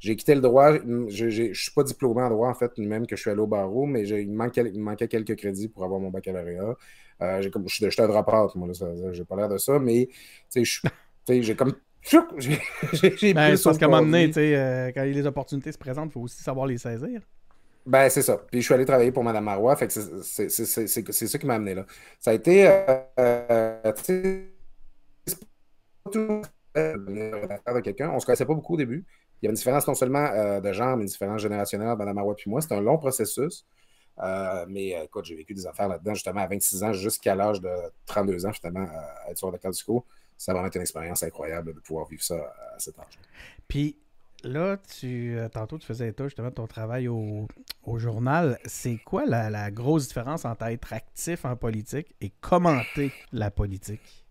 j'ai 0.00 0.16
quitté 0.16 0.34
le 0.34 0.40
droit. 0.40 0.72
Je 0.72 1.48
ne 1.48 1.54
suis 1.54 1.72
pas 1.72 1.82
diplômé 1.82 2.22
en 2.22 2.30
droit, 2.30 2.48
en 2.48 2.54
fait, 2.54 2.76
même 2.78 3.06
que 3.06 3.14
je 3.14 3.20
suis 3.20 3.30
allé 3.30 3.40
au 3.40 3.46
barreau, 3.46 3.84
mais 3.84 4.08
il 4.08 4.30
me, 4.30 4.36
manquait, 4.36 4.70
il 4.72 4.80
manquait 4.80 5.06
quelques 5.06 5.36
crédits 5.36 5.68
pour 5.68 5.84
avoir 5.84 6.00
mon 6.00 6.08
baccalauréat. 6.08 6.74
Euh, 7.20 7.42
j'ai 7.42 7.50
comme, 7.50 7.68
je 7.68 7.74
suis 7.90 8.02
un 8.02 8.08
drop 8.08 8.26
moi, 8.54 8.68
j'ai 9.12 9.24
pas 9.24 9.36
l'air 9.36 9.48
de 9.50 9.58
ça, 9.58 9.78
mais 9.78 10.08
j'ai 10.56 11.54
comme. 11.54 11.74
j'ai 12.38 13.34
ben, 13.34 13.56
parce 13.62 13.76
qu'à 13.76 13.86
euh, 13.86 14.92
quand 14.94 15.02
les 15.02 15.26
opportunités 15.26 15.72
se 15.72 15.78
présentent, 15.78 16.10
il 16.10 16.12
faut 16.12 16.20
aussi 16.20 16.42
savoir 16.42 16.66
les 16.66 16.78
saisir. 16.78 17.20
Ben, 17.84 18.08
c'est 18.08 18.22
ça. 18.22 18.38
Puis 18.50 18.60
je 18.60 18.64
suis 18.64 18.74
allé 18.74 18.86
travailler 18.86 19.12
pour 19.12 19.22
Mme 19.22 19.44
Marois, 19.44 19.76
fait 19.76 19.88
que 19.88 20.22
c'est 20.22 20.48
ça 20.48 21.38
qui 21.38 21.46
m'a 21.46 21.54
amené 21.56 21.74
là. 21.74 21.84
Ça 22.18 22.30
a 22.30 22.34
été. 22.34 22.70
Euh, 23.18 23.92
de 26.14 27.80
quelqu'un. 27.80 28.10
On 28.10 28.14
ne 28.14 28.20
se 28.20 28.26
connaissait 28.26 28.46
pas 28.46 28.54
beaucoup 28.54 28.74
au 28.74 28.78
début. 28.78 29.04
Il 29.40 29.46
y 29.46 29.48
avait 29.48 29.52
une 29.52 29.56
différence 29.56 29.86
non 29.86 29.94
seulement 29.94 30.26
euh, 30.26 30.60
de 30.60 30.72
genre, 30.72 30.96
mais 30.96 31.04
une 31.04 31.08
différence 31.08 31.40
générationnelle 31.40 31.96
Mme 31.96 32.14
Marois 32.14 32.34
puis 32.34 32.50
moi. 32.50 32.60
C'était 32.60 32.74
un 32.74 32.80
long 32.80 32.98
processus. 32.98 33.64
Euh, 34.20 34.66
mais 34.68 34.96
euh, 34.96 35.04
écoute, 35.04 35.26
j'ai 35.26 35.36
vécu 35.36 35.54
des 35.54 35.66
affaires 35.66 35.88
là-dedans, 35.88 36.14
justement, 36.14 36.40
à 36.40 36.48
26 36.48 36.82
ans, 36.82 36.92
jusqu'à 36.92 37.36
l'âge 37.36 37.60
de 37.60 37.70
32 38.06 38.46
ans, 38.46 38.52
finalement, 38.52 38.88
à 38.90 39.30
être 39.30 39.38
sur 39.38 39.50
le 39.50 39.58
cadre 39.58 39.76
du 39.76 39.84
cours. 39.84 40.04
Ça 40.36 40.52
va 40.52 40.66
être 40.66 40.74
une 40.74 40.82
expérience 40.82 41.22
incroyable 41.22 41.74
de 41.74 41.80
pouvoir 41.80 42.06
vivre 42.08 42.22
ça 42.22 42.34
à 42.34 42.78
cet 42.78 42.98
âge. 42.98 43.18
Puis 43.68 43.96
là, 44.42 44.76
tu, 44.76 45.36
tantôt, 45.52 45.78
tu 45.78 45.86
faisais 45.86 46.08
état 46.08 46.24
justement 46.24 46.48
de 46.48 46.54
ton 46.54 46.66
travail 46.66 47.08
au, 47.08 47.46
journal. 47.96 48.58
C'est 48.66 48.98
quoi 48.98 49.24
la, 49.24 49.70
grosse 49.70 50.08
différence 50.08 50.44
entre 50.44 50.64
être 50.66 50.92
actif 50.92 51.44
en 51.44 51.56
politique 51.56 52.14
et 52.20 52.30
commenter 52.40 53.12
la 53.32 53.50
politique? 53.50 54.27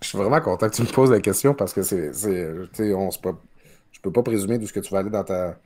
Je 0.00 0.08
suis 0.08 0.18
vraiment 0.18 0.40
content 0.40 0.68
que 0.68 0.74
tu 0.74 0.82
me 0.82 0.92
poses 0.92 1.10
la 1.10 1.20
question 1.20 1.54
parce 1.54 1.72
que 1.72 1.82
c'est. 1.82 2.12
Je 2.12 4.00
peux 4.00 4.12
pas 4.12 4.22
présumer 4.22 4.58
d'où 4.58 4.66
ce 4.66 4.72
que 4.72 4.80
tu 4.80 4.92
vas 4.92 5.00
aller 5.00 5.10
dans 5.10 5.24
ta 5.24 5.58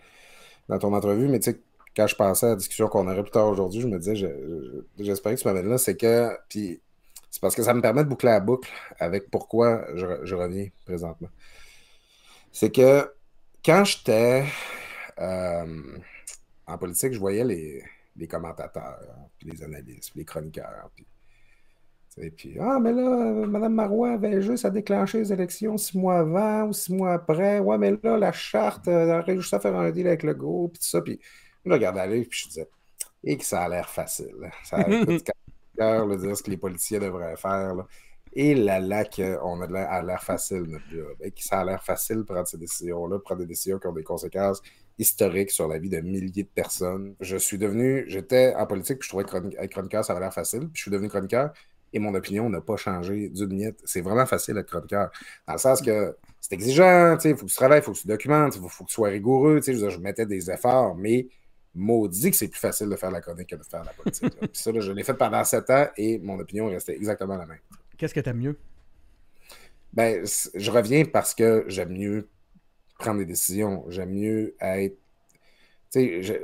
dans 0.69 0.79
ton 0.79 0.95
entrevue, 0.95 1.29
mais 1.29 1.41
tu 1.41 1.51
sais, 1.51 1.61
quand 1.97 2.07
je 2.07 2.15
pensais 2.15 2.47
à 2.47 2.51
la 2.51 2.57
discussion 2.57 2.89
qu'on 2.89 3.07
aurait 3.07 3.23
plus 3.23 3.31
tard 3.31 3.49
aujourd'hui, 3.49 3.81
je 3.81 3.89
me 3.89 3.99
disais, 3.99 4.15
j'espérais 4.99 5.37
que 5.37 5.41
tu 5.41 5.49
m'amènes 5.49 5.69
là, 5.69 5.79
c'est 5.79 5.97
que. 5.97 6.31
Puis 6.49 6.81
c'est 7.31 7.41
parce 7.41 7.55
que 7.55 7.63
ça 7.63 7.75
me 7.75 7.81
permet 7.81 8.05
de 8.05 8.09
boucler 8.09 8.31
la 8.31 8.41
boucle 8.41 8.71
avec 8.99 9.31
pourquoi 9.31 9.87
je, 9.95 10.35
reviens 10.35 10.69
présentement. 10.85 11.29
C'est 12.53 12.71
que 12.71 13.11
quand 13.65 13.85
j'étais 13.85 14.45
euh, 15.19 15.83
en 16.67 16.79
politique, 16.79 17.13
je 17.13 17.19
voyais 17.19 17.45
les, 17.45 17.83
les 18.17 18.29
commentateurs, 18.29 19.01
puis 19.39 19.51
les 19.51 19.63
analystes, 19.63 20.11
puis 20.11 20.21
les 20.21 20.25
chroniqueurs, 20.27 20.91
puis 20.95 21.07
et 22.19 22.31
puis, 22.31 22.57
ah, 22.61 22.79
mais 22.81 22.93
là, 22.93 23.47
Mme 23.47 23.75
Marois 23.75 24.13
avait 24.13 24.43
juste 24.43 24.65
à 24.65 24.71
déclencher 24.71 25.19
les 25.19 25.33
élections 25.33 25.77
six 25.79 25.97
mois 25.97 26.19
avant 26.19 26.69
ou 26.69 26.73
six 26.73 26.93
mois 26.93 27.15
après. 27.15 27.59
Ouais, 27.59 27.79
mais 27.79 27.93
là, 28.03 28.19
la 28.19 28.33
charte, 28.33 28.87
elle 28.87 29.11
aurait 29.11 29.37
juste 29.37 29.55
à 29.55 29.61
faire 29.61 29.77
un 29.77 29.91
deal 29.91 30.07
avec 30.07 30.23
le 30.23 30.35
groupe, 30.35 30.73
puis 30.73 30.81
tout 30.81 30.89
ça. 30.89 31.01
Puis, 31.01 31.19
je 31.65 31.73
regardais 31.73 32.01
aller, 32.01 32.25
puis 32.25 32.41
je 32.43 32.49
disais, 32.49 32.69
et 33.25 33.37
que 33.37 33.45
ça 33.45 33.63
a 33.63 33.69
l'air 33.69 33.89
facile. 33.89 34.51
Ça 34.65 34.77
a 34.79 34.89
l'air 34.89 36.07
de 36.07 36.17
dire 36.17 36.37
ce 36.37 36.43
que 36.43 36.51
les 36.51 36.57
policiers 36.57 36.99
devraient 36.99 37.37
faire. 37.37 37.87
Et 38.35 38.55
là, 38.55 38.81
là, 38.81 39.05
qu'on 39.05 39.61
a 39.61 40.03
l'air 40.03 40.23
facile, 40.23 40.63
notre 40.63 40.89
job. 40.91 41.17
Et 41.21 41.31
que 41.31 41.43
ça 41.43 41.61
a 41.61 41.65
l'air 41.65 41.83
facile 41.83 42.19
de 42.19 42.23
prendre 42.23 42.47
ces 42.47 42.57
décisions-là, 42.57 43.19
prendre 43.19 43.41
des 43.43 43.47
décisions 43.47 43.79
qui 43.79 43.87
ont 43.87 43.93
des 43.93 44.03
conséquences 44.03 44.63
historiques 44.99 45.51
sur 45.51 45.69
la 45.69 45.79
vie 45.79 45.91
de 45.91 46.01
milliers 46.01 46.45
de 46.45 46.49
personnes. 46.49 47.15
Je 47.21 47.37
suis 47.37 47.59
devenu, 47.59 48.05
j'étais 48.09 48.55
en 48.55 48.67
politique, 48.67 48.99
puis 48.99 49.07
je 49.07 49.11
trouvais 49.11 49.25
que 49.25 49.67
chroniqueur, 49.67 50.05
ça 50.05 50.13
avait 50.13 50.21
l'air 50.21 50.33
facile. 50.33 50.61
Puis 50.61 50.73
je 50.75 50.83
suis 50.83 50.91
devenu 50.91 51.09
chroniqueur, 51.09 51.53
et 51.93 51.99
mon 51.99 52.15
opinion 52.15 52.49
n'a 52.49 52.61
pas 52.61 52.77
changé 52.77 53.29
d'une 53.29 53.55
miette. 53.55 53.81
C'est 53.85 54.01
vraiment 54.01 54.27
facile 54.27 54.55
d'être 54.55 54.69
chroniqueur. 54.69 55.11
Dans 55.47 55.53
le 55.55 55.59
sens 55.59 55.83
que 55.83 56.17
c'est 56.41 56.55
exigeant, 56.55 57.17
il 57.25 57.37
faut 57.37 57.47
que 57.47 57.51
tu 57.51 57.57
travailles, 57.57 57.81
il 57.81 57.85
faut 57.85 57.93
que 57.93 57.99
tu 57.99 58.07
documentes, 58.07 58.57
il 58.57 58.63
faut, 58.63 58.85
que 58.85 58.89
tu 58.89 58.95
sois 58.95 59.09
rigoureux. 59.09 59.61
Je, 59.65 59.91
je, 59.91 59.99
mettais 59.99 60.27
des 60.27 60.51
efforts, 60.51 60.95
mais 60.95 61.29
maudit 61.75 62.31
que 62.31 62.37
c'est 62.37 62.49
plus 62.49 62.61
facile 62.61 62.89
de 62.89 62.97
faire 62.97 63.11
la 63.11 63.21
chronique 63.21 63.49
que 63.49 63.57
de 63.57 63.63
faire 63.63 63.85
la 63.85 63.93
politique. 63.93 64.35
Puis 64.39 64.51
ça, 64.53 64.71
je 64.75 64.93
l'ai 64.93 65.05
fait 65.05 65.15
pendant 65.15 65.45
sept 65.45 65.71
ans 65.71 65.87
et 65.97 66.19
mon 66.19 66.39
opinion 66.39 66.67
restait 66.67 66.97
exactement 66.97 67.37
la 67.37 67.47
même. 67.47 67.61
Qu'est-ce 67.97 68.15
que 68.15 68.21
tu 68.21 68.29
aimes 68.29 68.39
mieux? 68.39 68.59
Ben, 69.93 70.25
je 70.55 70.71
reviens 70.71 71.05
parce 71.05 71.35
que 71.35 71.65
j'aime 71.69 71.93
mieux 71.93 72.29
prendre 72.99 73.19
des 73.19 73.27
décisions. 73.27 73.85
J'aime 73.89 74.11
mieux 74.11 74.55
être. 74.61 74.97
Tu 75.91 76.25
sais, 76.25 76.43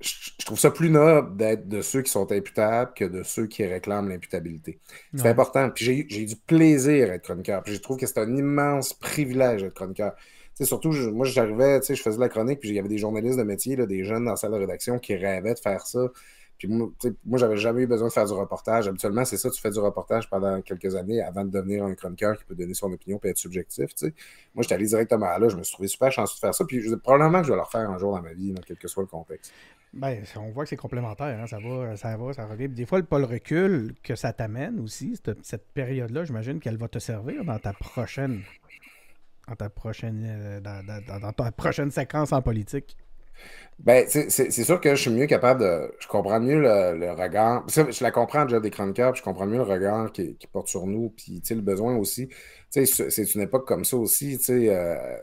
je 0.00 0.44
trouve 0.46 0.58
ça 0.58 0.70
plus 0.70 0.90
noble 0.90 1.36
d'être 1.36 1.68
de 1.68 1.82
ceux 1.82 2.02
qui 2.02 2.10
sont 2.10 2.32
imputables 2.32 2.92
que 2.94 3.04
de 3.04 3.22
ceux 3.22 3.46
qui 3.46 3.64
réclament 3.66 4.08
l'imputabilité. 4.08 4.78
C'est 5.14 5.28
important. 5.28 5.68
Puis 5.70 6.06
j'ai 6.08 6.22
eu 6.22 6.26
du 6.26 6.36
plaisir 6.36 7.10
à 7.10 7.14
être 7.14 7.24
chroniqueur. 7.24 7.62
Puis 7.62 7.74
je 7.74 7.80
trouve 7.80 7.98
que 7.98 8.06
c'est 8.06 8.18
un 8.18 8.34
immense 8.36 8.94
privilège 8.94 9.62
d'être 9.62 9.74
chroniqueur. 9.74 10.14
sais, 10.54 10.64
surtout, 10.64 10.92
moi, 11.12 11.26
j'arrivais, 11.26 11.80
je 11.86 11.94
faisais 11.94 12.18
la 12.18 12.28
chronique, 12.30 12.60
puis 12.60 12.70
il 12.70 12.74
y 12.74 12.78
avait 12.78 12.88
des 12.88 12.98
journalistes 12.98 13.38
de 13.38 13.42
métier, 13.42 13.76
là, 13.76 13.86
des 13.86 14.04
jeunes 14.04 14.24
dans 14.24 14.32
la 14.32 14.36
salle 14.36 14.52
de 14.52 14.56
rédaction 14.56 14.98
qui 14.98 15.14
rêvaient 15.14 15.54
de 15.54 15.60
faire 15.60 15.86
ça. 15.86 16.08
Puis 16.60 16.68
moi, 16.68 16.90
moi 17.24 17.38
j'avais 17.38 17.56
jamais 17.56 17.82
eu 17.82 17.86
besoin 17.86 18.08
de 18.08 18.12
faire 18.12 18.26
du 18.26 18.34
reportage. 18.34 18.86
Habituellement, 18.86 19.24
c'est 19.24 19.38
ça, 19.38 19.50
tu 19.50 19.58
fais 19.60 19.70
du 19.70 19.78
reportage 19.78 20.28
pendant 20.28 20.60
quelques 20.60 20.94
années 20.94 21.22
avant 21.22 21.42
de 21.42 21.50
devenir 21.50 21.84
un 21.84 21.94
chroniqueur 21.94 22.38
qui 22.38 22.44
peut 22.44 22.54
donner 22.54 22.74
son 22.74 22.92
opinion 22.92 23.18
et 23.24 23.28
être 23.28 23.38
subjectif. 23.38 23.90
Moi, 24.54 24.62
j'étais 24.62 24.74
allé 24.74 24.86
directement 24.86 25.38
là, 25.38 25.48
je 25.48 25.56
me 25.56 25.62
suis 25.62 25.72
trouvé 25.72 25.88
super 25.88 26.12
chanceux 26.12 26.34
de 26.34 26.40
faire 26.40 26.54
ça. 26.54 26.64
Puis 26.66 26.82
probablement 27.02 27.40
que 27.40 27.46
je 27.46 27.52
vais 27.52 27.56
le 27.56 27.62
refaire 27.62 27.90
un 27.90 27.96
jour 27.96 28.14
dans 28.14 28.22
ma 28.22 28.34
vie, 28.34 28.54
quel 28.66 28.76
que 28.76 28.88
soit 28.88 29.02
le 29.02 29.08
contexte. 29.08 29.52
Ben, 29.92 30.22
on 30.36 30.50
voit 30.50 30.64
que 30.64 30.70
c'est 30.70 30.76
complémentaire, 30.76 31.40
hein. 31.40 31.46
ça 31.48 31.58
va, 31.58 31.96
ça 31.96 32.16
va, 32.16 32.32
ça 32.32 32.46
revient. 32.46 32.68
Des 32.68 32.86
fois, 32.86 32.98
le, 32.98 33.04
pas 33.04 33.18
le 33.18 33.24
recul 33.24 33.94
que 34.04 34.14
ça 34.14 34.32
t'amène 34.32 34.78
aussi, 34.78 35.18
cette, 35.42 35.66
période-là, 35.72 36.24
j'imagine 36.24 36.60
qu'elle 36.60 36.76
va 36.76 36.86
te 36.86 37.00
servir 37.00 37.44
dans 37.44 37.58
ta 37.58 37.72
prochaine 37.72 38.42
dans 39.48 39.56
ta 39.56 39.68
prochaine 39.68 40.24
euh, 40.24 40.60
dans, 40.60 41.32
ta 41.32 41.50
prochaine 41.50 41.90
séquence 41.90 42.32
en 42.32 42.40
politique. 42.40 42.96
Ben, 43.78 44.06
c'est 44.08 44.50
sûr 44.50 44.78
que 44.78 44.94
je 44.94 45.00
suis 45.00 45.10
mieux 45.10 45.26
capable 45.26 45.60
de. 45.62 45.94
Je 46.00 46.06
comprends 46.06 46.38
mieux 46.38 46.60
le, 46.60 47.12
regard. 47.12 47.66
je 47.68 48.02
la 48.02 48.10
comprends 48.10 48.44
déjà 48.44 48.60
des 48.60 48.70
chroniqueurs, 48.70 49.12
puis 49.12 49.20
je 49.20 49.24
comprends 49.24 49.46
mieux 49.46 49.56
le 49.56 49.62
regard 49.62 50.12
qui, 50.12 50.36
porte 50.52 50.68
sur 50.68 50.86
nous, 50.86 51.10
puis 51.16 51.42
le 51.48 51.62
besoin 51.62 51.96
aussi. 51.96 52.28
C'est 52.68 53.34
une 53.34 53.40
époque 53.40 53.66
comme 53.66 53.86
ça 53.86 53.96
aussi. 53.96 54.38
Euh, 54.50 55.16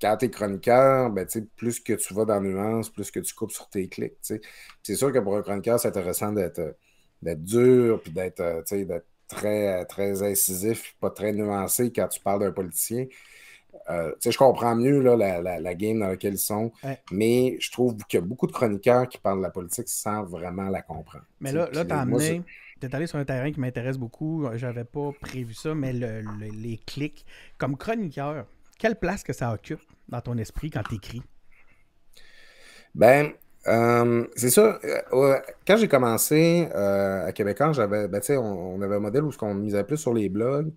quand 0.00 0.16
tu 0.18 0.26
es 0.26 0.30
chroniqueur, 0.30 1.10
ben, 1.10 1.26
plus 1.56 1.80
que 1.80 1.94
tu 1.94 2.12
vas 2.12 2.26
dans 2.26 2.34
la 2.34 2.40
nuance, 2.40 2.90
plus 2.90 3.10
que 3.10 3.20
tu 3.20 3.34
coupes 3.34 3.52
sur 3.52 3.68
tes 3.70 3.88
clics. 3.88 4.18
C'est 4.20 4.94
sûr 4.94 5.10
que 5.10 5.18
pour 5.20 5.36
un 5.36 5.42
chroniqueur, 5.42 5.80
c'est 5.80 5.88
intéressant 5.88 6.32
d'être 6.32 6.76
dur, 7.22 8.02
puis 8.02 8.12
d'être 8.12 8.40
euh, 8.40 8.62
très, 9.28 9.84
très 9.86 10.22
incisif, 10.22 10.94
pas 11.00 11.10
très 11.10 11.32
nuancé 11.32 11.90
quand 11.90 12.08
tu 12.08 12.20
parles 12.20 12.40
d'un 12.40 12.52
politicien. 12.52 13.06
Euh, 13.90 14.12
je 14.24 14.36
comprends 14.36 14.76
mieux 14.76 15.00
la, 15.00 15.40
la, 15.40 15.74
game 15.74 15.98
dans 16.00 16.08
laquelle 16.08 16.34
ils 16.34 16.38
sont, 16.38 16.72
mais 17.10 17.56
je 17.58 17.70
trouve 17.70 17.96
qu'il 18.08 18.20
y 18.20 18.22
a 18.22 18.26
beaucoup 18.26 18.46
de 18.46 18.52
chroniqueurs 18.52 19.08
qui 19.08 19.18
parlent 19.18 19.38
de 19.38 19.42
la 19.42 19.50
politique 19.50 19.88
sans 19.88 20.24
vraiment 20.24 20.68
la 20.68 20.82
comprendre. 20.82 21.24
Mais 21.40 21.52
là, 21.52 21.68
là 21.72 21.84
tu 21.84 21.92
as 21.92 22.00
amené, 22.00 22.42
tu 22.80 22.86
es 22.86 22.94
allé 22.94 23.06
sur 23.06 23.18
un 23.18 23.24
terrain 23.24 23.50
qui 23.50 23.60
m'intéresse 23.60 23.98
beaucoup. 23.98 24.46
J'avais 24.54 24.84
pas 24.84 25.10
prévu 25.20 25.54
ça, 25.54 25.74
mais 25.74 25.92
les 25.92 26.80
clics. 26.86 27.24
Comme 27.58 27.76
chroniqueur, 27.76 28.46
quelle 28.78 28.96
place 28.96 29.22
que 29.22 29.32
ça 29.32 29.52
occupe 29.52 29.82
dans 30.08 30.20
ton 30.20 30.36
esprit 30.38 30.70
quand 30.70 30.82
tu 30.88 30.96
écris? 30.96 31.22
Ben, 32.94 33.32
euh, 33.68 34.26
c'est 34.36 34.50
ça. 34.50 34.78
Euh, 34.84 35.38
quand 35.66 35.76
j'ai 35.76 35.88
commencé 35.88 36.68
à 36.72 37.32
Québécois, 37.32 37.72
j'avais, 37.72 38.06
ben, 38.06 38.20
on, 38.30 38.76
on, 38.76 38.82
avait 38.82 38.96
un 38.96 39.00
modèle 39.00 39.24
où 39.24 39.30
on 39.40 39.54
misait 39.54 39.84
plus 39.84 39.96
sur 39.96 40.12
les 40.12 40.28
blogs 40.28 40.72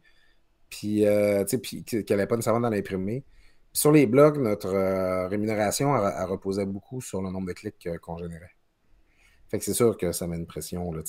puis, 0.75 1.05
euh, 1.05 1.45
puis 1.61 1.83
qu'elle 1.83 2.05
n'avait 2.09 2.27
pas 2.27 2.35
nécessairement 2.35 2.59
dans 2.59 2.69
l'imprimé. 2.69 3.23
Sur 3.71 3.91
les 3.91 4.05
blogs, 4.05 4.37
notre 4.37 4.67
euh, 4.67 5.27
rémunération 5.27 5.91
reposait 6.27 6.65
beaucoup 6.65 7.01
sur 7.01 7.21
le 7.21 7.29
nombre 7.29 7.47
de 7.47 7.53
clics 7.53 7.87
euh, 7.87 7.97
qu'on 7.97 8.17
générait. 8.17 8.51
Fait 9.49 9.59
que 9.59 9.65
c'est 9.65 9.73
sûr 9.73 9.97
que 9.97 10.11
ça 10.11 10.27
met 10.27 10.37
une 10.37 10.47
pression 10.47 10.91
là, 10.91 11.01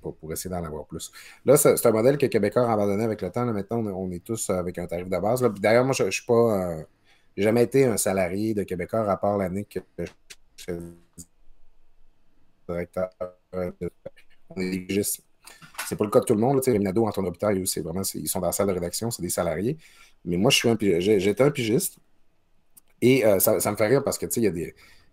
pour, 0.00 0.16
pour, 0.16 0.32
essayer 0.32 0.50
d'en 0.50 0.62
avoir 0.62 0.86
plus. 0.86 1.10
Là, 1.44 1.56
c'est 1.56 1.86
un 1.86 1.90
modèle 1.92 2.18
que 2.18 2.26
Québécois 2.26 2.68
a 2.68 2.72
abandonné 2.72 3.04
avec 3.04 3.22
le 3.22 3.30
temps. 3.30 3.46
maintenant, 3.46 3.78
on 3.78 4.10
est 4.12 4.22
tous 4.22 4.50
avec 4.50 4.78
un 4.78 4.86
tarif 4.86 5.08
de 5.08 5.18
base. 5.18 5.42
D'ailleurs, 5.58 5.84
moi, 5.84 5.94
je 5.94 6.04
ne 6.04 6.10
suis 6.10 6.26
pas. 6.26 6.84
jamais 7.36 7.62
été 7.62 7.86
un 7.86 7.96
salarié 7.96 8.54
de 8.54 8.64
Québécois 8.64 9.10
à 9.10 9.16
part 9.16 9.38
l'année 9.38 9.64
que 9.64 9.80
je 9.98 10.04
suis 10.56 10.74
directeur. 12.68 13.08
On 14.50 14.60
est 14.60 14.90
c'est 15.90 15.96
pas 15.96 16.04
le 16.04 16.10
cas 16.10 16.20
de 16.20 16.24
tout 16.24 16.34
le 16.34 16.40
monde. 16.40 16.60
Réminado, 16.64 17.04
Antoine 17.04 17.26
Robitaille, 17.26 17.66
c'est 17.66 17.80
vraiment, 17.80 18.02
ils 18.14 18.28
sont 18.28 18.38
dans 18.38 18.46
la 18.46 18.52
salle 18.52 18.68
de 18.68 18.72
rédaction, 18.74 19.10
c'est 19.10 19.22
des 19.22 19.28
salariés. 19.28 19.76
Mais 20.24 20.36
moi, 20.36 20.52
je 20.52 20.56
suis 20.56 20.68
un 20.68 20.76
j'étais 20.78 21.42
un 21.42 21.50
pigiste. 21.50 21.96
Et 23.02 23.26
euh, 23.26 23.40
ça, 23.40 23.54
me 23.72 23.76
fait 23.76 23.88
rire 23.88 24.04
parce 24.04 24.16
que 24.16 24.26
il 24.36 24.44
y 24.44 24.46
a 24.46 24.52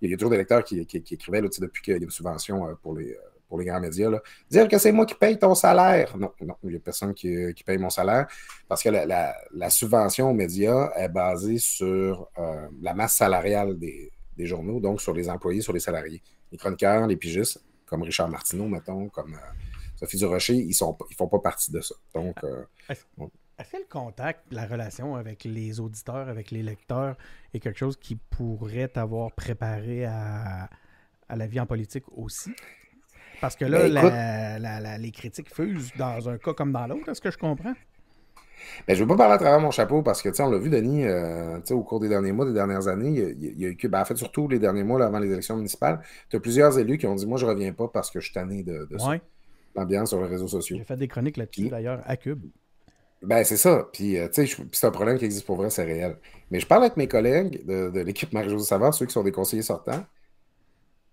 y 0.02 0.13
a 0.13 0.18
toujours 0.18 0.30
des 0.30 0.38
lecteurs 0.38 0.63
qui, 0.63 0.80
écrivaient 0.80 1.42
depuis 1.42 1.82
qu'il 1.82 1.94
y 1.94 1.96
a 1.96 2.00
une 2.00 2.12
subvention 2.12 2.68
euh, 2.68 2.76
pour 2.80 2.96
les, 2.96 3.12
euh, 3.12 3.18
pour 3.50 3.58
les 3.58 3.66
grands 3.66 3.80
médias. 3.80 4.12
Dire 4.52 4.68
que 4.68 4.78
c'est 4.78 4.92
moi 4.92 5.08
qui 5.08 5.16
paye 5.16 5.40
ton 5.40 5.56
salaire. 5.56 6.16
Non, 6.16 6.32
non, 6.42 6.54
il 6.66 6.70
n'y 6.70 6.76
a 6.76 6.80
personne 6.80 7.16
qui, 7.16 7.56
paye 7.66 7.80
mon 7.80 7.90
salaire 7.90 8.28
parce 8.68 8.84
que 8.84 8.90
la, 8.90 9.70
subvention 9.72 10.30
aux 10.30 10.36
médias 10.36 10.92
est 10.96 11.10
basée 11.10 11.58
sur 11.58 12.30
la 12.84 12.94
masse 12.94 13.16
salariale 13.16 13.80
des, 13.80 14.12
des, 14.38 14.46
journaux, 14.46 14.80
donc 14.80 15.02
sur 15.02 15.16
les 15.16 15.28
employés, 15.28 15.62
sur 15.62 15.74
les 15.74 15.80
salariés. 15.80 16.22
Les 16.52 16.60
chroniqueurs, 16.60 17.08
les 17.08 17.18
pigistes, 17.18 17.63
comme 17.88 18.04
Richard 18.04 18.30
Martineau, 18.30 18.68
mettons, 18.68 19.10
comme 19.10 19.36
Sophie 19.97 20.17
Durocher, 20.17 20.55
ils 20.55 20.67
ne 20.67 21.05
ils 21.10 21.15
font 21.15 21.27
pas 21.27 21.39
partie 21.39 21.71
de 21.71 21.81
ça. 21.81 21.95
Donc, 22.13 22.36
euh, 22.43 22.63
Est-ce 22.89 23.71
que 23.71 23.77
le 23.77 23.88
contact, 23.89 24.41
la 24.51 24.65
relation 24.65 25.15
avec 25.15 25.43
les 25.43 25.79
auditeurs, 25.79 26.29
avec 26.29 26.51
les 26.51 26.62
lecteurs, 26.62 27.15
est 27.53 27.60
quelque 27.60 27.79
chose 27.79 27.97
qui 27.97 28.15
pourrait 28.15 28.88
t'avoir 28.88 29.31
préparé 29.31 30.05
à, 30.05 30.69
la 31.36 31.47
vie 31.47 31.60
en 31.60 31.65
politique 31.65 32.05
aussi? 32.15 32.51
Parce 33.41 33.55
que 33.55 33.65
là, 33.65 33.89
ben, 34.60 34.97
les 35.01 35.12
critiques 35.12 35.53
fusent 35.53 35.91
dans 35.97 36.29
un 36.29 36.38
cas 36.38 36.53
comme 36.53 36.71
dans 36.71 36.86
l'autre, 36.86 37.10
est-ce 37.10 37.21
que 37.21 37.31
je 37.31 37.38
comprends? 37.38 37.73
Mais 38.79 38.93
ben, 38.93 38.95
je 38.95 39.03
ne 39.03 39.07
veux 39.07 39.15
pas 39.15 39.17
parler 39.17 39.36
à 39.36 39.38
travers 39.38 39.60
mon 39.60 39.69
chapeau 39.69 40.01
parce 40.01 40.21
que, 40.21 40.29
tu 40.29 40.36
sais, 40.36 40.43
on 40.43 40.49
l'a 40.49 40.57
vu, 40.57 40.69
Denis, 40.69 41.05
euh, 41.05 41.60
au 41.71 41.83
cours 41.83 41.99
des 41.99 42.10
derniers 42.10 42.31
mois, 42.31 42.45
des 42.45 42.53
dernières 42.53 42.88
années, 42.88 43.36
il 43.39 43.60
y 43.60 43.65
a, 43.65 43.69
eu, 43.69 43.77
ben, 43.88 44.01
en 44.01 44.05
fait, 44.05 44.17
surtout 44.17 44.47
les 44.47 44.60
derniers 44.60 44.83
mois 44.83 45.03
avant 45.03 45.19
les 45.19 45.31
élections 45.31 45.55
municipales, 45.55 46.01
tu 46.29 46.38
as 46.38 46.39
plusieurs 46.39 46.77
élus 46.77 46.97
qui 46.97 47.05
ont 47.05 47.15
dit 47.15 47.27
Moi, 47.27 47.38
je 47.38 47.45
ne 47.45 47.51
reviens 47.51 47.73
pas 47.73 47.88
parce 47.88 48.10
que 48.10 48.19
je 48.19 48.25
suis 48.25 48.33
tanné 48.33 48.63
de, 48.63 48.88
de 48.89 48.97
ça 48.97 49.19
l'ambiance 49.78 50.10
sur 50.10 50.22
les 50.22 50.28
réseaux 50.28 50.48
sociaux. 50.48 50.78
J'ai 50.78 50.84
fait 50.84 50.98
des 50.98 51.08
chroniques 51.08 51.38
là-dessus, 51.38 51.70
d'ailleurs, 51.70 52.02
à 52.06 52.18
Cube. 52.18 52.46
Ben, 53.22 53.44
c'est 53.44 53.58
ça. 53.58 53.88
Puis, 53.92 54.18
euh, 54.18 54.28
tu 54.28 54.46
sais, 54.46 54.63
c'est 54.72 54.88
un 54.88 54.92
problème 54.92 55.18
qui 55.18 55.26
existe 55.26 55.46
pour 55.46 55.56
vrai, 55.56 55.70
c'est 55.70 55.84
réel. 55.84 56.18
Mais 56.52 56.60
je 56.60 56.68
parle 56.68 56.84
avec 56.84 56.98
mes 56.98 57.08
collègues 57.08 57.66
de, 57.66 58.00
l'équipe 58.02 58.32
Marie-Josée 58.32 58.66
Savard, 58.66 58.94
ceux 58.94 59.06
qui 59.06 59.13
sont 59.13 59.24
des 59.24 59.32
conseillers 59.32 59.63
sortants. 59.63 60.06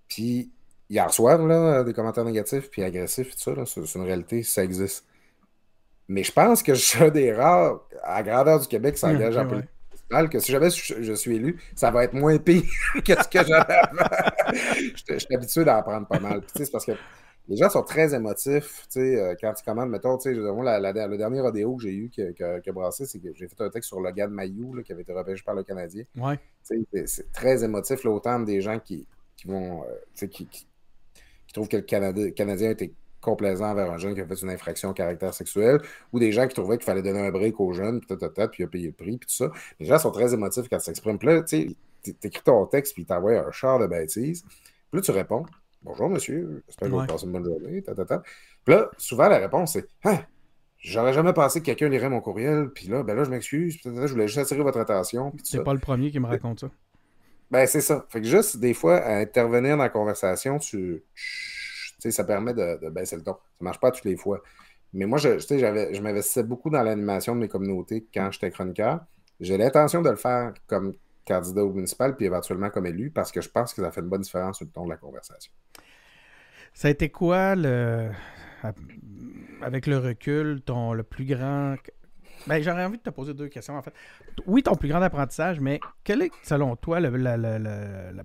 Puis, 0.08 0.52
ils 0.90 1.00
reçoivent 1.00 1.46
là, 1.46 1.82
des 1.82 1.94
commentaires 1.94 2.24
négatifs 2.24 2.70
puis 2.70 2.82
agressifs, 2.82 3.34
tout 3.34 3.54
ça. 3.54 3.64
C'est 3.66 3.98
une 3.98 4.04
réalité, 4.04 4.42
ça 4.42 4.62
existe. 4.62 5.06
Mais 6.08 6.22
je 6.22 6.32
pense 6.32 6.62
que 6.62 6.74
je 6.74 6.80
suis 6.80 7.02
un 7.02 7.08
des 7.08 7.32
rares 7.32 7.80
à 8.02 8.22
grandeur 8.22 8.60
du 8.60 8.66
Québec 8.66 8.94
qui 8.94 9.00
s'engage 9.00 9.36
en 9.38 9.46
politique 9.46 9.70
que 10.30 10.38
si 10.38 10.52
jamais 10.52 10.70
je, 10.70 11.12
suis 11.14 11.36
élu, 11.36 11.60
ça 11.74 11.90
va 11.90 12.04
être 12.04 12.14
moins 12.14 12.38
pire 12.38 12.62
que 13.04 13.12
ce 13.12 13.28
que 13.28 13.44
j'avais 13.44 13.74
avant. 13.74 14.08
je, 15.08 15.18
suis 15.18 15.34
habitué 15.34 15.64
d'en 15.64 15.82
prendre 15.82 16.06
pas 16.06 16.20
mal. 16.20 16.42
c'est 16.54 16.70
parce 16.70 16.84
que 16.84 16.92
les 17.48 17.56
gens 17.56 17.68
sont 17.68 17.82
très 17.82 18.14
émotifs, 18.14 18.86
tu 18.90 19.00
sais, 19.00 19.20
euh, 19.20 19.34
quand 19.38 19.52
ils 19.58 19.64
commandent, 19.64 19.90
mettons, 19.90 20.16
tu 20.16 20.30
sais, 20.30 20.34
le 20.34 21.16
dernier 21.16 21.40
rodéo 21.40 21.76
que 21.76 21.82
j'ai 21.82 21.94
eu 21.94 22.08
qui, 22.08 22.22
a 22.22 22.72
brassé, 22.72 23.04
c'est 23.04 23.18
que 23.18 23.34
j'ai 23.34 23.48
fait 23.48 23.60
un 23.60 23.68
texte 23.68 23.88
sur 23.88 24.00
Logan 24.00 24.30
Mayou, 24.30 24.80
qui 24.82 24.92
avait 24.92 25.02
été 25.02 25.12
repêché 25.12 25.42
par 25.44 25.54
le 25.54 25.62
Canadien. 25.62 26.04
Ouais. 26.16 26.38
C'est 26.62 27.30
très 27.32 27.62
émotif, 27.62 28.04
autant 28.06 28.40
des 28.40 28.60
gens 28.60 28.78
qui, 28.78 29.06
vont, 29.44 29.82
euh, 29.82 29.86
tu 30.14 30.26
sais, 30.26 30.28
qui, 30.28 30.66
trouvent 31.52 31.68
que 31.68 31.76
le 31.76 32.30
Canadien 32.30 32.70
était 32.70 32.92
complaisant 33.20 33.70
envers 33.70 33.90
un 33.90 33.98
jeune 33.98 34.14
qui 34.14 34.20
a 34.20 34.26
fait 34.26 34.42
une 34.42 34.50
infraction 34.50 34.90
au 34.90 34.92
caractère 34.92 35.32
sexuel, 35.32 35.80
ou 36.12 36.18
des 36.18 36.32
gens 36.32 36.48
qui 36.48 36.54
trouvaient 36.54 36.76
qu'il 36.76 36.84
fallait 36.84 37.02
donner 37.02 37.20
un 37.20 37.30
break 37.30 37.60
aux 37.60 37.72
jeunes, 37.72 38.00
puis 38.00 38.16
puis 38.16 38.28
il 38.58 38.64
a 38.64 38.68
payé 38.68 38.86
le 38.86 38.92
prix, 38.92 39.16
puis 39.18 39.28
tout 39.28 39.34
ça. 39.34 39.50
Les 39.78 39.86
gens 39.86 39.98
sont 39.98 40.10
très 40.10 40.34
émotifs 40.34 40.68
quand 40.68 40.78
ils 40.78 40.82
s'expriment. 40.82 41.18
Puis 41.18 41.28
là, 41.28 41.42
tu 41.42 41.76
sais, 42.02 42.12
t'écris 42.14 42.42
ton 42.42 42.66
texte, 42.66 42.94
puis 42.94 43.02
ils 43.02 43.06
t'envoient 43.06 43.46
un 43.46 43.50
char 43.50 43.78
de 43.78 43.86
bêtises. 43.86 44.42
Puis 44.42 45.00
là, 45.00 45.00
tu 45.00 45.10
réponds. 45.10 45.44
Bonjour, 45.84 46.08
monsieur. 46.08 46.62
J'espère 46.66 46.88
que 46.88 46.94
vous 46.94 47.06
passez 47.06 47.26
une 47.26 47.32
bonne 47.32 47.44
journée. 47.44 47.82
Puis 47.82 48.74
là, 48.74 48.90
souvent, 48.96 49.28
la 49.28 49.36
réponse, 49.36 49.74
c'est 49.74 49.86
Ah, 50.02 50.24
j'aurais 50.78 51.12
jamais 51.12 51.34
pensé 51.34 51.60
que 51.60 51.66
quelqu'un 51.66 51.90
lirait 51.90 52.08
mon 52.08 52.22
courriel. 52.22 52.70
Puis 52.74 52.88
là, 52.88 53.02
ben 53.02 53.14
là, 53.14 53.24
je 53.24 53.30
m'excuse. 53.30 53.78
Je 53.84 53.90
voulais 53.90 54.26
juste 54.26 54.38
attirer 54.38 54.62
votre 54.62 54.78
attention. 54.80 55.32
C'est 55.42 55.62
pas 55.62 55.74
le 55.74 55.80
premier 55.80 56.10
qui 56.10 56.18
me 56.18 56.26
raconte 56.26 56.60
ça. 56.60 56.70
Ben, 57.50 57.66
c'est 57.66 57.82
ça. 57.82 58.06
Fait 58.08 58.22
que 58.22 58.26
juste, 58.26 58.56
des 58.56 58.72
fois, 58.72 58.96
à 58.96 59.16
intervenir 59.18 59.76
dans 59.76 59.82
la 59.82 59.90
conversation, 59.90 60.58
tu. 60.58 61.04
sais, 61.98 62.10
ça 62.10 62.24
permet 62.24 62.54
de, 62.54 62.88
baisser 62.88 63.16
le 63.16 63.22
ton. 63.22 63.34
Ça 63.34 63.64
marche 63.64 63.78
pas 63.78 63.90
toutes 63.90 64.06
les 64.06 64.16
fois. 64.16 64.42
Mais 64.94 65.04
moi, 65.04 65.18
je, 65.18 65.38
je 65.38 66.00
m'investissais 66.00 66.44
beaucoup 66.44 66.70
dans 66.70 66.82
l'animation 66.82 67.34
de 67.34 67.40
mes 67.40 67.48
communautés 67.48 68.06
quand 68.12 68.30
j'étais 68.32 68.50
chroniqueur. 68.50 69.00
J'ai 69.38 69.58
l'intention 69.58 70.00
de 70.00 70.08
le 70.08 70.16
faire 70.16 70.54
comme 70.66 70.94
candidat 71.24 71.64
au 71.64 71.72
municipal, 71.72 72.16
puis 72.16 72.26
éventuellement 72.26 72.70
comme 72.70 72.86
élu, 72.86 73.10
parce 73.10 73.32
que 73.32 73.40
je 73.40 73.48
pense 73.48 73.74
que 73.74 73.82
ça 73.82 73.90
fait 73.90 74.00
une 74.00 74.08
bonne 74.08 74.22
différence 74.22 74.58
sur 74.58 74.66
le 74.66 74.72
ton 74.72 74.84
de 74.84 74.90
la 74.90 74.96
conversation. 74.96 75.52
Ça 76.72 76.88
a 76.88 76.90
été 76.90 77.08
quoi, 77.08 77.54
le, 77.54 78.10
avec 79.62 79.86
le 79.86 79.98
recul, 79.98 80.60
ton 80.62 80.92
le 80.92 81.02
plus 81.02 81.24
grand. 81.24 81.76
Ben, 82.46 82.62
J'aurais 82.62 82.84
envie 82.84 82.98
de 82.98 83.02
te 83.02 83.10
poser 83.10 83.32
deux 83.32 83.48
questions, 83.48 83.76
en 83.76 83.82
fait. 83.82 83.94
Oui, 84.46 84.62
ton 84.62 84.74
plus 84.74 84.88
grand 84.88 85.00
apprentissage, 85.00 85.60
mais 85.60 85.80
quelle 86.02 86.22
est, 86.22 86.30
selon 86.42 86.76
toi, 86.76 87.00
la, 87.00 87.40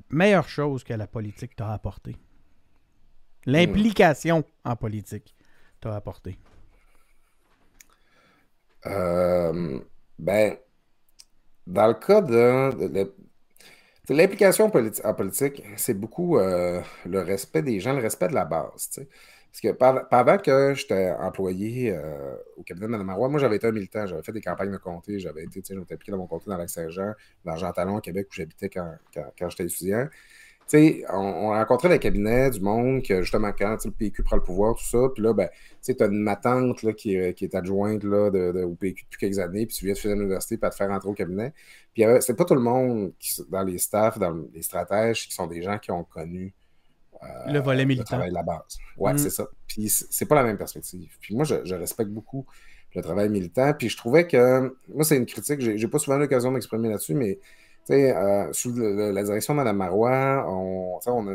meilleure 0.09 0.49
chose 0.49 0.83
que 0.83 0.93
la 0.93 1.07
politique 1.07 1.55
t'a 1.55 1.71
apporté? 1.71 2.17
L'implication 3.45 4.43
en 4.65 4.75
politique 4.75 5.35
t'a 5.79 5.95
apporté? 5.95 6.38
Euh, 8.85 9.79
ben, 10.17 10.57
dans 11.69 11.88
le 11.88 11.93
cas 11.93 12.21
de, 12.21 13.13
l'implication 14.10 14.65
en 14.65 15.13
politique, 15.13 15.63
c'est 15.77 15.93
beaucoup 15.93 16.39
euh, 16.39 16.82
le 17.05 17.21
respect 17.21 17.62
des 17.62 17.79
gens, 17.79 17.93
le 17.93 18.01
respect 18.01 18.27
de 18.27 18.34
la 18.34 18.45
base. 18.45 18.89
Parce 19.51 19.62
que 19.62 20.03
pendant 20.10 20.38
que 20.38 20.73
j'étais 20.75 21.12
employé 21.12 21.91
euh, 21.91 22.36
au 22.58 22.63
cabinet 22.63 22.88
de 22.88 22.91
Mme 22.91 23.08
Marois, 23.08 23.29
moi 23.29 23.39
j'avais 23.39 23.58
été 23.58 23.67
un 23.67 23.71
militant, 23.71 24.05
j'avais 24.08 24.23
fait 24.23 24.32
des 24.32 24.41
campagnes 24.41 24.71
de 24.71 24.77
comté, 24.77 25.19
j'avais 25.19 25.43
été, 25.43 25.62
impliqué 25.73 26.12
dans 26.12 26.17
mon 26.17 26.27
comté 26.27 26.45
dans 26.49 26.58
Lac-Saint-Jean, 26.58 27.13
dans 27.45 27.55
Jean 27.55 27.71
Talon, 27.71 27.97
au 27.97 28.01
Québec, 28.01 28.27
où 28.32 28.34
j'habitais 28.34 28.69
quand 28.69 29.49
j'étais 29.49 29.65
étudiant 29.65 30.08
sais, 30.77 31.05
on, 31.10 31.17
on 31.17 31.49
rencontrait 31.49 31.89
des 31.89 31.99
cabinets 31.99 32.49
du 32.51 32.62
monde 32.62 33.03
que 33.03 33.21
justement 33.21 33.51
quand 33.58 33.77
le 33.84 33.91
PQ 33.91 34.23
prend 34.23 34.36
le 34.36 34.43
pouvoir, 34.43 34.75
tout 34.75 34.86
ça, 34.86 35.10
puis 35.13 35.23
là, 35.23 35.34
ben, 35.34 35.49
tu 35.84 35.95
as 35.99 36.05
une 36.05 36.21
matante 36.21 36.84
là, 36.84 36.93
qui, 36.93 37.15
est, 37.15 37.34
qui 37.34 37.45
est 37.45 37.55
adjointe 37.55 38.03
là, 38.03 38.29
de, 38.29 38.63
au 38.63 38.75
PQ 38.75 39.05
depuis 39.05 39.19
quelques 39.19 39.39
années, 39.39 39.65
puis 39.65 39.75
tu 39.75 39.86
viens 39.86 39.93
de 39.93 39.99
finir 39.99 40.17
l'université 40.17 40.58
pour 40.58 40.69
te 40.69 40.75
faire 40.75 40.89
rentrer 40.89 41.10
au 41.10 41.13
cabinet. 41.13 41.53
Puis 41.93 42.03
c'est 42.21 42.36
pas 42.36 42.45
tout 42.45 42.55
le 42.55 42.62
monde 42.62 43.13
qui, 43.19 43.41
dans 43.49 43.63
les 43.63 43.77
staffs, 43.77 44.19
dans 44.19 44.45
les 44.53 44.62
stratèges, 44.62 45.27
qui 45.27 45.34
sont 45.34 45.47
des 45.47 45.62
gens 45.62 45.77
qui 45.77 45.91
ont 45.91 46.03
connu 46.03 46.53
euh, 47.23 47.51
le 47.51 47.60
volet 47.60 47.86
militant. 47.86 48.03
Le 48.03 48.08
travail 48.08 48.29
de 48.29 48.36
la 48.36 48.43
base. 48.43 48.77
Ouais, 48.97 49.13
mm. 49.13 49.17
c'est 49.17 49.29
ça. 49.29 49.47
Puis 49.67 49.89
c'est 49.89 50.25
pas 50.25 50.36
la 50.36 50.43
même 50.43 50.58
perspective. 50.58 51.10
Puis 51.19 51.36
moi, 51.36 51.43
je, 51.43 51.65
je, 51.65 51.75
respecte 51.75 52.10
beaucoup 52.12 52.45
le 52.95 53.01
travail 53.01 53.29
militant. 53.29 53.73
Puis 53.73 53.89
je 53.89 53.97
trouvais 53.97 54.25
que, 54.25 54.75
moi, 54.88 55.03
c'est 55.03 55.17
une 55.17 55.25
critique, 55.25 55.60
j'ai 55.60 55.88
pas 55.88 55.99
souvent 55.99 56.17
l'occasion 56.17 56.49
de 56.49 56.55
m'exprimer 56.55 56.89
là-dessus, 56.89 57.13
mais 57.13 57.39
euh, 57.91 58.52
sous 58.54 58.73
la 58.75 59.23
direction 59.23 59.54
de 59.54 59.58
Mme 59.60 59.78
Marois, 59.78 60.45
on, 60.47 60.99
a, 61.06 61.32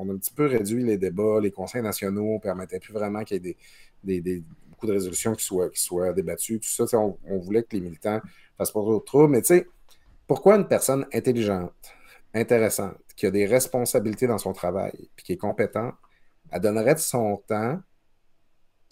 un 0.00 0.16
petit 0.16 0.32
peu 0.32 0.46
réduit 0.46 0.84
les 0.84 0.98
débats. 0.98 1.40
Les 1.40 1.50
conseils 1.50 1.82
nationaux 1.82 2.34
ne 2.34 2.38
permettaient 2.38 2.80
plus 2.80 2.92
vraiment 2.92 3.24
qu'il 3.24 3.44
y 3.44 3.50
ait 3.50 4.20
des, 4.20 4.42
beaucoup 4.68 4.86
de 4.86 4.92
résolutions 4.92 5.34
qui 5.34 5.44
soient, 5.44 6.12
débattues. 6.12 6.60
Tout 6.60 6.86
ça, 6.86 6.98
on, 6.98 7.16
on, 7.26 7.38
voulait 7.38 7.62
que 7.62 7.76
les 7.76 7.80
militants 7.80 8.20
fassent 8.58 8.72
pas 8.72 8.80
trop 8.80 8.98
de 8.98 9.04
troubles. 9.04 9.32
Mais 9.32 9.42
tu 9.42 9.48
sais, 9.48 9.66
pourquoi 10.26 10.56
une 10.56 10.66
personne 10.66 11.06
intelligente, 11.12 11.72
intéressante, 12.34 12.96
qui 13.16 13.26
a 13.26 13.30
des 13.30 13.46
responsabilités 13.46 14.26
dans 14.26 14.38
son 14.38 14.52
travail, 14.52 14.92
puis 15.16 15.24
qui 15.24 15.32
est 15.32 15.36
compétente, 15.36 15.94
elle 16.50 16.60
donnerait 16.60 16.94
de 16.94 17.00
son 17.00 17.42
temps 17.46 17.80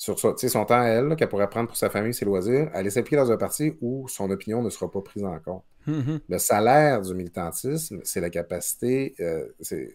sur 0.02 0.18
ça, 0.18 0.34
son 0.36 0.64
temps 0.64 0.80
à 0.80 0.86
elle, 0.86 1.14
qu'elle 1.14 1.28
pourrait 1.28 1.48
prendre 1.48 1.68
pour 1.68 1.76
sa 1.76 1.88
famille, 1.88 2.12
ses 2.12 2.24
loisirs, 2.24 2.68
aller 2.74 2.90
s'impliquer 2.90 3.14
dans 3.14 3.30
un 3.30 3.36
parti 3.36 3.74
où 3.80 4.08
son 4.08 4.28
opinion 4.32 4.60
ne 4.60 4.68
sera 4.68 4.90
pas 4.90 5.00
prise 5.00 5.24
en 5.24 5.38
compte. 5.38 5.62
Mm-hmm. 5.86 6.20
Le 6.28 6.38
salaire 6.38 7.02
du 7.02 7.14
militantisme, 7.14 8.00
c'est 8.02 8.20
la 8.20 8.28
capacité, 8.28 9.14
euh, 9.20 9.46
c'est 9.60 9.94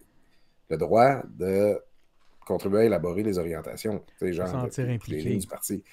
le 0.70 0.76
droit 0.78 1.20
de 1.28 1.78
contribuer 2.46 2.78
à 2.78 2.84
élaborer 2.84 3.22
les 3.22 3.38
orientations, 3.38 4.02
genre 4.22 4.66
les 5.08 5.20
lignes 5.20 5.40
du 5.40 5.46
parti. 5.46 5.84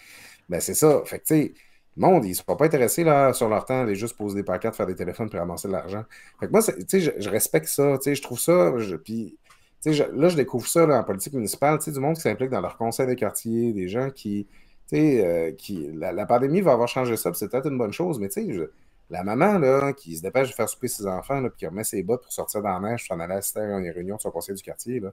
Ben, 0.48 0.62
c'est 0.62 0.76
ça. 0.76 1.02
Fait 1.04 1.20
que, 1.20 1.26
tu 1.26 1.36
sais, 1.36 1.54
le 1.98 2.08
monde, 2.08 2.24
ils 2.24 2.30
ne 2.30 2.36
sont 2.36 2.56
pas 2.56 2.64
intéressés 2.64 3.04
là, 3.04 3.34
sur 3.34 3.50
leur 3.50 3.66
temps, 3.66 3.82
aller 3.82 3.96
juste 3.96 4.16
poser 4.16 4.36
des 4.36 4.44
pancartes, 4.44 4.78
faire 4.78 4.88
des 4.88 4.96
téléphones 4.96 5.30
pour 5.30 5.40
ramasser 5.42 5.68
de 5.68 5.74
l'argent. 5.74 6.06
Fait 6.40 6.46
que 6.46 6.54
moi, 6.54 6.64
tu 6.64 6.72
sais, 6.88 7.02
je, 7.02 7.12
je, 7.18 7.30
respecte 7.30 7.68
ça, 7.68 7.98
tu 7.98 8.04
sais, 8.04 8.16
je 8.16 8.22
trouve 8.22 8.40
ça, 8.40 8.72
je, 9.94 10.04
puis 10.04 10.20
là, 10.20 10.30
je 10.30 10.36
découvre 10.36 10.68
ça 10.68 10.86
en 10.88 11.04
politique 11.04 11.34
municipale, 11.34 11.80
du 11.80 12.00
monde 12.00 12.16
qui 12.16 12.22
s'implique 12.22 12.50
dans 12.50 12.62
leur 12.62 12.78
conseil 12.78 13.08
de 13.08 13.14
quartier, 13.14 13.74
des 13.74 13.88
gens 13.88 14.10
qui. 14.10 14.48
Euh, 14.94 15.52
qui 15.54 15.90
la, 15.94 16.26
pandémie 16.28 16.62
va 16.62 16.74
avoir 16.74 16.88
changé 16.88 17.18
ça, 17.18 17.34
c'est 17.34 17.50
peut-être 17.50 17.68
une 17.68 17.78
bonne 17.78 17.92
chose, 17.92 18.20
mais 18.20 18.30
la 19.10 19.24
maman 19.24 19.58
là, 19.58 19.94
qui 19.94 20.16
se 20.16 20.22
dépêche 20.22 20.50
de 20.50 20.54
faire 20.54 20.70
souper 20.70 20.88
ses 20.88 21.08
enfants, 21.08 21.42
puis 21.42 21.58
qui 21.58 21.66
remet 21.66 21.84
ses 21.84 22.04
bottes 22.04 22.22
pour 22.22 22.32
sortir 22.32 22.62
dans 22.62 22.80
la 22.80 22.92
neige, 22.92 23.08
pour 23.08 23.20
aller 23.20 23.34
assister 23.34 23.62
à 23.62 23.80
une 23.80 23.90
réunion 23.90 24.16
de 24.18 24.22
son 24.22 24.30
conseil 24.30 24.54
du 24.54 24.62
quartier, 24.62 25.00
là, 25.00 25.12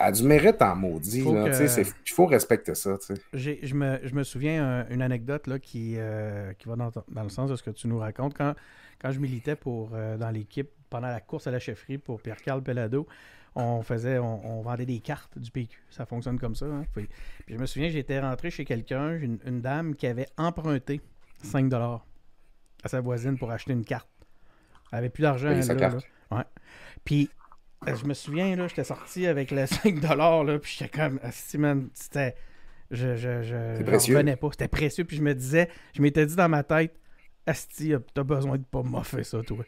a 0.00 0.10
du 0.10 0.22
mérite 0.22 0.60
en 0.62 0.74
maudit. 0.74 1.24
Il 1.24 2.12
faut 2.14 2.26
respecter 2.26 2.74
ça. 2.74 2.96
Je 3.32 3.74
me, 3.74 3.98
je 4.02 4.14
me 4.14 4.24
souviens 4.24 4.86
une 4.88 5.02
anecdote 5.02 5.46
là, 5.46 5.58
qui, 5.58 5.94
euh, 5.96 6.52
qui 6.54 6.68
va 6.68 6.76
dans, 6.76 6.90
dans, 7.08 7.22
le 7.22 7.28
sens 7.28 7.50
de 7.50 7.56
ce 7.56 7.62
que 7.62 7.70
tu 7.70 7.86
nous 7.86 7.98
racontes. 7.98 8.34
Quand, 8.36 8.54
quand 9.00 9.10
je 9.10 9.20
militais 9.20 9.56
pour, 9.56 9.90
euh, 9.94 10.16
dans 10.16 10.30
l'équipe 10.30 10.70
pendant 10.88 11.08
la 11.08 11.20
course 11.20 11.46
à 11.46 11.50
la 11.50 11.58
chefferie 11.58 11.98
pour 11.98 12.20
Pierre-Carl 12.20 12.62
Pelado, 12.62 13.06
on 13.54 13.82
faisait, 13.82 14.18
on, 14.18 14.62
vendait 14.62 14.86
des 14.86 15.00
cartes 15.00 15.38
du 15.38 15.50
PQ. 15.50 15.76
Ça 15.90 16.06
fonctionne 16.06 16.38
comme 16.38 16.54
ça. 16.54 16.66
Hein. 16.66 16.84
Puis, 16.94 17.08
je 17.48 17.56
me 17.56 17.66
souviens, 17.66 17.88
j'étais 17.88 18.20
rentré 18.20 18.50
chez 18.50 18.64
quelqu'un, 18.64 19.16
une, 19.16 19.38
une, 19.44 19.60
dame 19.60 19.94
qui 19.94 20.06
avait 20.06 20.28
emprunté 20.36 21.00
5 21.42 21.72
à 21.72 22.00
sa 22.86 23.00
voisine 23.00 23.36
pour 23.38 23.50
acheter 23.50 23.72
une 23.72 23.84
carte. 23.84 24.08
Elle 24.92 24.98
avait 24.98 25.10
plus 25.10 25.22
d'argent. 25.22 25.50
là, 25.50 25.98
Ouais. 26.30 26.44
Puis 27.04 27.28
euh, 27.88 27.96
je 27.96 28.04
me 28.04 28.14
souviens, 28.14 28.54
là, 28.54 28.68
j'étais 28.68 28.84
sorti 28.84 29.26
avec 29.26 29.50
les 29.50 29.66
5 29.66 30.00
là, 30.02 30.58
puis 30.58 30.76
j'étais 30.78 30.96
comme, 30.96 31.18
c'était. 31.94 32.36
Je, 32.90 33.14
je, 33.14 33.42
je, 33.42 33.54
revenais 34.12 34.36
pas. 34.36 34.48
C'était 34.50 34.68
précieux. 34.68 35.04
Puis 35.04 35.16
je 35.16 35.22
me 35.22 35.34
disais, 35.34 35.68
je 35.94 36.02
m'étais 36.02 36.26
dit 36.26 36.34
dans 36.34 36.48
ma 36.48 36.64
tête, 36.64 36.94
Asti, 37.46 37.92
t'as 38.14 38.22
besoin 38.22 38.58
de 38.58 38.64
pas 38.64 38.82
m'offrir 38.82 39.24
ça, 39.24 39.42
toi. 39.42 39.64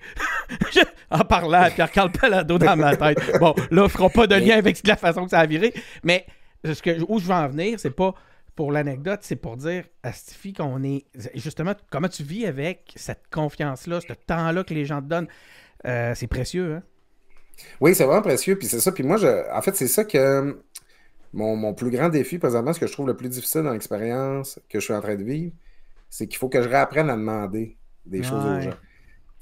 en 1.13 1.25
parlant 1.25 1.63
à 1.63 1.71
Pierre-Carl 1.71 2.11
Palado 2.11 2.59
dans 2.59 2.77
ma 2.77 2.97
tête. 2.97 3.19
Bon, 3.39 3.55
là, 3.71 3.85
on 3.85 3.89
fera 3.89 4.09
pas 4.09 4.27
de 4.27 4.35
lien 4.35 4.57
avec 4.57 4.87
la 4.87 4.97
façon 4.97 5.25
que 5.25 5.31
ça 5.31 5.41
a 5.41 5.47
viré. 5.47 5.73
Mais 6.03 6.27
ce 6.65 6.81
que, 6.83 7.01
où 7.09 7.19
je 7.19 7.27
veux 7.27 7.35
en 7.35 7.49
venir, 7.49 7.79
c'est 7.79 7.91
pas 7.91 8.15
pour 8.55 8.73
l'anecdote, 8.73 9.21
c'est 9.23 9.37
pour 9.37 9.57
dire 9.57 9.85
à 10.03 10.13
Stifi 10.13 10.53
qu'on 10.53 10.83
est. 10.83 11.05
Justement, 11.35 11.75
comment 11.91 12.09
tu 12.09 12.23
vis 12.23 12.47
avec 12.47 12.93
cette 12.97 13.23
confiance-là, 13.31 14.01
ce 14.01 14.13
temps-là 14.13 14.65
que 14.65 14.75
les 14.75 14.85
gens 14.85 15.01
te 15.01 15.07
donnent? 15.07 15.29
Euh, 15.87 16.13
c'est 16.15 16.27
précieux, 16.27 16.75
hein? 16.75 16.83
Oui, 17.81 17.95
c'est 17.95 18.05
vraiment 18.05 18.23
précieux. 18.23 18.57
Puis 18.57 18.69
c'est 18.69 18.81
ça. 18.81 18.93
Puis 18.93 19.05
moi, 19.05 19.17
je, 19.17 19.53
en 19.53 19.63
fait, 19.63 19.75
c'est 19.77 19.89
ça 19.89 20.05
que 20.05 20.63
mon, 21.33 21.57
mon, 21.57 21.75
plus 21.75 21.91
grand 21.91 22.09
défi 22.09 22.39
présentement, 22.39 22.73
ce 22.73 22.81
que 22.81 22.87
je 22.87 22.93
trouve 22.93 23.07
le 23.07 23.17
plus 23.17 23.29
difficile 23.29 23.63
dans 23.63 23.73
l'expérience 23.73 24.61
que 24.69 24.81
je 24.81 24.85
suis 24.85 24.95
en 24.95 25.01
train 25.01 25.17
de 25.17 25.25
vivre, 25.25 25.53
c'est 26.11 26.27
qu'il 26.27 26.39
faut 26.39 26.49
que 26.49 26.63
je 26.63 26.69
réapprenne 26.69 27.09
à 27.09 27.17
demander 27.17 27.77
des 28.05 28.23
choses 28.23 28.45
aux 28.45 28.61
gens. 28.61 28.77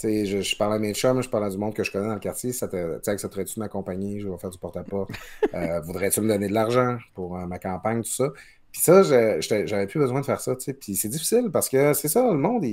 Je, 0.03 0.41
je 0.41 0.57
parle 0.57 0.75
à 0.75 0.79
mes 0.79 0.95
chums, 0.95 1.23
je 1.23 1.29
parle 1.29 1.45
à 1.45 1.51
du 1.51 1.59
monde 1.59 1.75
que 1.75 1.85
je 1.85 1.91
connais 1.91 2.07
dans 2.07 2.15
le 2.15 2.21
quartier. 2.21 2.53
Ça 2.53 2.69
accepterais-tu 3.07 3.57
de 3.57 3.61
m'accompagner? 3.61 4.21
Je 4.21 4.29
vais 4.29 4.39
faire 4.39 4.51
du 4.51 4.59
porte-à-porte. 4.59 5.11
euh, 5.55 5.81
Voudrais-tu 5.81 6.21
me 6.21 6.29
donner 6.29 6.49
de 6.49 6.55
l'argent 6.55 6.99
pour 7.15 7.37
euh, 7.37 7.47
ma 7.47 7.59
campagne, 7.59 8.03
tout 8.03 8.11
ça? 8.11 8.31
Puis 8.73 8.81
ça, 8.83 9.03
j'avais 9.03 9.87
plus 9.87 9.99
besoin 9.99 10.21
de 10.21 10.27
faire 10.27 10.41
ça. 10.41 10.55
Puis 10.55 10.97
c'est 10.97 11.09
difficile 11.09 11.51
parce 11.53 11.69
que 11.69 11.93
c'est 11.93 12.09
ça, 12.09 12.23
le 12.31 12.39
monde, 12.39 12.65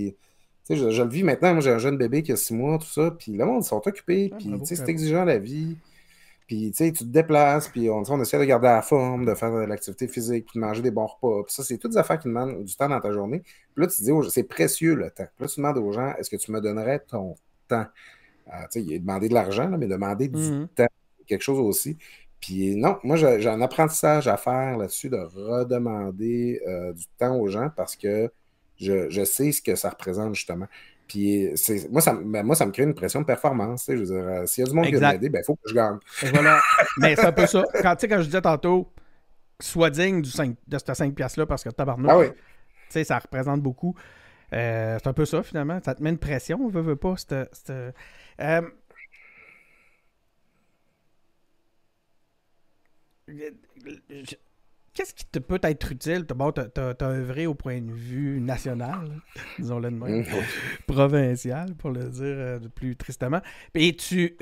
je, 0.69 0.91
je, 0.91 1.01
le 1.01 1.09
vis 1.09 1.23
maintenant. 1.23 1.53
Moi, 1.53 1.61
j'ai 1.61 1.71
un 1.71 1.79
jeune 1.79 1.97
bébé 1.97 2.23
qui 2.23 2.31
a 2.31 2.35
six 2.35 2.53
mois, 2.53 2.77
tout 2.77 2.85
ça. 2.85 3.11
Puis 3.11 3.31
le 3.31 3.45
monde, 3.45 3.63
ils 3.63 3.67
sont 3.67 3.81
occupés. 3.85 4.31
puis 4.37 4.51
c'est 4.63 4.87
exigeant 4.87 5.25
la 5.25 5.37
vie. 5.39 5.77
Puis, 6.47 6.71
tu 6.71 6.85
sais, 6.85 6.91
tu 6.93 7.03
te 7.03 7.09
déplaces, 7.09 7.67
puis 7.67 7.89
on, 7.89 8.03
on 8.07 8.21
essaie 8.21 8.39
de 8.39 8.45
garder 8.45 8.67
la 8.67 8.81
forme, 8.81 9.25
de 9.25 9.33
faire 9.35 9.51
de 9.51 9.65
l'activité 9.65 10.07
physique, 10.07 10.45
puis 10.45 10.59
de 10.59 10.65
manger 10.65 10.81
des 10.81 10.91
bons 10.91 11.05
repas. 11.05 11.43
Puis 11.43 11.53
ça, 11.53 11.63
c'est 11.63 11.77
toutes 11.77 11.91
des 11.91 11.97
affaires 11.97 12.19
qui 12.19 12.29
demandent 12.29 12.63
du 12.63 12.75
temps 12.75 12.87
dans 12.87 13.01
ta 13.01 13.11
journée. 13.11 13.41
Puis 13.41 13.83
là, 13.83 13.87
tu 13.87 13.97
te 13.97 14.03
dis, 14.03 14.31
c'est 14.31 14.43
précieux 14.43 14.95
le 14.95 15.11
temps. 15.11 15.27
Puis 15.35 15.43
là, 15.43 15.47
tu 15.47 15.59
demandes 15.59 15.77
aux 15.77 15.91
gens, 15.91 16.13
est-ce 16.15 16.29
que 16.29 16.37
tu 16.37 16.51
me 16.53 16.61
donnerais 16.61 16.99
ton 16.99 17.35
temps? 17.67 17.85
Euh, 18.47 18.51
tu 18.71 18.79
sais, 18.79 18.81
il 18.81 18.95
a 18.95 18.99
demandé 18.99 19.27
de 19.27 19.33
l'argent, 19.33 19.69
mais 19.77 19.87
demander 19.87 20.29
du 20.29 20.39
mmh 20.39 20.67
temps, 20.73 20.87
quelque 21.27 21.41
chose 21.43 21.59
aussi. 21.59 21.97
Puis 22.39 22.75
non, 22.77 22.97
moi, 23.03 23.17
j'ai 23.17 23.47
un 23.47 23.61
apprentissage 23.61 24.27
à 24.27 24.37
faire 24.37 24.77
là-dessus 24.77 25.09
de 25.09 25.17
redemander 25.17 26.61
euh, 26.65 26.93
du 26.93 27.05
temps 27.17 27.35
aux 27.37 27.47
gens 27.47 27.69
parce 27.75 27.95
que 27.97 28.31
je, 28.77 29.09
je, 29.09 29.23
sais 29.25 29.51
ce 29.51 29.61
que 29.61 29.75
ça 29.75 29.89
représente 29.89 30.35
justement. 30.35 30.67
Puis 31.07 31.49
moi 31.89 32.01
ça, 32.01 32.13
ben, 32.13 32.43
moi, 32.43 32.55
ça 32.55 32.65
me 32.65 32.71
crée 32.71 32.83
une 32.83 32.93
pression 32.93 33.21
de 33.21 33.25
performance. 33.25 33.85
Je 33.87 33.93
veux 33.93 34.05
dire, 34.05 34.15
euh, 34.15 34.45
s'il 34.45 34.63
y 34.63 34.67
a 34.67 34.69
du 34.69 34.75
monde 34.75 34.85
qui 34.85 34.93
veut 34.93 34.99
m'aider, 34.99 35.27
il 35.27 35.31
ben, 35.31 35.43
faut 35.43 35.55
que 35.55 35.69
je 35.69 35.73
gagne. 35.73 35.97
voilà. 36.33 36.61
Mais 36.97 37.15
c'est 37.15 37.25
un 37.25 37.31
peu 37.31 37.45
ça. 37.45 37.63
Quand, 37.81 37.95
quand 38.01 38.17
je 38.19 38.25
disais 38.25 38.41
tantôt, 38.41 38.91
sois 39.59 39.89
digne 39.89 40.21
du 40.21 40.29
5, 40.29 40.55
de 40.67 40.77
ces 40.77 40.93
5 40.93 41.13
piastres-là 41.13 41.45
parce 41.45 41.63
que 41.63 41.69
tabarnak, 41.69 42.11
ah 42.11 42.17
oui. 42.19 43.05
ça 43.05 43.19
représente 43.19 43.61
beaucoup. 43.61 43.95
Euh, 44.53 44.97
c'est 45.01 45.07
un 45.07 45.13
peu 45.13 45.25
ça, 45.25 45.43
finalement. 45.43 45.79
Ça 45.83 45.95
te 45.95 46.03
met 46.03 46.09
une 46.09 46.17
pression, 46.17 46.59
on 46.61 46.69
veut, 46.69 46.81
veut 46.81 46.95
pas. 46.95 47.15
Euh, 47.69 48.61
Qu'est-ce 54.97 55.13
qui 55.13 55.25
te 55.25 55.37
peut 55.37 55.59
être 55.61 55.91
utile? 55.91 56.25
Bon, 56.35 56.51
tu 56.51 56.59
as, 56.59 57.03
œuvré 57.03 57.45
au 57.45 57.53
point 57.53 57.79
de 57.79 57.91
vue 57.91 58.41
national, 58.41 59.21
disons-le 59.59 59.91
de 59.91 59.95
même, 59.95 60.21
mm. 60.21 60.87
provincial, 60.87 61.75
pour 61.75 61.91
le 61.91 62.05
dire 62.05 62.23
euh, 62.23 62.59
plus 62.73 62.95
tristement. 62.95 63.39
Et 63.75 63.95
tu, 63.95 64.35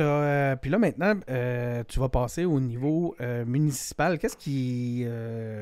euh, 0.00 0.56
puis 0.56 0.70
là 0.70 0.78
maintenant, 0.78 1.12
euh, 1.28 1.84
tu 1.86 2.00
vas 2.00 2.08
passer 2.08 2.46
au 2.46 2.58
niveau 2.58 3.16
municipal. 3.44 4.18
Qu'est-ce 4.18 4.38
qui, 4.38 5.04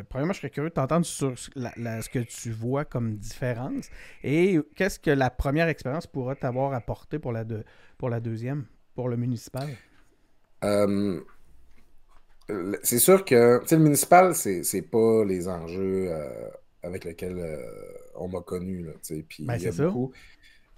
premièrement, 0.09 0.33
je 0.33 0.39
serais 0.39 0.51
curieux 0.51 0.69
de 0.69 0.75
t'entendre 0.75 1.07
sur 1.07 1.37
ce 1.37 2.09
que 2.09 2.21
tu 2.21 2.53
vois 2.53 2.85
comme 2.85 3.17
différence. 3.17 3.89
Et 4.23 4.61
qu'est-ce 4.77 5.01
que 5.01 5.11
la 5.11 5.29
première 5.29 5.67
expérience 5.67 6.07
pourra 6.07 6.37
t'avoir 6.37 6.73
apporté 6.73 7.19
pour 7.19 7.33
la, 7.33 7.45
pour 7.99 8.11
la 8.11 8.21
deuxième, 8.21 8.67
pour 8.95 9.09
le 9.09 9.17
municipal? 9.17 9.67
C'est 12.83 12.99
sûr 12.99 13.25
que 13.25 13.61
le 13.71 13.79
municipal, 13.79 14.35
c'est, 14.35 14.63
c'est 14.63 14.83
pas 14.83 15.25
les 15.25 15.49
enjeux 15.49 16.09
euh, 16.11 16.49
avec 16.83 17.05
lesquels 17.05 17.39
euh, 17.39 17.57
on 18.15 18.29
m'a 18.29 18.41
connu. 18.41 18.85
Là, 18.85 18.93
puis 19.29 19.45
ben, 19.45 19.57
il 19.57 19.63
y 19.63 19.69
a 19.69 19.73
beaucoup. 19.73 20.13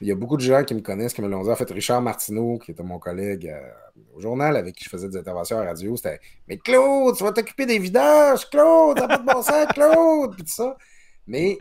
Il 0.01 0.07
y 0.07 0.13
a 0.13 0.15
beaucoup 0.15 0.37
de 0.37 0.43
gens 0.43 0.63
qui 0.63 0.75
me 0.75 0.81
connaissent, 0.81 1.13
qui 1.13 1.23
me 1.23 1.29
l'ont 1.29 1.43
dit. 1.43 1.51
En 1.51 1.57
fait, 1.57 1.69
Richard 1.73 2.01
Martineau, 2.01 2.59
qui 2.59 2.71
était 2.71 2.85
mon 2.85 3.01
collègue 3.01 3.49
euh, 3.49 3.69
au 4.15 4.21
journal 4.21 4.57
avec 4.57 4.77
qui 4.77 4.85
je 4.85 4.89
faisais 4.89 5.09
des 5.09 5.17
interventions 5.17 5.59
à 5.59 5.65
radio, 5.65 5.97
c'était 5.97 6.21
Mais 6.47 6.57
Claude, 6.57 7.17
tu 7.17 7.25
vas 7.25 7.33
t'occuper 7.33 7.67
des 7.67 7.81
vidages, 7.81 8.49
Claude, 8.49 8.97
t'as 8.97 9.09
pas 9.09 9.19
de 9.19 9.27
bon 9.27 9.43
sens, 9.43 9.67
Claude, 9.75 10.37
puis 10.37 10.45
tout 10.45 10.53
ça. 10.53 10.77
Mais 11.27 11.59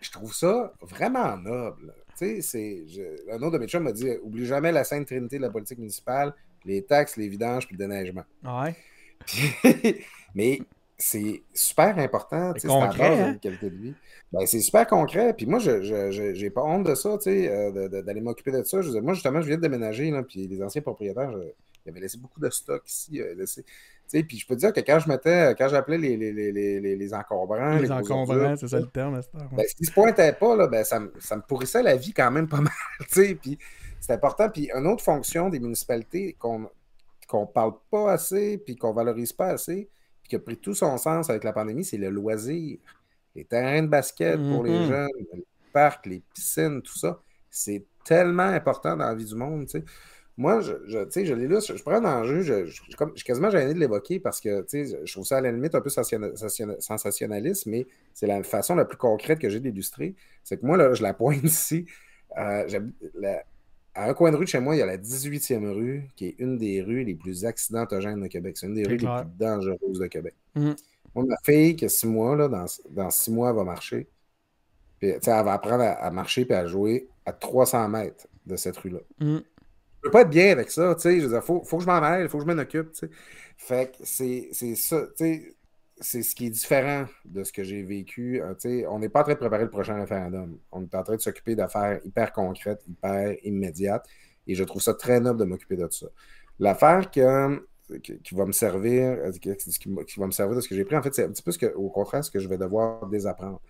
je 0.00 0.10
trouve 0.10 0.34
ça 0.34 0.72
vraiment 0.82 1.36
noble. 1.36 1.94
Tu 2.18 2.42
sais, 2.42 2.42
c'est. 2.42 2.84
Un 3.30 3.40
autre 3.40 3.52
de 3.52 3.58
mes 3.58 3.68
chums 3.68 3.84
m'a 3.84 3.92
dit 3.92 4.10
Oublie 4.24 4.46
jamais 4.46 4.72
la 4.72 4.82
sainte 4.82 5.06
trinité 5.06 5.36
de 5.36 5.42
la 5.42 5.50
politique 5.50 5.78
municipale, 5.78 6.34
les 6.64 6.82
taxes, 6.82 7.16
les 7.16 7.28
vidanges, 7.28 7.68
puis 7.68 7.76
le 7.76 7.86
déneigement. 7.86 8.24
Ouais? 8.42 8.74
mais 10.34 10.60
c'est 10.96 11.42
super 11.52 11.98
important. 11.98 12.54
C'est 12.56 12.68
concret. 12.68 13.20
Hein? 13.20 13.38
qualité 13.40 13.70
de 13.70 13.76
vie. 13.76 13.94
Ben, 14.32 14.46
c'est 14.46 14.60
super 14.60 14.86
concret. 14.86 15.34
Puis 15.34 15.46
moi, 15.46 15.58
je 15.58 16.42
n'ai 16.42 16.50
pas 16.50 16.62
honte 16.62 16.86
de 16.86 16.94
ça, 16.94 17.16
euh, 17.26 18.02
d'aller 18.02 18.20
m'occuper 18.20 18.52
de 18.52 18.62
ça. 18.62 18.80
Je, 18.80 18.90
moi, 18.98 19.14
justement, 19.14 19.40
je 19.40 19.46
viens 19.46 19.56
de 19.56 19.62
déménager, 19.62 20.10
là, 20.10 20.22
puis 20.22 20.46
les 20.46 20.62
anciens 20.62 20.82
propriétaires, 20.82 21.32
ils 21.84 21.90
avaient 21.90 22.00
laissé 22.00 22.18
beaucoup 22.18 22.40
de 22.40 22.50
stock 22.50 22.82
ici. 22.86 23.20
Euh, 23.20 23.34
laissé, 23.34 23.64
puis 24.22 24.38
je 24.38 24.46
peux 24.46 24.54
te 24.54 24.60
dire 24.60 24.72
que 24.72 24.80
quand 24.80 24.98
je 24.98 25.08
mettais, 25.08 25.54
quand 25.56 25.68
j'appelais 25.68 25.98
les, 25.98 26.16
les, 26.16 26.32
les, 26.32 26.52
les, 26.52 26.96
les 26.96 27.14
encombrants. 27.14 27.78
Les, 27.78 27.90
encombrants, 27.90 28.54
c'est 28.56 28.68
ça 28.68 28.78
le 28.78 28.86
terme, 28.86 29.20
ben, 29.34 29.64
S'ils 29.66 29.80
ne 29.80 29.86
se 29.86 29.92
pointaient 29.92 30.32
pas, 30.32 30.56
là, 30.56 30.66
ben, 30.68 30.84
ça, 30.84 31.00
ça, 31.18 31.36
me 31.36 31.42
pourrissait 31.42 31.82
la 31.82 31.96
vie 31.96 32.12
quand 32.12 32.30
même 32.30 32.48
pas 32.48 32.60
mal. 32.60 32.72
Puis 33.10 33.58
c'est 34.00 34.12
important. 34.12 34.48
Puis 34.50 34.70
une 34.74 34.86
autre 34.86 35.02
fonction 35.02 35.48
des 35.48 35.58
municipalités 35.58 36.36
qu'on 36.38 36.68
qu'on 37.26 37.46
parle 37.46 37.74
pas 37.90 38.12
assez, 38.12 38.58
puis 38.58 38.76
qu'on 38.76 38.92
valorise 38.92 39.32
pas 39.32 39.48
assez, 39.48 39.88
puis 40.22 40.28
qui 40.30 40.36
a 40.36 40.38
pris 40.38 40.56
tout 40.56 40.74
son 40.74 40.96
sens 40.98 41.30
avec 41.30 41.44
la 41.44 41.52
pandémie, 41.52 41.84
c'est 41.84 41.96
le 41.96 42.10
loisir. 42.10 42.78
Les 43.34 43.44
terrains 43.44 43.82
de 43.82 43.88
basket 43.88 44.36
pour 44.36 44.64
les 44.64 44.72
mm-hmm. 44.72 44.88
jeunes, 44.88 45.08
les 45.32 45.44
parcs, 45.72 46.06
les 46.06 46.22
piscines, 46.34 46.82
tout 46.82 46.96
ça, 46.96 47.20
c'est 47.50 47.84
tellement 48.04 48.42
important 48.42 48.96
dans 48.96 49.06
la 49.06 49.14
vie 49.14 49.24
du 49.24 49.34
monde. 49.34 49.66
tu 49.66 49.78
sais. 49.78 49.84
Moi, 50.36 50.60
je, 50.60 50.72
je, 50.86 51.24
je 51.24 51.34
lu, 51.34 51.48
je, 51.48 51.76
je 51.76 51.82
prends 51.82 51.94
un 51.94 52.04
enjeu, 52.04 52.40
je, 52.42 52.64
je, 52.66 52.72
je 52.72 53.14
suis 53.14 53.24
quasiment 53.24 53.50
gêné 53.50 53.72
de 53.72 53.78
l'évoquer 53.78 54.18
parce 54.18 54.40
que 54.40 54.66
je 54.68 55.12
trouve 55.12 55.24
ça 55.24 55.36
à 55.36 55.40
la 55.40 55.52
limite 55.52 55.76
un 55.76 55.80
peu 55.80 55.90
sensationnaliste, 55.90 57.66
mais 57.66 57.86
c'est 58.12 58.26
la 58.26 58.42
façon 58.42 58.74
la 58.74 58.84
plus 58.84 58.96
concrète 58.96 59.38
que 59.38 59.48
j'ai 59.48 59.60
d'illustrer. 59.60 60.16
C'est 60.42 60.60
que 60.60 60.66
moi, 60.66 60.76
là, 60.76 60.92
je 60.92 61.02
la 61.02 61.14
pointe 61.14 61.42
ici. 61.44 61.86
euh, 62.36 62.66
la- 63.14 63.44
à 63.94 64.08
un 64.08 64.14
coin 64.14 64.32
de 64.32 64.36
rue 64.36 64.44
de 64.44 64.50
chez 64.50 64.60
moi, 64.60 64.74
il 64.74 64.78
y 64.78 64.82
a 64.82 64.86
la 64.86 64.98
18e 64.98 65.70
rue, 65.70 66.08
qui 66.16 66.26
est 66.26 66.34
une 66.38 66.58
des 66.58 66.82
rues 66.82 67.04
les 67.04 67.14
plus 67.14 67.44
accidentogènes 67.44 68.20
de 68.20 68.26
Québec. 68.26 68.56
C'est 68.56 68.66
une 68.66 68.74
des 68.74 68.84
rues 68.84 68.96
les 68.96 69.06
plus 69.06 69.38
dangereuses 69.38 69.98
de 69.98 70.06
Québec. 70.06 70.34
Mhm. 70.54 70.74
Moi, 71.14 71.24
ma 71.26 71.36
fille, 71.44 71.76
qui 71.76 71.84
a 71.84 71.88
six 71.88 72.06
mois, 72.06 72.34
là, 72.34 72.48
dans, 72.48 72.66
dans 72.90 73.10
six 73.10 73.30
mois, 73.30 73.50
elle 73.50 73.56
va 73.56 73.64
marcher. 73.64 74.08
Puis, 74.98 75.10
elle 75.10 75.20
va 75.22 75.52
apprendre 75.52 75.84
à, 75.84 75.92
à 75.92 76.10
marcher 76.10 76.46
et 76.48 76.54
à 76.54 76.66
jouer 76.66 77.08
à 77.24 77.32
300 77.32 77.88
mètres 77.88 78.26
de 78.46 78.56
cette 78.56 78.76
rue-là. 78.76 79.00
Mm. 79.20 79.38
Je 79.38 80.00
peux 80.02 80.10
pas 80.10 80.22
être 80.22 80.30
bien 80.30 80.50
avec 80.50 80.70
ça, 80.70 80.94
tu 80.94 81.02
sais. 81.02 81.18
Je 81.18 81.26
veux 81.26 81.32
dire, 81.32 81.42
faut, 81.42 81.62
faut 81.62 81.78
que 81.78 81.84
je 81.84 81.88
m'en 81.88 82.00
mêle, 82.00 82.28
faut 82.28 82.38
que 82.38 82.44
je 82.44 82.52
m'en 82.52 82.60
occupe, 82.60 82.92
tu 82.92 82.98
sais. 82.98 83.10
Fait 83.56 83.92
que 83.92 84.04
c'est 84.04 84.48
c'est 84.52 84.74
ça, 84.74 85.02
tu 85.16 85.24
sais. 85.24 85.54
C'est 86.00 86.22
ce 86.22 86.34
qui 86.34 86.46
est 86.46 86.50
différent 86.50 87.06
de 87.24 87.44
ce 87.44 87.52
que 87.52 87.62
j'ai 87.62 87.82
vécu. 87.82 88.42
euh, 88.42 88.54
on 88.88 88.98
n'est 88.98 89.08
pas 89.08 89.20
en 89.20 89.22
train 89.24 89.34
de 89.34 89.38
préparer 89.38 89.64
le 89.64 89.70
prochain 89.70 89.94
référendum. 89.94 90.58
On 90.72 90.82
est 90.82 90.94
en 90.94 91.02
train 91.02 91.16
de 91.16 91.20
s'occuper 91.20 91.54
d'affaires 91.54 92.00
hyper 92.04 92.32
concrètes, 92.32 92.82
hyper 92.88 93.36
immédiates. 93.44 94.06
Et 94.46 94.54
je 94.54 94.64
trouve 94.64 94.82
ça 94.82 94.94
très 94.94 95.20
noble 95.20 95.40
de 95.40 95.44
m'occuper 95.44 95.76
de 95.76 95.88
ça. 95.90 96.06
L'affaire 96.58 97.10
qui, 97.10 97.20
va 97.20 98.46
me 98.46 98.52
servir, 98.52 99.04
euh, 99.04 99.32
qui, 99.32 100.18
va 100.18 100.26
me 100.26 100.32
servir 100.32 100.56
de 100.56 100.60
ce 100.60 100.68
que 100.68 100.74
j'ai 100.74 100.84
pris, 100.84 100.96
en 100.96 101.02
fait, 101.02 101.14
c'est 101.14 101.24
un 101.24 101.30
petit 101.30 101.42
peu 101.42 101.52
ce 101.52 101.58
que, 101.58 101.72
au 101.74 101.88
contraire 101.90 102.24
ce 102.24 102.30
que 102.30 102.38
je 102.38 102.48
vais 102.48 102.58
devoir 102.58 103.06
désapprendre. 103.06 103.60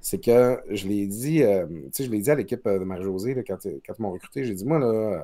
C'est 0.00 0.22
que 0.22 0.60
je 0.70 0.88
l'ai 0.88 1.06
dit, 1.06 1.42
euh, 1.42 1.66
je 1.98 2.10
l'ai 2.10 2.20
dit 2.20 2.30
à 2.30 2.34
l'équipe 2.34 2.66
de 2.66 2.78
Marie-Josée 2.78 3.44
quand, 3.46 3.58
quand 3.62 3.94
ils 3.98 4.02
m'ont 4.02 4.12
recruté, 4.12 4.44
j'ai 4.44 4.54
dit, 4.54 4.64
moi, 4.64 4.78
là, 4.78 4.86
euh, 4.86 5.20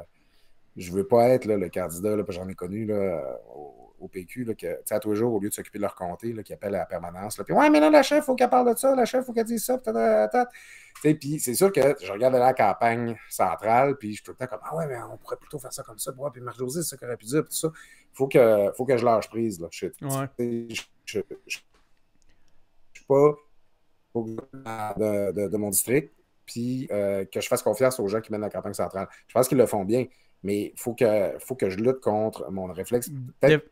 je 0.76 0.92
veux 0.92 1.06
pas 1.06 1.28
être 1.30 1.44
là, 1.46 1.56
le 1.56 1.68
candidat, 1.68 2.16
là, 2.16 2.24
parce 2.24 2.36
que 2.36 2.42
j'en 2.44 2.48
ai 2.48 2.54
connu 2.54 2.84
là, 2.86 3.38
au, 3.54 3.94
au 3.98 4.08
PQ, 4.08 4.44
là, 4.44 4.54
que, 4.54 4.78
à 4.90 5.00
tous 5.00 5.10
les 5.10 5.16
jours, 5.16 5.32
au 5.32 5.40
lieu 5.40 5.48
de 5.48 5.54
s'occuper 5.54 5.78
de 5.78 5.82
leur 5.82 5.94
comté, 5.94 6.32
là, 6.32 6.42
qui 6.42 6.52
appellent 6.52 6.74
à 6.74 6.80
la 6.80 6.86
permanence. 6.86 7.38
Là, 7.38 7.44
puis, 7.44 7.54
ouais, 7.54 7.70
mais 7.70 7.80
là, 7.80 7.90
la 7.90 8.02
chef, 8.02 8.24
faut 8.24 8.34
qu'elle 8.34 8.50
parle 8.50 8.72
de 8.74 8.78
ça, 8.78 8.94
la 8.94 9.04
chef, 9.04 9.24
faut 9.24 9.32
qu'elle 9.32 9.46
dise 9.46 9.64
ça, 9.64 9.80
Puis 11.02 11.40
c'est 11.40 11.54
sûr 11.54 11.72
que 11.72 11.80
je 12.02 12.12
regarde 12.12 12.34
la 12.34 12.52
campagne 12.52 13.16
centrale, 13.28 13.96
puis 13.96 14.10
je 14.10 14.14
suis 14.16 14.22
tout 14.24 14.32
le 14.32 14.36
temps 14.36 14.46
comme 14.46 14.60
Ah 14.62 14.76
ouais, 14.76 14.86
mais 14.86 14.98
on 15.10 15.16
pourrait 15.16 15.36
plutôt 15.36 15.58
faire 15.58 15.72
ça 15.72 15.82
comme 15.82 15.98
ça. 15.98 16.12
Puis 16.32 16.40
Marie-Josée, 16.42 16.82
c'est 16.82 16.90
ça 16.90 16.96
qu'elle 16.96 17.08
aurait 17.08 17.16
pu 17.16 17.26
dire, 17.26 17.42
puis 17.42 17.50
tout 17.50 17.56
ça. 17.56 17.70
Il 17.74 18.16
faut 18.16 18.28
que, 18.28 18.72
faut 18.76 18.84
que 18.84 18.96
je 18.96 19.04
lâche 19.04 19.28
prise. 19.28 19.60
Là. 19.60 19.68
Je, 19.70 19.86
Ouais. 20.02 20.26
je, 20.38 20.82
je, 21.04 21.20
je, 21.46 21.58
je 22.92 23.00
suis 23.00 23.06
pas 23.06 23.34
au 24.14 24.24
gouvernement 24.24 24.94
de, 24.96 25.32
de, 25.32 25.48
de 25.48 25.56
mon 25.56 25.70
district, 25.70 26.12
puis 26.46 26.88
euh, 26.90 27.24
que 27.26 27.40
je 27.40 27.48
fasse 27.48 27.62
confiance 27.62 28.00
aux 28.00 28.08
gens 28.08 28.20
qui 28.20 28.32
mènent 28.32 28.40
la 28.40 28.50
campagne 28.50 28.74
centrale. 28.74 29.08
Je 29.26 29.34
pense 29.34 29.48
qu'ils 29.48 29.58
le 29.58 29.66
font 29.66 29.84
bien, 29.84 30.06
mais 30.42 30.72
il 30.74 30.78
faut 30.78 30.94
que, 30.94 31.32
faut 31.38 31.54
que 31.54 31.70
je 31.70 31.76
lutte 31.76 32.00
contre 32.00 32.50
mon 32.50 32.66
réflexe. 32.66 33.10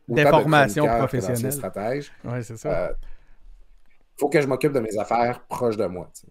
déformation 0.07 0.85
professionnelle. 0.87 1.51
stratège. 1.51 2.11
Ouais, 2.23 2.41
c'est 2.43 2.57
ça. 2.57 2.91
Il 4.17 4.19
faut 4.19 4.29
que 4.29 4.41
je 4.41 4.47
m'occupe 4.47 4.71
de 4.71 4.79
mes 4.79 4.97
affaires 4.97 5.41
proches 5.47 5.77
de 5.77 5.85
moi. 5.85 6.09
tu. 6.13 6.27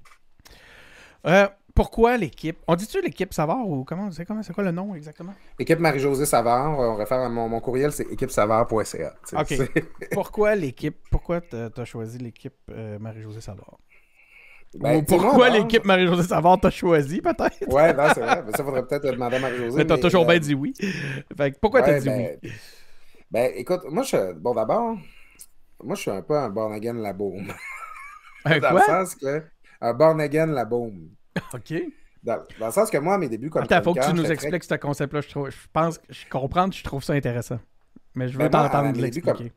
Euh, 1.27 1.49
pourquoi 1.75 2.17
l'équipe? 2.17 2.59
On 2.69 2.77
dit-tu 2.77 3.01
l'équipe 3.01 3.33
Savard 3.35 3.69
ou 3.69 3.85
comment 3.85 4.11
c'est 4.13 4.25
comment 4.25 4.43
c'est 4.43 4.53
quoi 4.53 4.63
le 4.63 4.71
nom 4.71 4.95
exactement? 4.95 5.35
Équipe 5.59 5.81
Marie-Josée 5.81 6.27
Savard, 6.27 6.79
on 6.79 6.95
réfère 6.95 7.19
à 7.19 7.29
mon, 7.29 7.49
mon 7.49 7.61
courriel, 7.61 7.91
c'est 7.91 8.05
équipesavard.ca. 8.05 9.15
tu 9.29 9.37
sais. 9.47 9.63
Ok. 9.63 9.85
Pourquoi 10.13 10.55
l'équipe 10.55 10.97
Pourquoi 11.11 11.41
t'as 11.41 11.69
as 11.77 11.85
choisi 11.85 12.19
l'équipe 12.19 12.55
euh, 12.71 12.99
Marie-Josée 13.01 13.41
Savard? 13.41 13.79
Ben, 14.77 14.99
Ou 14.99 15.03
pourquoi 15.05 15.51
l'équipe 15.51 15.85
Marie-Josée 15.85 16.29
Savard 16.29 16.59
t'a 16.61 16.71
choisi 16.71 17.21
peut-être? 17.21 17.73
Ouais, 17.73 17.95
non, 17.95 18.05
c'est 18.13 18.21
vrai. 18.21 18.43
Mais 18.45 18.53
ça, 18.53 18.65
faudrait 18.65 18.85
peut-être 18.87 19.05
demander 19.13 19.37
à 19.37 19.41
Marie-Josée. 19.41 19.77
Mais 19.77 19.87
t'as 19.87 19.99
toujours 19.99 20.23
euh, 20.25 20.27
bien 20.29 20.39
dit 20.39 20.55
oui. 20.55 20.75
Fait 21.37 21.53
que 21.53 21.59
pourquoi 21.61 21.83
t'as 21.83 22.01
dit 22.01 22.07
ben, 22.09 22.37
oui? 22.43 22.51
Ben, 23.31 23.53
écoute, 23.55 23.83
moi, 23.91 24.03
je, 24.03 24.33
bon, 24.33 24.53
d'abord, 24.55 24.97
moi, 25.83 25.95
je 25.95 26.01
suis 26.01 26.11
un 26.11 26.23
peu 26.23 26.37
un 26.37 26.49
born 26.51 26.73
again 26.73 26.95
la 26.95 27.13
boum. 27.13 27.53
Un 28.45 28.59
dans 28.59 28.71
quoi? 28.71 28.81
le 28.81 28.85
sens 28.87 29.15
que. 29.15 29.43
Un 29.81 29.93
born 29.95 30.21
again 30.21 30.47
la 30.47 30.65
boum. 30.65 31.09
Ok. 31.53 31.73
Dans, 32.23 32.39
dans 32.59 32.67
le 32.67 32.73
sens 32.73 32.91
que 32.91 32.99
moi, 32.99 33.15
à 33.15 33.19
mes 33.19 33.29
débuts 33.29 33.51
comme 33.51 33.63
Attends, 33.65 33.83
faut 33.83 33.95
que 33.95 34.05
tu 34.07 34.15
nous 34.15 34.23
très- 34.23 34.33
expliques 34.33 34.65
ce 34.65 34.75
concept-là. 34.77 35.21
Je, 35.21 35.29
trouve- 35.29 35.51
je 35.51 35.57
pense 35.73 35.99
que 35.99 36.05
je 36.11 36.25
comprends, 36.31 36.71
je 36.71 36.83
trouve 36.83 37.03
ça 37.05 37.13
intéressant. 37.13 37.59
Mais 38.15 38.29
je 38.29 38.33
veux 38.39 38.49
Ben, 38.49 38.51
t'entendre 38.51 38.99
l'expliquer. 39.01 39.53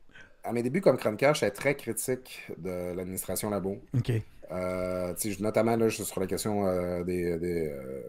À 0.48 0.52
mes 0.52 0.62
débuts 0.62 0.80
comme 0.80 0.96
chroniqueur, 0.96 1.34
j'étais 1.34 1.50
très 1.50 1.74
critique 1.76 2.46
de 2.56 2.94
l'administration 2.94 3.50
Labo. 3.50 3.76
Ok. 3.94 4.12
Euh, 4.50 5.14
notamment 5.40 5.76
là, 5.76 5.90
sur 5.90 6.20
la 6.20 6.26
question 6.26 6.66
euh, 6.66 7.04
des, 7.04 7.36
des, 7.38 7.68
euh, 7.68 8.00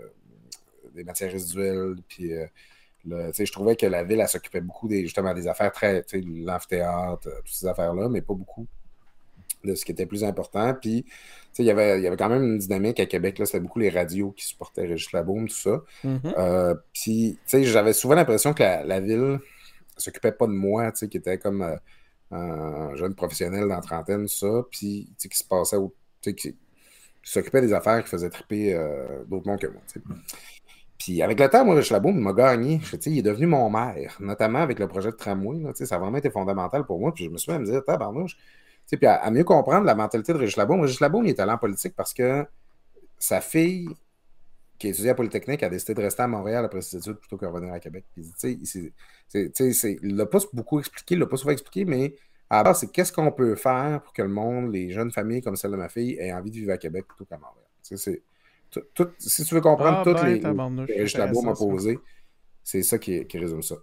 des 0.95 1.04
matières 1.04 1.32
résiduelles. 1.32 1.95
Puis, 2.08 2.32
le- 3.06 3.32
je 3.38 3.52
trouvais 3.52 3.75
que 3.75 3.86
la 3.86 4.04
ville, 4.04 4.21
elle 4.21 4.28
s'occupait 4.30 4.62
beaucoup 4.62 4.88
des, 4.88 5.02
justement 5.04 5.34
des 5.34 5.47
affaires 5.47 5.73
très, 5.73 6.06
l'amphithéâtre, 6.13 7.30
toutes 7.43 7.47
ces 7.54 7.67
affaires-là, 7.67 8.08
mais 8.08 8.21
pas 8.21 8.34
beaucoup 8.36 8.65
de 9.65 9.75
ce 9.75 9.84
qui 9.84 9.91
était 9.91 10.06
plus 10.06 10.23
important. 10.23 10.73
Puis, 10.75 11.06
il 11.58 11.65
y 11.65 11.71
avait, 11.71 11.97
il 11.99 12.04
y 12.04 12.08
avait 12.08 12.15
quand 12.15 12.30
même 12.30 12.43
une 12.43 12.58
dynamique 12.58 13.02
à 13.02 13.06
Québec. 13.06 13.38
là, 13.38 13.45
C'était 13.45 13.60
beaucoup 13.60 13.80
les 13.80 13.89
radios 13.89 14.32
qui 14.32 14.45
supportaient 14.45 14.86
Régis 14.88 15.12
Labaume, 15.12 15.49
tout 15.49 15.58
ça. 15.58 15.84
Mhm. 16.06 16.21
Euh, 16.38 16.73
puis, 16.93 17.38
j'avais 17.52 17.91
souvent 17.91 18.15
l'impression 18.15 18.54
que 18.54 18.63
la, 18.63 18.86
la 18.86 19.02
ville 19.02 19.39
s'occupait 19.97 20.32
pas 20.32 20.47
de 20.47 20.54
moi, 20.54 20.89
tu 20.93 20.99
sais, 20.99 21.10
qui 21.10 21.17
était 21.17 21.38
comme 21.38 21.62
euh, 21.63 21.75
un 22.32 22.96
jeune 22.96 23.15
professionnel 23.15 23.62
dans 23.62 23.76
la 23.76 23.82
trentaine, 23.82 24.28
ça, 24.28 24.63
puis, 24.70 25.10
qui 25.18 25.38
se 25.38 25.44
passait, 25.44 25.78
au, 25.78 25.94
qui, 26.22 26.56
s'occupait 27.24 27.62
des 27.62 27.74
affaires 27.74 28.04
qui 28.04 28.10
faisaient 28.10 28.30
triper 28.30 28.74
euh, 28.74 29.24
d'autres 29.26 29.48
mondes 29.48 29.60
que 29.60 29.68
moi. 29.68 29.82
Puis, 30.98 31.22
avec 31.22 31.39
le 31.39 31.50
temps, 31.50 31.65
moi, 31.65 31.82
il 31.82 32.13
m'a 32.15 32.34
gagné. 32.34 32.82
Il 33.06 33.18
est 33.20 33.22
devenu 33.22 33.48
mon 33.48 33.70
maire, 33.70 34.18
notamment 34.20 34.60
avec 34.60 34.80
le 34.80 34.88
projet 34.88 35.12
de 35.12 35.15
tramway, 35.15 35.63
ça 35.74 35.96
a 35.96 35.98
vraiment 35.98 36.18
été 36.18 36.30
fondamental 36.30 36.86
pour 36.86 37.00
moi, 37.00 37.13
puis 37.13 37.26
je 37.26 37.30
me 37.30 37.38
suis 37.38 37.52
même 37.52 37.63
dit, 37.63 37.72
tabarnouche, 37.86 38.38
puis 38.98 39.06
à, 39.06 39.30
mieux 39.32 39.44
comprendre 39.44 39.86
la 39.86 39.96
mentalité 39.96 40.34
de 40.34 40.38
Régis 40.38 40.58
Laboum, 40.58 40.86
il 41.26 41.30
est 41.30 41.39
en 41.39 41.58
politique 41.58 41.96
parce 41.96 42.13
que 42.13 42.46
sa 43.18 43.42
fille 43.42 43.89
qui 44.80 44.88
a 44.88 44.89
étudié 44.92 45.10
à 45.10 45.15
Polytechnique 45.15 45.62
a 45.62 45.70
décidé 45.70 45.94
de 45.94 46.02
rester 46.02 46.24
à 46.24 46.28
Montréal 46.28 46.65
après 46.65 46.82
ses 46.82 46.98
études 46.98 47.18
plutôt 47.18 47.38
que 47.38 47.46
de 47.46 47.52
revenir 47.52 47.74
à 47.74 47.80
Québec. 47.80 48.06
Puis, 48.13 48.24
il 48.44 48.92
ne 50.04 50.15
l'a 50.15 50.26
pas 50.26 50.39
beaucoup 50.54 50.80
expliqué, 50.80 51.15
il 51.15 51.18
ne 51.20 51.24
l'a 51.26 51.30
pas 51.30 51.38
souvent 51.38 51.52
expliqué, 51.52 51.86
mais 51.86 52.15
à 52.50 52.58
la 52.58 52.63
base, 52.63 52.80
c'est 52.80 52.92
qu'est-ce 52.92 53.12
qu'on 53.12 53.32
peut 53.32 53.56
faire 53.56 54.02
pour 54.02 54.13
que 54.13 54.22
le 54.22 54.30
monde, 54.30 54.74
les 54.74 54.89
jeunes 54.92 55.12
familles 55.12 55.42
comme 55.42 55.56
celle 55.56 55.72
de 55.72 55.76
ma 55.76 55.89
fille, 55.89 56.18
aient 56.20 56.34
envie 56.34 56.50
de 56.50 56.56
vivre 56.56 56.72
à 56.72 56.78
Québec 56.78 57.06
plutôt 57.08 57.26
qu'à 57.26 57.38
Montréal. 57.38 57.65
Tu 57.84 57.98
sais, 57.98 58.12
c'est- 58.12 58.22
tout- 58.72 58.86
tout- 58.94 59.12
si 59.20 59.44
tu 59.44 59.54
veux 59.54 59.62
comprendre 59.62 60.00
Ah, 60.00 60.04
toutes 60.04 60.22
ben, 60.22 60.28
les 60.28 60.42
ça. 61.65 61.72
posées, 61.72 62.00
c'est 62.63 62.84
ça 62.84 62.98
qui, 62.98 63.26
qui 63.28 63.38
résume 63.38 63.62
ça. 63.63 63.76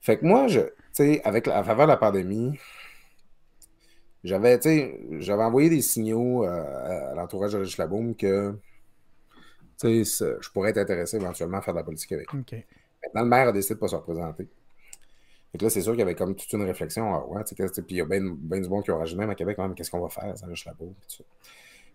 Fait 0.00 0.18
que 0.18 0.24
moi, 0.24 0.46
je, 0.48 0.60
tu 0.60 0.68
sais, 0.92 1.20
avec 1.24 1.46
la, 1.46 1.58
à 1.58 1.62
travers 1.62 1.86
la 1.86 1.96
pandémie, 1.96 2.58
j'avais, 4.24 4.58
tu 4.58 4.68
sais, 4.68 5.00
j'avais 5.20 5.42
envoyé 5.44 5.70
des 5.70 5.82
signaux 5.82 6.44
euh, 6.44 6.48
à, 6.48 7.10
à 7.10 7.14
l'entourage 7.14 7.52
de 7.52 7.58
Régis 7.58 7.78
Laboum 7.78 8.14
que 8.16 8.54
je 10.40 10.50
pourrais 10.50 10.70
être 10.70 10.78
intéressé 10.78 11.16
éventuellement 11.16 11.58
à 11.58 11.62
faire 11.62 11.74
de 11.74 11.78
la 11.78 11.84
politique 11.84 12.12
avec. 12.12 12.32
lui. 12.32 12.40
Ok. 12.40 12.54
Maintenant, 13.04 13.22
le 13.22 13.28
maire 13.28 13.48
a 13.48 13.52
décidé 13.52 13.74
de 13.74 13.78
ne 13.78 13.80
pas 13.80 13.88
se 13.88 13.96
représenter. 13.96 14.48
Que 15.56 15.64
là, 15.64 15.70
c'est 15.70 15.80
sûr 15.80 15.92
qu'il 15.92 16.00
y 16.00 16.02
avait 16.02 16.14
comme 16.14 16.34
toute 16.36 16.52
une 16.52 16.62
réflexion. 16.62 17.14
Ah 17.14 17.26
ouais, 17.26 17.42
puis 17.44 17.56
il 17.90 17.96
y 17.96 18.00
a 18.00 18.04
bien 18.04 18.20
ben 18.22 18.60
du 18.60 18.68
monde 18.68 18.84
qui 18.84 18.90
rajouté 18.90 19.18
même 19.18 19.30
à 19.30 19.34
Québec, 19.34 19.56
quand 19.56 19.62
même, 19.62 19.74
qu'est-ce 19.74 19.90
qu'on 19.90 20.00
va 20.00 20.08
faire, 20.08 20.36
ça 20.36 20.46
Régis 20.46 20.66
Laboum, 20.66 20.92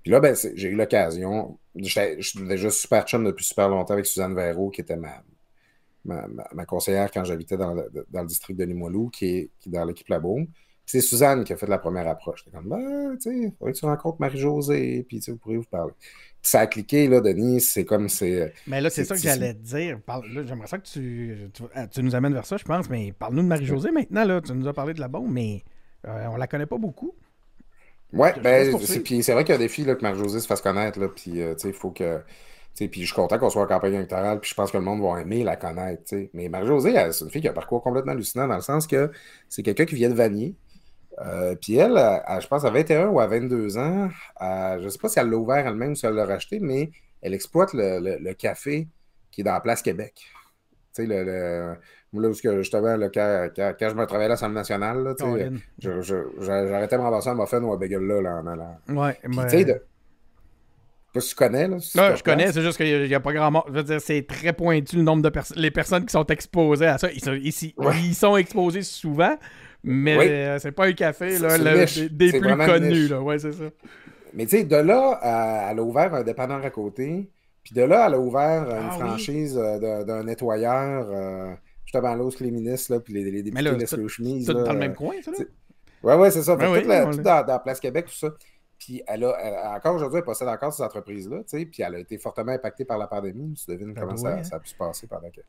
puis 0.01 0.11
là, 0.11 0.19
ben, 0.19 0.35
j'ai 0.35 0.67
eu 0.67 0.75
l'occasion. 0.75 1.57
j'étais- 1.75 2.21
Je 2.21 2.29
suis 2.29 2.43
déjà 2.45 2.69
super 2.69 3.05
chum 3.05 3.23
depuis 3.23 3.45
super 3.45 3.69
longtemps 3.69 3.93
avec 3.93 4.05
Suzanne 4.05 4.35
Véraud, 4.35 4.69
qui 4.69 4.81
était 4.81 4.97
ma, 4.97 5.23
ma, 6.03 6.27
ma- 6.27 6.47
ma 6.53 6.65
conseillère 6.65 7.09
quand 7.09 7.23
j'habitais 7.23 7.55
dans 7.55 7.73
le, 7.73 7.89
dans 8.09 8.21
le 8.21 8.27
district 8.27 8.59
de 8.59 8.65
Limoilou, 8.65 9.09
qui 9.09 9.25
est, 9.37 9.49
qui 9.61 9.69
est 9.69 9.71
dans 9.71 9.85
l'équipe. 9.85 10.05
Puis 10.07 10.47
c'est 10.85 10.99
Suzanne 10.99 11.45
qui 11.45 11.53
a 11.53 11.57
fait 11.57 11.67
la 11.67 11.77
première 11.77 12.07
approche. 12.09 12.43
J'étais 12.43 12.57
comme, 12.57 12.67
ben, 12.67 13.15
tu 13.15 13.43
sais, 13.43 13.53
faudrait 13.57 13.71
que 13.71 13.77
tu 13.77 13.85
rencontres 13.85 14.19
Marie-Josée, 14.19 15.05
puis 15.07 15.21
vous 15.25 15.37
pourriez 15.37 15.57
vous 15.59 15.63
parler. 15.63 15.93
Ça 16.45 16.59
a 16.59 16.67
cliqué, 16.67 17.07
là, 17.07 17.21
Denis, 17.21 17.61
c'est 17.61 17.85
comme, 17.85 18.09
c'est... 18.09 18.53
Mais 18.67 18.81
là, 18.81 18.89
c'est 18.89 19.05
ça 19.05 19.15
que 19.15 19.21
j'allais 19.21 19.53
te 19.53 19.59
dire. 19.59 19.99
Parle- 20.05 20.25
J'aimerais 20.45 20.67
ça 20.67 20.77
que 20.77 20.85
tu, 20.85 21.49
tu, 21.53 21.63
ah, 21.73 21.87
tu 21.87 22.03
nous 22.03 22.15
amènes 22.15 22.33
vers 22.33 22.45
ça, 22.45 22.57
je 22.57 22.65
pense. 22.65 22.89
Mais 22.89 23.13
parle-nous 23.17 23.43
de 23.43 23.47
Marie-Josée 23.47 23.91
maintenant. 23.91 24.25
Là. 24.25 24.41
Tu 24.41 24.51
nous 24.51 24.67
as 24.67 24.73
parlé 24.73 24.93
de 24.93 24.99
la 24.99 25.07
bombe, 25.07 25.31
mais 25.31 25.63
euh, 26.05 26.27
on 26.29 26.35
la 26.35 26.47
connaît 26.47 26.65
pas 26.65 26.77
beaucoup. 26.77 27.15
Laisse 28.11 28.37
ben, 28.43 28.77
c'est, 28.81 28.99
puis 28.99 29.23
c'est 29.23 29.31
vrai 29.31 29.45
qu'il 29.45 29.53
y 29.53 29.55
a 29.55 29.59
des 29.59 29.69
filles 29.69 29.85
là, 29.85 29.95
que 29.95 30.01
Marie-Josée 30.01 30.41
se 30.41 30.47
fasse 30.47 30.61
connaître, 30.61 30.99
là, 30.99 31.07
puis, 31.07 31.41
euh, 31.41 31.55
tu 31.55 31.61
sais, 31.61 31.67
il 31.69 31.73
faut 31.73 31.91
que... 31.91 32.19
Puis 32.75 32.89
je 33.01 33.05
suis 33.05 33.13
content 33.13 33.37
qu'on 33.37 33.49
soit 33.49 33.61
en 33.61 33.67
campagne 33.67 33.93
électorale, 33.93 34.39
puis 34.39 34.49
je 34.49 34.55
pense 34.55 34.71
que 34.71 34.77
le 34.77 34.83
monde 34.83 35.01
va 35.01 35.21
aimer 35.21 35.43
la 35.43 35.55
connaître. 35.55 36.13
Mais 36.33 36.49
Marie-Josée, 36.49 36.93
elle, 36.93 37.13
c'est 37.13 37.23
une 37.23 37.31
fille 37.31 37.41
qui 37.41 37.47
a 37.47 37.51
un 37.51 37.53
parcours 37.53 37.81
complètement 37.81 38.11
hallucinant 38.13 38.47
dans 38.47 38.55
le 38.55 38.61
sens 38.61 38.87
que 38.87 39.11
c'est 39.47 39.63
quelqu'un 39.63 39.85
qui 39.85 39.95
vient 39.95 40.09
de 40.09 40.15
Vanier. 40.15 40.55
Euh, 41.21 41.55
puis 41.61 41.75
elle, 41.77 41.93
je 42.41 42.47
pense 42.47 42.65
à 42.65 42.69
21 42.71 43.07
ou 43.07 43.19
à 43.19 43.27
22 43.27 43.77
ans, 43.77 44.09
je 44.41 44.83
ne 44.83 44.89
sais 44.89 44.97
pas 44.97 45.09
si 45.09 45.19
elle 45.19 45.29
l'a 45.29 45.37
ouvert 45.37 45.65
elle-même 45.67 45.91
ou 45.91 45.95
si 45.95 46.05
elle 46.05 46.15
l'a 46.15 46.25
racheté, 46.25 46.59
mais 46.59 46.89
elle 47.21 47.33
exploite 47.33 47.73
le, 47.73 47.99
le- 47.99 48.17
le 48.19 48.33
café 48.33 48.87
qui 49.31 49.41
est 49.41 49.43
dans 49.43 49.53
la 49.53 49.61
place 49.61 49.81
Québec. 49.81 50.13
Tu 50.95 51.03
sais, 51.03 51.05
le, 51.07 51.23
le- 51.23 51.75
moi, 52.11 52.23
là 52.23 52.29
où 52.29 52.33
ce 52.33 52.41
que, 52.41 52.57
justement, 52.57 52.95
là, 52.97 53.09
quand, 53.09 53.49
quand- 53.55 53.73
quand 53.79 53.89
je 53.89 53.95
me 53.95 54.05
travaillais 54.05 54.25
à 54.25 54.29
l'Assemblée 54.29 54.55
nationale, 54.55 55.03
là, 55.03 55.13
sais, 55.17 55.25
je- 55.79 56.01
je- 56.01 56.15
j'a- 56.41 56.67
j'arrêtais 56.67 56.97
de 56.97 57.01
m'embrasser 57.01 57.29
un 57.29 57.35
muffin 57.35 57.61
ou 57.63 57.73
un 57.73 57.77
bagel 57.77 58.01
là, 58.01 58.21
là, 58.21 58.35
en 58.35 58.47
allant. 58.47 58.77
Ouais, 58.89 59.17
Puis, 59.23 59.35
mais- 59.37 59.43
tu 59.45 59.49
sais, 59.57 59.65
de- 59.65 59.81
pas 61.13 61.19
si 61.21 61.29
tu 61.29 61.35
connais. 61.35 61.67
Là, 61.67 61.79
si 61.79 61.95
non, 61.97 62.15
je 62.15 62.23
connais, 62.23 62.51
c'est 62.51 62.61
juste 62.63 62.77
qu'il 62.77 63.07
n'y 63.07 63.13
a, 63.13 63.19
pas 63.19 63.33
grand 63.33 63.51
monde. 63.51 63.63
Je 63.67 63.73
veux 63.73 63.83
dire, 63.83 64.01
c'est 64.01 64.25
très 64.27 64.51
pointu 64.51 64.95
le 64.95 65.03
nombre 65.03 65.21
de 65.21 65.29
personnes. 65.29 65.57
Les 65.59 65.69
personnes 65.71 66.05
qui 66.05 66.11
sont 66.11 66.25
exposées 66.25 66.87
à 66.87 66.97
ça, 66.97 67.11
ils 67.11 67.23
sont, 67.23 67.33
ici, 67.33 67.75
ils 68.03 68.15
sont 68.15 68.35
exposés 68.35 68.81
souvent, 68.81 69.35
mais 69.83 70.17
euh, 70.17 70.59
c'est 70.59 70.71
pas 70.71 70.85
un 70.85 70.93
café 70.93 71.37
là, 71.39 71.57
le, 71.57 72.07
des, 72.09 72.31
des 72.31 72.39
plus 72.39 72.55
connus. 72.55 73.07
Là. 73.07 73.21
Ouais, 73.21 73.37
c'est 73.39 73.51
ça. 73.51 73.65
Mais 74.33 74.45
tu 74.45 74.57
sais, 74.57 74.63
de 74.63 74.75
là, 74.75 75.19
elle 75.69 75.79
a 75.79 75.83
ouvert 75.83 76.13
un 76.13 76.23
dépanneur 76.23 76.63
à 76.63 76.69
côté. 76.69 77.29
Puis 77.63 77.75
de 77.75 77.81
là, 77.81 78.07
elle 78.07 78.15
a 78.15 78.19
ouvert 78.19 78.63
une 78.63 78.87
ah 78.89 78.91
franchise 78.91 79.57
euh, 79.57 80.03
d'un 80.03 80.23
nettoyeur. 80.23 81.07
Euh, 81.09 81.53
justement, 81.85 82.13
l'os 82.15 82.39
les 82.39 82.51
ministres, 82.51 82.93
là, 82.93 82.99
puis 82.99 83.13
les, 83.13 83.29
les 83.29 83.43
députés 83.43 83.71
laissent 83.71 83.93
le 83.93 84.07
chemise. 84.07 84.45
C'est 84.47 84.53
dans 84.53 84.73
le 84.73 84.79
même 84.79 84.95
coin, 84.95 85.15
ça, 85.21 85.31
là? 85.31 85.37
Ouais, 86.03 86.15
ouais, 86.15 86.31
c'est 86.31 86.43
ça. 86.43 86.57
Fait 86.57 86.81
tout, 86.81 86.87
la, 86.87 87.05
tout 87.05 87.21
dans, 87.21 87.45
dans, 87.45 87.59
Place 87.59 87.79
Québec, 87.79 88.07
tout 88.07 88.13
ça. 88.13 88.33
Puis 88.77 89.01
elle 89.07 89.23
a, 89.23 89.75
encore 89.77 89.95
aujourd'hui, 89.95 90.17
elle 90.17 90.25
possède 90.25 90.49
encore 90.49 90.73
ces 90.73 90.83
entreprises-là, 90.83 91.37
tu 91.43 91.57
sais, 91.59 91.65
puis 91.65 91.83
elle 91.83 91.95
a 91.95 91.99
été 91.99 92.17
fortement 92.17 92.51
impactée 92.51 92.83
par 92.83 92.97
la 92.97 93.07
pandémie. 93.07 93.53
Tu 93.53 93.71
devines 93.71 93.93
ben 93.93 94.01
comment 94.01 94.17
ça, 94.17 94.33
hein? 94.33 94.43
ça, 94.43 94.57
a 94.57 94.59
pu 94.59 94.67
se 94.67 94.75
passer 94.75 95.07
pendant 95.07 95.29
que. 95.29 95.39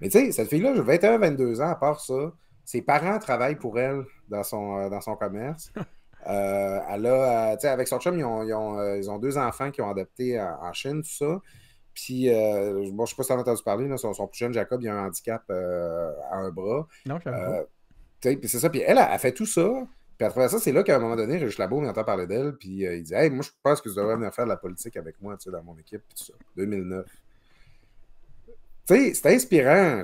Mais 0.00 0.08
tu 0.08 0.18
sais, 0.18 0.32
cette 0.32 0.48
fille-là, 0.48 0.72
21-22 0.74 1.60
ans, 1.62 1.68
à 1.68 1.76
part 1.76 2.00
ça, 2.00 2.32
ses 2.70 2.82
parents 2.82 3.18
travaillent 3.18 3.56
pour 3.56 3.80
elle 3.80 4.04
dans 4.28 4.44
son, 4.44 4.78
euh, 4.78 4.88
dans 4.88 5.00
son 5.00 5.16
commerce. 5.16 5.72
euh, 6.28 6.78
elle 6.88 7.06
a, 7.06 7.58
sais, 7.58 7.66
avec 7.66 7.88
son 7.88 7.98
chum, 7.98 8.16
ils 8.16 8.24
ont, 8.24 8.44
ils 8.44 8.54
ont, 8.54 8.78
euh, 8.78 8.96
ils 8.96 9.10
ont, 9.10 9.18
deux 9.18 9.36
enfants 9.36 9.72
qui 9.72 9.82
ont 9.82 9.90
adopté 9.90 10.40
en, 10.40 10.72
Chine, 10.72 11.02
tout 11.02 11.10
ça. 11.10 11.40
Puis, 11.92 12.32
euh, 12.32 12.88
bon, 12.92 13.06
je 13.06 13.10
sais 13.10 13.16
pas 13.16 13.24
si 13.24 13.26
tu 13.26 13.32
as 13.32 13.38
entendu 13.38 13.62
parler, 13.64 13.88
là, 13.88 13.96
son, 13.96 14.12
son, 14.12 14.28
plus 14.28 14.38
jeune 14.38 14.54
Jacob, 14.54 14.80
il 14.82 14.88
a 14.88 14.94
un 14.94 15.06
handicap 15.08 15.42
euh, 15.50 16.12
à 16.30 16.36
un 16.36 16.50
bras. 16.50 16.86
Non, 17.06 17.18
euh, 17.26 17.64
Puis 18.20 18.38
c'est 18.44 18.60
ça. 18.60 18.70
Puis 18.70 18.82
elle, 18.82 18.98
elle, 18.98 18.98
a 18.98 19.18
fait 19.18 19.32
tout 19.32 19.46
ça. 19.46 19.68
Puis 20.16 20.24
à 20.24 20.30
travers 20.30 20.48
ça, 20.48 20.60
c'est 20.60 20.70
là 20.70 20.84
qu'à 20.84 20.94
un 20.94 21.00
moment 21.00 21.16
donné, 21.16 21.38
Régis 21.38 21.58
Labo, 21.58 21.82
il 21.82 21.88
entend 21.88 22.04
parler 22.04 22.28
d'elle, 22.28 22.52
puis 22.52 22.86
euh, 22.86 22.94
il 22.94 23.02
dit 23.02 23.14
Hey, 23.14 23.30
moi, 23.30 23.42
je 23.42 23.50
pense 23.64 23.80
que 23.80 23.88
tu 23.88 23.96
devrais 23.96 24.14
venir 24.14 24.32
faire 24.32 24.44
de 24.44 24.50
la 24.50 24.56
politique 24.56 24.96
avec 24.96 25.20
moi, 25.20 25.36
tu 25.36 25.44
sais, 25.44 25.50
dans 25.50 25.64
mon 25.64 25.76
équipe, 25.76 26.02
puis 26.06 26.14
tout 26.16 26.24
ça. 26.24 26.34
2009. 26.56 27.04
Sais, 28.90 29.14
c'est 29.14 29.34
inspirant. 29.34 30.02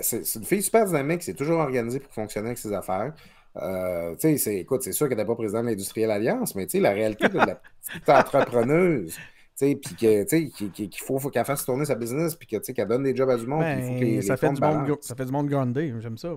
c'est 0.00 0.34
une 0.36 0.44
fille 0.44 0.62
super 0.62 0.86
dynamique, 0.86 1.22
c'est 1.22 1.34
toujours 1.34 1.58
organisée 1.58 2.00
pour 2.00 2.10
fonctionner 2.10 2.48
avec 2.48 2.58
ses 2.58 2.72
affaires. 2.72 3.12
Euh, 3.56 4.16
tu 4.16 4.38
sais, 4.38 4.56
écoute, 4.56 4.82
c'est 4.82 4.92
sûr 4.92 5.10
qu'elle 5.10 5.18
n'est 5.18 5.26
pas 5.26 5.34
présidente 5.34 5.64
de 5.64 5.68
l'Industrielle 5.68 6.10
Alliance, 6.10 6.54
mais 6.54 6.64
tu 6.64 6.78
sais, 6.78 6.80
la 6.80 6.92
réalité 6.92 7.28
de 7.28 7.36
la 7.36 7.56
petite 7.56 8.08
entrepreneuse, 8.08 9.14
puis 9.60 9.76
qu'il 9.76 10.88
faut, 11.04 11.18
faut 11.18 11.28
qu'elle 11.28 11.44
fasse 11.44 11.66
tourner 11.66 11.84
sa 11.84 11.96
business, 11.96 12.34
puis 12.34 12.48
qu'elle 12.48 12.88
donne 12.88 13.02
des 13.02 13.14
jobs 13.14 13.28
à 13.28 13.36
du 13.36 13.46
monde. 13.46 13.60
Ben, 13.60 14.22
ça, 14.22 14.38
fait 14.38 14.52
du 14.54 14.60
monde 14.60 14.96
ça 15.02 15.14
fait 15.14 15.26
du 15.26 15.32
monde 15.32 15.48
grandé, 15.50 15.92
j'aime 16.00 16.16
ça. 16.16 16.34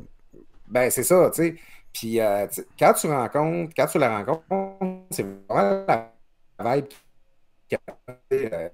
Ben, 0.68 0.90
c'est 0.90 1.04
ça, 1.04 1.32
tu 1.34 1.42
sais. 1.42 1.56
Puis 1.94 2.20
euh, 2.20 2.48
quand 2.78 2.94
tu 2.94 3.08
rencontres, 3.08 3.74
quand 3.76 3.88
tu 3.88 3.98
la 3.98 4.18
rencontres, 4.18 5.06
c'est 5.10 5.26
vraiment 5.50 5.86
la 5.88 6.76
vibe 6.76 6.88
euh, 8.34 8.70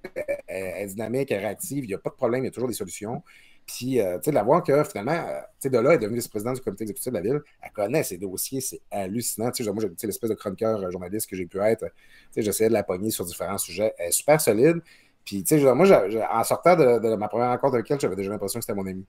est 0.48 0.88
dynamique, 0.88 1.32
elle 1.32 1.38
est 1.38 1.46
réactive, 1.46 1.84
il 1.84 1.88
n'y 1.88 1.94
a 1.94 1.98
pas 1.98 2.10
de 2.10 2.16
problème, 2.16 2.44
il 2.44 2.48
y 2.48 2.50
a 2.50 2.52
toujours 2.52 2.70
des 2.70 2.76
solutions. 2.76 3.24
Puis, 3.66 4.02
euh, 4.02 4.18
tu 4.18 4.26
sais, 4.26 4.32
de 4.32 4.36
la 4.36 4.44
voir 4.44 4.62
que 4.62 4.84
finalement, 4.84 5.14
tu 5.14 5.54
sais, 5.60 5.70
de 5.70 5.78
là, 5.78 5.92
elle 5.92 5.96
est 5.96 6.00
devenue 6.00 6.18
vice-présidente 6.18 6.56
du 6.56 6.62
comité 6.62 6.84
exécutif 6.84 7.14
de 7.14 7.18
la 7.18 7.24
ville. 7.24 7.42
Elle 7.62 7.72
connaît 7.72 8.04
ses 8.04 8.18
dossiers, 8.18 8.60
c'est 8.60 8.82
hallucinant. 8.92 9.52
Tu 9.52 9.64
sais, 9.64 9.72
moi, 9.72 9.82
j'ai 9.82 10.08
l'espèce 10.08 10.30
de 10.30 10.36
chroniqueur 10.36 10.92
journaliste 10.92 11.30
que 11.30 11.38
j'ai 11.38 11.46
pu 11.46 11.60
être. 11.60 11.86
Tu 11.86 11.92
sais, 12.32 12.42
j'essayais 12.42 12.68
de 12.68 12.74
la 12.74 12.84
pogner 12.84 13.10
sur 13.10 13.24
différents 13.24 13.58
sujets. 13.58 13.94
Elle 13.98 14.10
est 14.10 14.12
super 14.12 14.42
solide. 14.42 14.82
Puis, 15.24 15.44
tu 15.44 15.58
sais, 15.58 15.74
moi, 15.74 15.88
en 16.32 16.44
sortant 16.44 16.76
de, 16.76 17.00
de, 17.00 17.16
ma 17.16 17.30
première 17.30 17.50
rencontre 17.50 17.76
avec 17.76 17.90
elle, 17.90 18.02
j'avais 18.02 18.18
déjà 18.18 18.32
l'impression 18.32 18.60
que 18.60 18.66
c'était 18.66 18.76
mon 18.76 18.86
ami. 18.86 19.06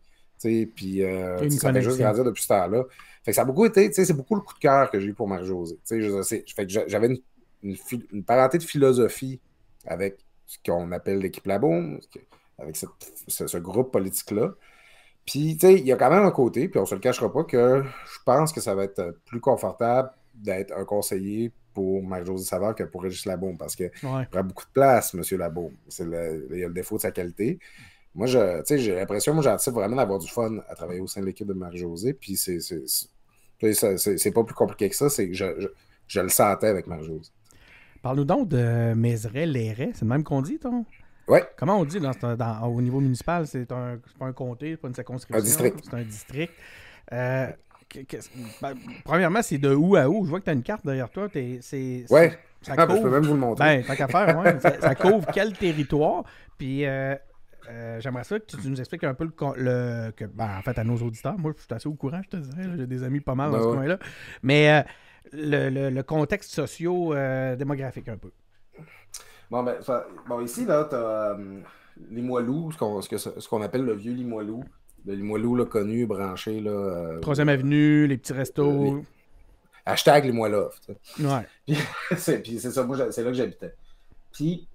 Puis 0.75 1.03
euh, 1.03 1.49
ça 1.51 1.73
fait 1.73 1.83
juste 1.83 1.99
grandir 1.99 2.25
depuis 2.25 2.43
ce 2.43 2.49
temps-là. 2.49 2.85
Fait 3.23 3.31
que 3.31 3.35
ça 3.35 3.43
a 3.43 3.45
beaucoup 3.45 3.65
été, 3.65 3.91
c'est 3.93 4.13
beaucoup 4.13 4.35
le 4.35 4.43
coup 4.43 4.55
de 4.55 4.59
cœur 4.59 4.91
que 4.91 5.01
j'ai 5.01 5.09
eu 5.09 5.15
pour 5.15 5.27
Marie-Josée. 5.27 5.79
Fait 5.85 6.67
que 6.67 6.73
j'avais 6.87 7.07
une, 7.63 7.77
une, 8.13 8.25
parenté 8.25 8.59
de 8.59 8.63
philosophie 8.63 9.41
avec 9.87 10.19
ce 10.47 10.59
qu'on 10.65 10.93
appelle 10.93 11.19
l'équipe 11.19 11.47
Labo, 11.47 11.73
avec 12.59 12.77
ce, 12.77 12.87
ce, 13.29 13.59
groupe 13.59 13.93
politique-là. 13.93 14.53
Puis, 15.25 15.57
tu 15.57 15.67
sais, 15.67 15.75
il 15.75 15.87
y 15.87 15.93
a 15.93 15.97
quand 15.97 16.11
même 16.11 16.25
un 16.25 16.31
côté, 16.31 16.69
puis 16.69 16.79
on 16.79 16.87
se 16.87 16.95
le 16.95 17.01
cachera 17.01 17.33
pas, 17.33 17.45
que 17.45 17.83
je 17.83 18.19
pense 18.25 18.53
que 18.53 18.61
ça 18.61 18.75
va 18.75 18.85
être 18.85 19.19
plus 19.25 19.41
confortable 19.41 20.11
d'être 20.35 20.73
un 20.77 20.85
conseiller 20.85 21.53
pour 21.73 22.03
Marie-Josée 22.03 22.45
Savard 22.45 22.75
que 22.75 22.85
pour 22.85 23.03
Régis 23.03 23.27
Labaume, 23.27 23.59
parce 23.59 23.75
qu'il 23.75 23.91
ouais. 24.03 24.27
prend 24.31 24.45
beaucoup 24.45 24.65
de 24.65 24.73
place, 24.73 25.15
M. 25.15 25.23
Labaume. 25.39 25.73
il 25.99 26.59
y 26.59 26.65
a 26.65 26.69
le 26.69 26.75
défaut 26.75 26.97
de 26.97 27.03
sa 27.03 27.11
qualité. 27.11 27.59
Moi, 28.15 28.29
j'ai 28.29 28.95
l'impression, 28.95 29.35
moi, 29.35 29.43
j'ai 29.43 29.71
vraiment 29.73 29.97
d'avoir 29.97 30.21
du 30.21 30.31
fun 30.31 30.59
à 30.69 30.75
travailler 30.77 31.01
au 31.01 31.09
sein 31.09 31.21
de 31.21 31.27
l'équipe 31.27 31.49
de 31.49 31.53
Marie-Josée. 31.53 32.15
Puis 32.15 32.37
c'est 32.37 32.61
pas 34.33 34.45
plus 34.45 34.55
compliqué 34.55 34.89
que 34.89 34.97
ça, 34.97 35.11
c'est 35.11 35.29
que 35.29 35.35
je, 35.35 35.69
je, 36.07 36.21
le 36.21 36.29
sentais 36.29 36.69
avec 36.69 36.87
Marie-Josée. 36.87 37.33
Parle-nous 38.05 38.27
donc 38.27 38.49
de 38.51 38.93
Mézeray, 38.93 39.47
Léret. 39.47 39.93
C'est 39.95 40.03
le 40.03 40.09
même 40.09 40.25
qu'on 40.25 40.43
dit, 40.43 40.59
ton? 40.59 40.85
Oui. 41.27 41.39
Comment 41.57 41.79
on 41.79 41.87
dit 41.87 41.99
dans, 41.99 42.69
au 42.69 42.83
niveau 42.83 43.01
municipal? 43.01 43.47
C'est 43.47 43.73
un, 43.73 43.99
pas 44.19 44.27
un 44.27 44.35
comté, 44.35 44.77
pas 44.77 44.89
une 44.89 44.95
circonscription. 44.95 45.41
Un 45.41 45.43
district. 45.43 45.79
C'est 45.83 45.97
un 45.97 46.03
district. 46.03 46.53
Euh, 47.15 47.47
ben, 48.61 48.75
premièrement, 49.07 49.41
c'est 49.41 49.57
de 49.57 49.75
où 49.75 49.97
à 49.97 50.07
où? 50.07 50.27
Je 50.27 50.29
vois 50.29 50.41
que 50.41 50.45
tu 50.45 50.51
as 50.51 50.53
une 50.53 50.63
carte 50.63 50.85
derrière 50.85 51.09
toi. 51.09 51.29
Oui. 51.35 52.05
Ouais. 52.11 52.39
Ça 52.61 52.75
ah, 52.77 52.85
ben, 52.85 52.95
je 52.95 53.01
peux 53.01 53.11
même 53.11 53.23
vous 53.23 53.33
le 53.33 53.41
montrer. 53.41 53.79
Ben, 53.79 53.85
tant 53.87 53.97
qu'à 53.97 54.09
faire, 54.09 54.39
ouais. 54.39 54.61
ça, 54.81 54.95
couvre 54.95 55.27
quel 55.33 55.55
territoire? 55.55 56.25
Puis, 56.59 56.85
euh, 56.85 57.15
euh, 57.71 58.01
j'aimerais 58.03 58.25
ça 58.25 58.39
que 58.39 58.45
tu, 58.45 58.69
nous 58.69 58.79
expliques 58.79 59.05
un 59.05 59.15
peu 59.15 59.31
le. 59.57 60.11
que, 60.11 60.27
ben, 60.27 60.59
en 60.59 60.61
fait, 60.61 60.79
à 60.79 60.85
nos 60.85 60.99
auditeurs, 60.99 61.39
moi, 61.39 61.55
je 61.57 61.63
suis 61.63 61.73
assez 61.73 61.89
au 61.89 61.95
courant, 61.95 62.21
je 62.23 62.37
te 62.37 62.37
dirais. 62.37 62.69
J'ai 62.77 62.87
des 62.87 63.03
amis 63.03 63.21
pas 63.21 63.35
mal 63.35 63.51
dans 63.51 63.57
ben 63.57 63.63
ce 63.63 63.75
coin-là. 63.75 63.99
Mais 64.43 64.85
euh, 65.33 65.71
le, 65.71 65.91
le, 65.91 66.03
contexte 66.03 66.53
socio-démographique 66.53 68.09
un 68.09 68.17
peu. 68.17 68.31
Bon, 69.51 69.63
ben, 69.63 69.77
bon 70.27 70.41
ici, 70.41 70.65
là, 70.65 70.87
tu 70.89 70.97
as 70.97 71.37
Limoilou, 72.11 72.73
ce 72.73 72.79
qu'on 72.79 73.01
ce 73.01 73.49
qu'on 73.49 73.63
appelle 73.63 73.85
le 73.85 73.95
vieux 73.95 74.13
Limoilou. 74.13 74.65
Le 75.07 75.15
Limoilou 75.15 75.57
là, 75.57 75.65
connu, 75.67 76.07
branché. 76.07 76.61
Là, 76.61 76.71
euh, 76.71 77.21
Troisième 77.21 77.49
avenue, 77.49 78.07
les 78.07 78.17
petits 78.17 78.33
restos. 78.33 78.97
Les... 78.97 79.03
Hashtag 79.87 80.25
Limoilou. 80.25 80.69
Ouais. 81.21 81.47
Puis 82.43 82.59
c'est 82.59 82.71
ça, 82.71 82.85
moi, 82.85 82.97
c'est 83.11 83.23
là 83.23 83.31
que 83.31 83.37
j'habitais. 83.37 83.75
Puis 84.33 84.67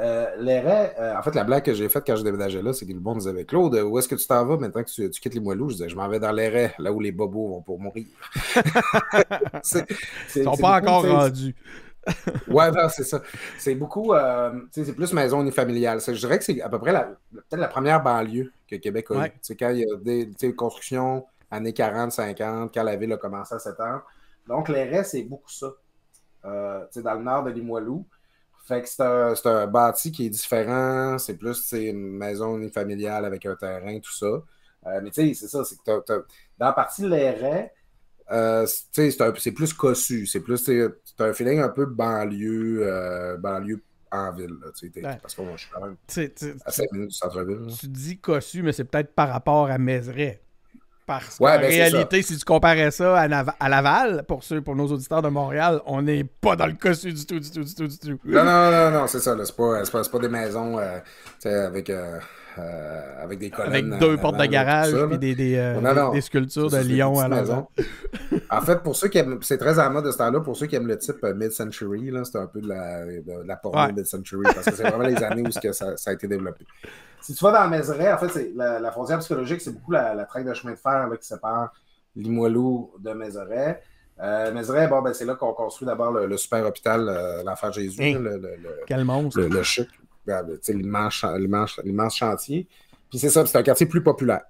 euh, 0.00 0.26
euh, 0.38 1.16
en 1.16 1.22
fait, 1.22 1.34
la 1.34 1.42
blague 1.42 1.64
que 1.64 1.74
j'ai 1.74 1.88
faite 1.88 2.04
quand 2.06 2.14
je 2.14 2.22
déménageais 2.22 2.62
là, 2.62 2.72
c'est 2.72 2.86
que 2.86 2.92
le 2.92 3.00
monde 3.00 3.18
disait 3.18 3.44
Claude, 3.44 3.74
où 3.74 3.98
est-ce 3.98 4.08
que 4.08 4.14
tu 4.14 4.26
t'en 4.26 4.44
vas 4.46 4.56
maintenant 4.56 4.84
que 4.84 4.90
tu, 4.90 5.10
quittes 5.10 5.34
les 5.34 5.40
moelleux 5.40 5.68
Je 5.68 5.74
disais 5.74 5.88
Je 5.88 5.96
m'en 5.96 6.08
vais 6.08 6.20
dans 6.20 6.30
l'Airet, 6.30 6.74
là 6.78 6.92
où 6.92 7.00
les 7.00 7.10
bobos 7.10 7.48
vont 7.48 7.62
pour 7.62 7.80
mourir. 7.80 8.06
Ils 10.36 10.44
sont 10.44 10.56
pas 10.56 10.78
encore 10.78 11.04
rendus. 11.04 11.54
ouais, 12.48 12.70
c'est 12.90 13.02
ça. 13.02 13.20
C'est 13.58 13.74
beaucoup, 13.74 14.12
euh, 14.12 14.52
c'est 14.70 14.94
plus 14.94 15.12
maison 15.12 15.42
unifamiliale. 15.42 16.00
Je 16.00 16.12
dirais 16.12 16.38
que 16.38 16.44
c'est 16.44 16.60
à 16.62 16.68
peu 16.68 16.78
près 16.78 16.92
peut-être 17.32 17.60
la 17.60 17.68
première 17.68 18.00
banlieue 18.02 18.52
que 18.68 18.76
Québec 18.76 19.10
a 19.10 19.26
eu. 19.26 19.32
C'est 19.42 19.56
quand 19.56 19.70
il 19.70 19.80
y 19.80 19.84
a 19.84 19.96
des 19.96 20.54
constructions 20.54 21.26
années 21.50 21.72
40, 21.72 22.12
50, 22.12 22.72
quand 22.72 22.82
la 22.84 22.96
ville 22.96 23.12
a 23.12 23.16
commencé 23.16 23.54
à 23.54 23.58
s'étendre. 23.58 24.02
Donc, 24.46 24.68
l'Airet, 24.68 25.02
c'est 25.02 25.22
beaucoup 25.22 25.50
ça. 25.50 25.72
Dans 26.44 27.14
le 27.14 27.22
nord 27.22 27.42
de 27.42 27.50
Limoilou. 27.50 28.06
Fait 28.68 28.82
que 28.82 28.88
c'est 28.88 29.02
un, 29.02 29.34
un, 29.44 29.66
bâti 29.66 30.12
qui 30.12 30.26
est 30.26 30.30
différent. 30.30 31.18
C'est 31.18 31.38
plus 31.38 31.72
une 31.72 32.18
maison 32.18 32.58
unifamiliale 32.58 33.24
avec 33.24 33.46
un 33.46 33.56
terrain, 33.56 33.98
tout 33.98 34.12
ça. 34.12 34.26
Euh, 34.26 35.00
mais 35.02 35.10
tu 35.10 35.26
sais, 35.28 35.34
c'est 35.34 35.48
ça. 35.48 35.64
C'est 35.64 35.76
que 35.76 36.24
dans 36.58 36.66
la 36.66 36.72
partie 36.74 37.02
de 37.02 37.08
l'airet, 37.08 37.72
euh, 38.30 38.66
c'est 38.66 39.52
plus 39.52 39.72
cossu. 39.72 40.26
C'est 40.26 40.40
plus 40.40 40.58
c'est 40.58 40.90
un 41.18 41.32
feeling 41.32 41.60
un 41.60 41.70
peu 41.70 41.86
banlieue, 41.86 42.80
euh, 42.82 43.38
banlieue 43.38 43.82
en 44.12 44.32
ville. 44.34 44.56
Là, 44.96 45.16
Parce 45.16 45.34
que 45.34 45.42
moi, 45.42 45.52
je 45.56 45.62
suis 45.62 45.72
quand 45.72 45.80
même 45.80 45.96
à 46.66 46.70
5 46.70 46.92
minutes 46.92 47.08
du 47.08 47.14
centre-ville. 47.14 47.66
Tu 47.80 47.88
dis 47.88 48.18
cossu, 48.18 48.62
mais 48.62 48.72
c'est 48.72 48.84
peut-être 48.84 49.14
par 49.14 49.30
rapport 49.30 49.70
à 49.70 49.78
Mézeray. 49.78 50.40
Parce 51.08 51.38
qu'en 51.38 51.46
ben, 51.46 51.60
réalité, 51.62 52.20
si 52.20 52.36
tu 52.36 52.44
comparais 52.44 52.90
ça 52.90 53.18
à, 53.18 53.68
Laval, 53.70 54.24
pour 54.28 54.44
ceux, 54.44 54.60
pour 54.60 54.76
nos 54.76 54.88
auditeurs 54.88 55.22
de 55.22 55.30
Montréal, 55.30 55.80
on 55.86 56.02
n'est 56.02 56.22
pas 56.22 56.54
dans 56.54 56.66
le 56.66 56.74
cossu 56.74 57.14
du 57.14 57.24
tout, 57.24 57.40
du 57.40 57.50
tout, 57.50 57.64
du 57.64 57.74
tout, 57.74 57.86
du 57.86 57.98
tout. 57.98 58.18
Non, 58.26 58.44
non, 58.44 58.70
non, 58.70 58.90
non, 58.90 59.06
c'est 59.06 59.20
ça. 59.20 59.34
C'est 59.42 59.56
pas, 59.56 59.82
pas, 59.90 60.02
pas, 60.02 60.18
des 60.18 60.28
maisons 60.28 60.78
euh, 60.78 60.98
avec, 61.66 61.88
euh, 61.88 62.18
euh, 62.58 63.22
avec 63.22 63.38
des 63.38 63.50
colonnes. 63.50 63.92
Avec 63.92 63.98
deux 63.98 64.16
portes 64.16 64.38
de 64.38 64.46
garage 64.46 64.92
et 64.92 65.18
des, 65.18 65.34
des, 65.34 65.56
euh, 65.56 66.10
des, 66.12 66.20
sculptures 66.20 66.70
de 66.70 66.78
lions 66.78 67.18
à 67.18 67.28
la 67.28 67.40
maison. 67.40 67.66
en 68.50 68.60
fait, 68.60 68.82
pour 68.82 68.96
ceux 68.96 69.08
qui 69.08 69.18
aiment, 69.18 69.38
c'est 69.42 69.58
très 69.58 69.78
à 69.78 69.88
mode 69.90 70.04
de 70.04 70.10
ce 70.10 70.18
temps-là, 70.18 70.40
pour 70.40 70.56
ceux 70.56 70.66
qui 70.66 70.76
aiment 70.76 70.86
le 70.86 70.98
type 70.98 71.22
mid-century, 71.22 72.12
c'est 72.24 72.38
un 72.38 72.46
peu 72.46 72.60
de 72.60 72.68
la, 72.68 73.04
de, 73.04 73.46
la 73.46 73.56
porno 73.56 73.92
mid-century, 73.92 74.42
parce 74.42 74.66
que 74.66 74.74
c'est 74.74 74.88
vraiment 74.88 75.06
les 75.06 75.22
années 75.22 75.42
où 75.42 75.60
que 75.60 75.72
ça, 75.72 75.96
ça 75.96 76.10
a 76.10 76.12
été 76.14 76.26
développé. 76.26 76.64
Si 77.20 77.34
tu 77.34 77.44
vas 77.44 77.52
dans 77.52 77.68
Mézeray, 77.68 78.12
en 78.12 78.18
fait, 78.18 78.50
la, 78.54 78.78
la, 78.78 78.90
frontière 78.90 79.18
psychologique, 79.18 79.60
c'est 79.60 79.72
beaucoup 79.72 79.92
la, 79.92 80.14
la 80.14 80.24
traque 80.24 80.44
de 80.44 80.54
chemin 80.54 80.72
de 80.72 80.78
fer 80.78 81.08
là, 81.08 81.16
qui 81.16 81.26
sépare 81.26 81.72
Limoilou 82.16 82.92
de 82.98 83.12
Mézeray. 83.12 83.80
Euh, 84.20 84.52
Mézeray, 84.52 84.88
bon, 84.88 85.00
ben, 85.02 85.12
c'est 85.12 85.24
là 85.24 85.34
qu'on 85.34 85.52
construit 85.52 85.86
d'abord 85.86 86.12
le, 86.12 86.36
super 86.36 86.66
hôpital, 86.66 87.08
euh, 87.08 87.42
l'Enfant 87.44 87.70
Jésus. 87.70 88.00
le, 88.00 88.36
le, 88.38 88.80
Quel 88.86 89.04
monstre! 89.04 89.40
Le, 89.40 89.62
chic, 89.62 89.88
l'immense 90.68 92.16
chantier. 92.16 92.68
Puis 93.10 93.18
c'est 93.18 93.30
ça, 93.30 93.44
c'est 93.46 93.58
un 93.58 93.62
quartier 93.62 93.86
plus 93.86 94.02
populaire. 94.02 94.42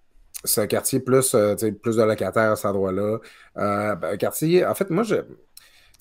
C'est 0.44 0.60
un 0.60 0.66
quartier 0.66 1.00
plus, 1.00 1.34
euh, 1.34 1.54
plus 1.82 1.96
de 1.96 2.02
locataires 2.02 2.52
à 2.52 2.56
cet 2.56 2.66
endroit-là. 2.66 3.18
Euh, 3.56 3.94
ben, 3.96 4.12
un 4.12 4.16
quartier, 4.16 4.64
en 4.64 4.74
fait, 4.74 4.90
moi, 4.90 5.02
je, 5.02 5.16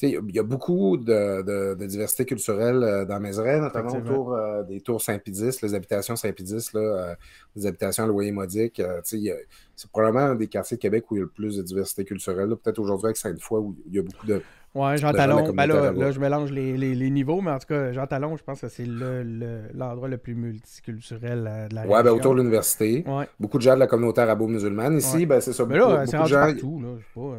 il 0.01 0.35
y 0.35 0.39
a 0.39 0.43
beaucoup 0.43 0.97
de, 0.97 1.73
diversité 1.85 2.25
culturelle 2.25 2.83
euh, 2.83 3.05
dans 3.05 3.19
Mézeray, 3.19 3.59
notamment 3.59 3.95
autour 3.95 4.33
euh, 4.33 4.61
des 4.63 4.81
tours 4.81 5.01
Saint-Pédis, 5.01 5.57
les 5.63 5.73
habitations 5.73 6.15
Saint-Pédis, 6.15 6.69
euh, 6.75 7.15
les 7.55 7.65
habitations 7.65 8.03
à 8.03 8.07
loyer 8.07 8.31
modique. 8.31 8.81
c'est 9.03 9.91
probablement 9.91 10.25
un 10.25 10.35
des 10.35 10.47
quartiers 10.47 10.77
de 10.77 10.81
Québec 10.81 11.09
où 11.09 11.15
il 11.15 11.19
y 11.19 11.21
a 11.21 11.23
le 11.23 11.29
plus 11.29 11.57
de 11.57 11.63
diversité 11.63 12.05
culturelle. 12.05 12.49
Peut-être 12.49 12.79
aujourd'hui 12.79 13.07
avec 13.07 13.17
Sainte-Foy 13.17 13.59
où 13.59 13.75
il 13.87 13.95
y 13.95 13.99
a 13.99 14.03
beaucoup 14.03 14.27
de. 14.27 14.41
Ouais, 14.77 14.97
Jean 14.97 15.11
Talon. 15.11 15.51
Ben 15.53 15.65
là, 15.65 16.11
je 16.11 16.19
mélange 16.19 16.51
les, 16.51 17.09
niveaux, 17.09 17.41
mais 17.41 17.51
en 17.51 17.57
tout 17.57 17.67
cas, 17.67 17.91
Jean 17.91 18.05
Talon, 18.05 18.37
je 18.37 18.43
pense 18.43 18.61
que 18.61 18.67
c'est 18.67 18.85
l'endroit 18.85 20.07
le, 20.07 20.17
plus 20.17 20.35
multiculturel 20.35 21.67
de 21.69 21.75
la 21.75 21.87
ouais, 21.87 22.03
ben, 22.03 22.11
autour 22.11 22.33
de 22.33 22.39
l'université. 22.39 23.03
Beaucoup 23.39 23.57
de 23.57 23.63
gens 23.63 23.73
de 23.73 23.79
la 23.79 23.87
communauté 23.87 24.21
arabo-musulmane. 24.21 24.97
Ici, 24.97 25.25
ben, 25.25 25.41
c'est 25.41 25.53
ça. 25.53 25.65
Mais 25.65 25.77
là, 25.77 26.05
c'est 26.05 26.17
gens... 26.25 26.45
partout. 26.45 26.81
Là. 26.81 27.33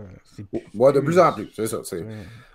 Pas, 0.79 0.93
de 0.93 1.01
plus 1.01 1.19
en 1.19 1.33
plus, 1.33 1.51
c'est 1.55 1.67
ça. 1.67 1.79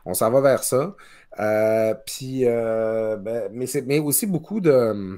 On 0.05 0.13
s'en 0.13 0.29
va 0.31 0.41
vers 0.41 0.63
ça. 0.63 0.95
Euh, 1.39 1.93
puis, 2.05 2.41
euh, 2.45 3.15
ben, 3.15 3.49
mais, 3.53 3.65
mais 3.85 3.99
aussi 3.99 4.27
beaucoup 4.27 4.59
de. 4.59 5.17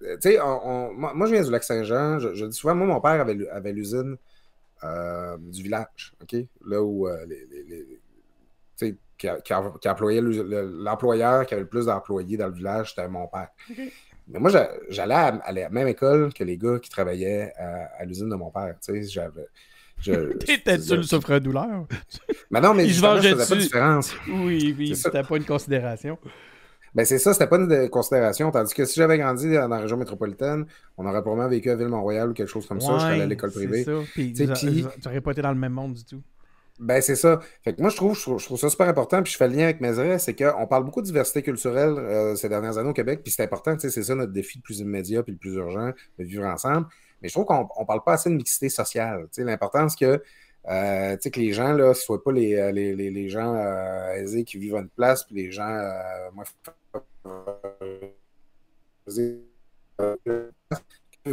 Tu 0.00 0.32
sais, 0.32 0.38
moi, 0.38 1.26
je 1.26 1.32
viens 1.32 1.42
du 1.42 1.50
lac 1.50 1.64
Saint-Jean. 1.64 2.18
Je, 2.18 2.44
dis 2.44 2.56
souvent, 2.56 2.74
moi, 2.74 2.86
mon 2.86 3.00
père 3.00 3.20
avait, 3.20 3.48
avait 3.48 3.72
l'usine 3.72 4.16
euh, 4.84 5.36
du 5.38 5.62
village, 5.62 6.12
OK? 6.22 6.36
Là 6.66 6.82
où 6.82 7.08
les, 7.26 7.46
les, 7.68 7.98
sais, 8.86 8.96
qui, 9.18 9.88
employait 9.88 10.20
l'employeur 10.20 11.44
qui 11.46 11.54
avait 11.54 11.64
le 11.64 11.68
plus 11.68 11.86
d'employés 11.86 12.36
dans 12.36 12.46
le 12.46 12.54
village, 12.54 12.90
c'était 12.90 13.08
mon 13.08 13.26
père. 13.26 13.48
Mais 14.28 14.38
moi, 14.38 14.50
j'allais 14.90 15.14
à, 15.14 15.52
la 15.52 15.68
même 15.70 15.88
école 15.88 16.32
que 16.32 16.44
les 16.44 16.56
gars 16.56 16.78
qui 16.78 16.90
travaillaient 16.90 17.52
à, 17.56 18.04
l'usine 18.04 18.28
de 18.28 18.36
mon 18.36 18.50
père. 18.50 18.74
J'avais. 18.86 19.48
T'étais-tu 20.46 20.96
le 20.96 21.02
souffre-douleur? 21.02 21.86
Mais 22.50 22.60
non, 22.60 22.72
mais 22.72 22.86
je 22.86 23.04
faisais 23.04 23.34
pas 23.34 23.46
de 23.46 23.60
différence. 23.60 24.14
Oui, 24.28 24.72
oui, 24.78 24.94
c'était 24.94 25.24
pas 25.24 25.36
une 25.36 25.44
considération. 25.44 26.16
Ben 26.94 27.04
c'est 27.04 27.18
ça, 27.18 27.32
c'était 27.32 27.48
pas 27.48 27.58
une 27.58 27.90
considération. 27.90 28.50
Tandis 28.50 28.72
que 28.72 28.84
si 28.84 28.98
j'avais 28.98 29.18
grandi 29.18 29.52
dans 29.52 29.68
la 29.68 29.80
région 29.80 29.96
métropolitaine, 29.96 30.66
on 30.96 31.04
aurait 31.04 31.20
probablement 31.20 31.48
vécu 31.48 31.70
à 31.70 31.76
Ville-Mont-Royal 31.76 32.30
ou 32.30 32.32
quelque 32.32 32.48
chose 32.48 32.66
comme 32.66 32.80
ça. 32.80 32.94
Je 32.94 32.98
serais 33.00 33.20
à 33.20 33.26
l'école 33.26 33.50
privée. 33.50 33.84
C'est 33.84 33.92
ça. 33.92 34.02
Puis, 34.14 34.32
tu 34.32 34.46
n'aurais 35.04 35.20
pas 35.20 35.32
été 35.32 35.42
dans 35.42 35.52
le 35.52 35.58
même 35.58 35.72
monde 35.72 35.94
du 35.94 36.04
tout. 36.04 36.22
Ben, 36.78 37.02
c'est 37.02 37.16
ça. 37.16 37.40
Fait 37.64 37.74
que 37.74 37.80
moi, 37.80 37.90
je 37.90 37.96
trouve, 37.96 38.16
ça 38.16 38.70
super 38.70 38.88
important. 38.88 39.22
Puis 39.22 39.32
je 39.32 39.36
fais 39.36 39.48
le 39.48 39.56
lien 39.56 39.64
avec 39.64 39.80
Mézeray, 39.80 40.18
c'est 40.18 40.34
qu'on 40.34 40.66
parle 40.66 40.84
beaucoup 40.84 41.00
de 41.00 41.06
diversité 41.06 41.42
culturelle 41.42 41.94
euh, 41.98 42.36
ces 42.36 42.48
dernières 42.48 42.78
années 42.78 42.90
au 42.90 42.94
Québec. 42.94 43.20
Puis 43.22 43.32
c'est 43.32 43.42
important, 43.42 43.76
c'est 43.78 43.90
ça 43.90 44.14
notre 44.14 44.32
défi 44.32 44.58
le 44.58 44.62
plus 44.62 44.78
immédiat 44.80 45.22
puis 45.22 45.32
le 45.32 45.38
plus 45.38 45.54
urgent 45.54 45.90
de 46.18 46.24
vivre 46.24 46.44
ensemble. 46.44 46.86
Mais 47.20 47.28
je 47.28 47.34
trouve 47.34 47.46
qu'on 47.46 47.68
ne 47.80 47.84
parle 47.84 48.04
pas 48.04 48.12
assez 48.14 48.30
de 48.30 48.34
mixité 48.34 48.68
sociale. 48.68 49.26
L'importance 49.38 49.96
que, 49.96 50.22
euh, 50.68 51.16
que 51.16 51.40
les 51.40 51.52
gens, 51.52 51.72
là, 51.72 51.88
ne 51.88 51.94
soient 51.94 52.22
pas 52.22 52.32
les, 52.32 52.54
euh, 52.54 52.70
les, 52.70 52.94
les, 52.94 53.28
gens 53.28 53.54
euh, 53.54 54.12
aisés 54.12 54.44
qui 54.44 54.58
vivent 54.58 54.76
à 54.76 54.80
une 54.80 54.88
place, 54.88 55.24
puis 55.24 55.34
les 55.34 55.50
gens 55.50 55.68
moi, 56.32 56.44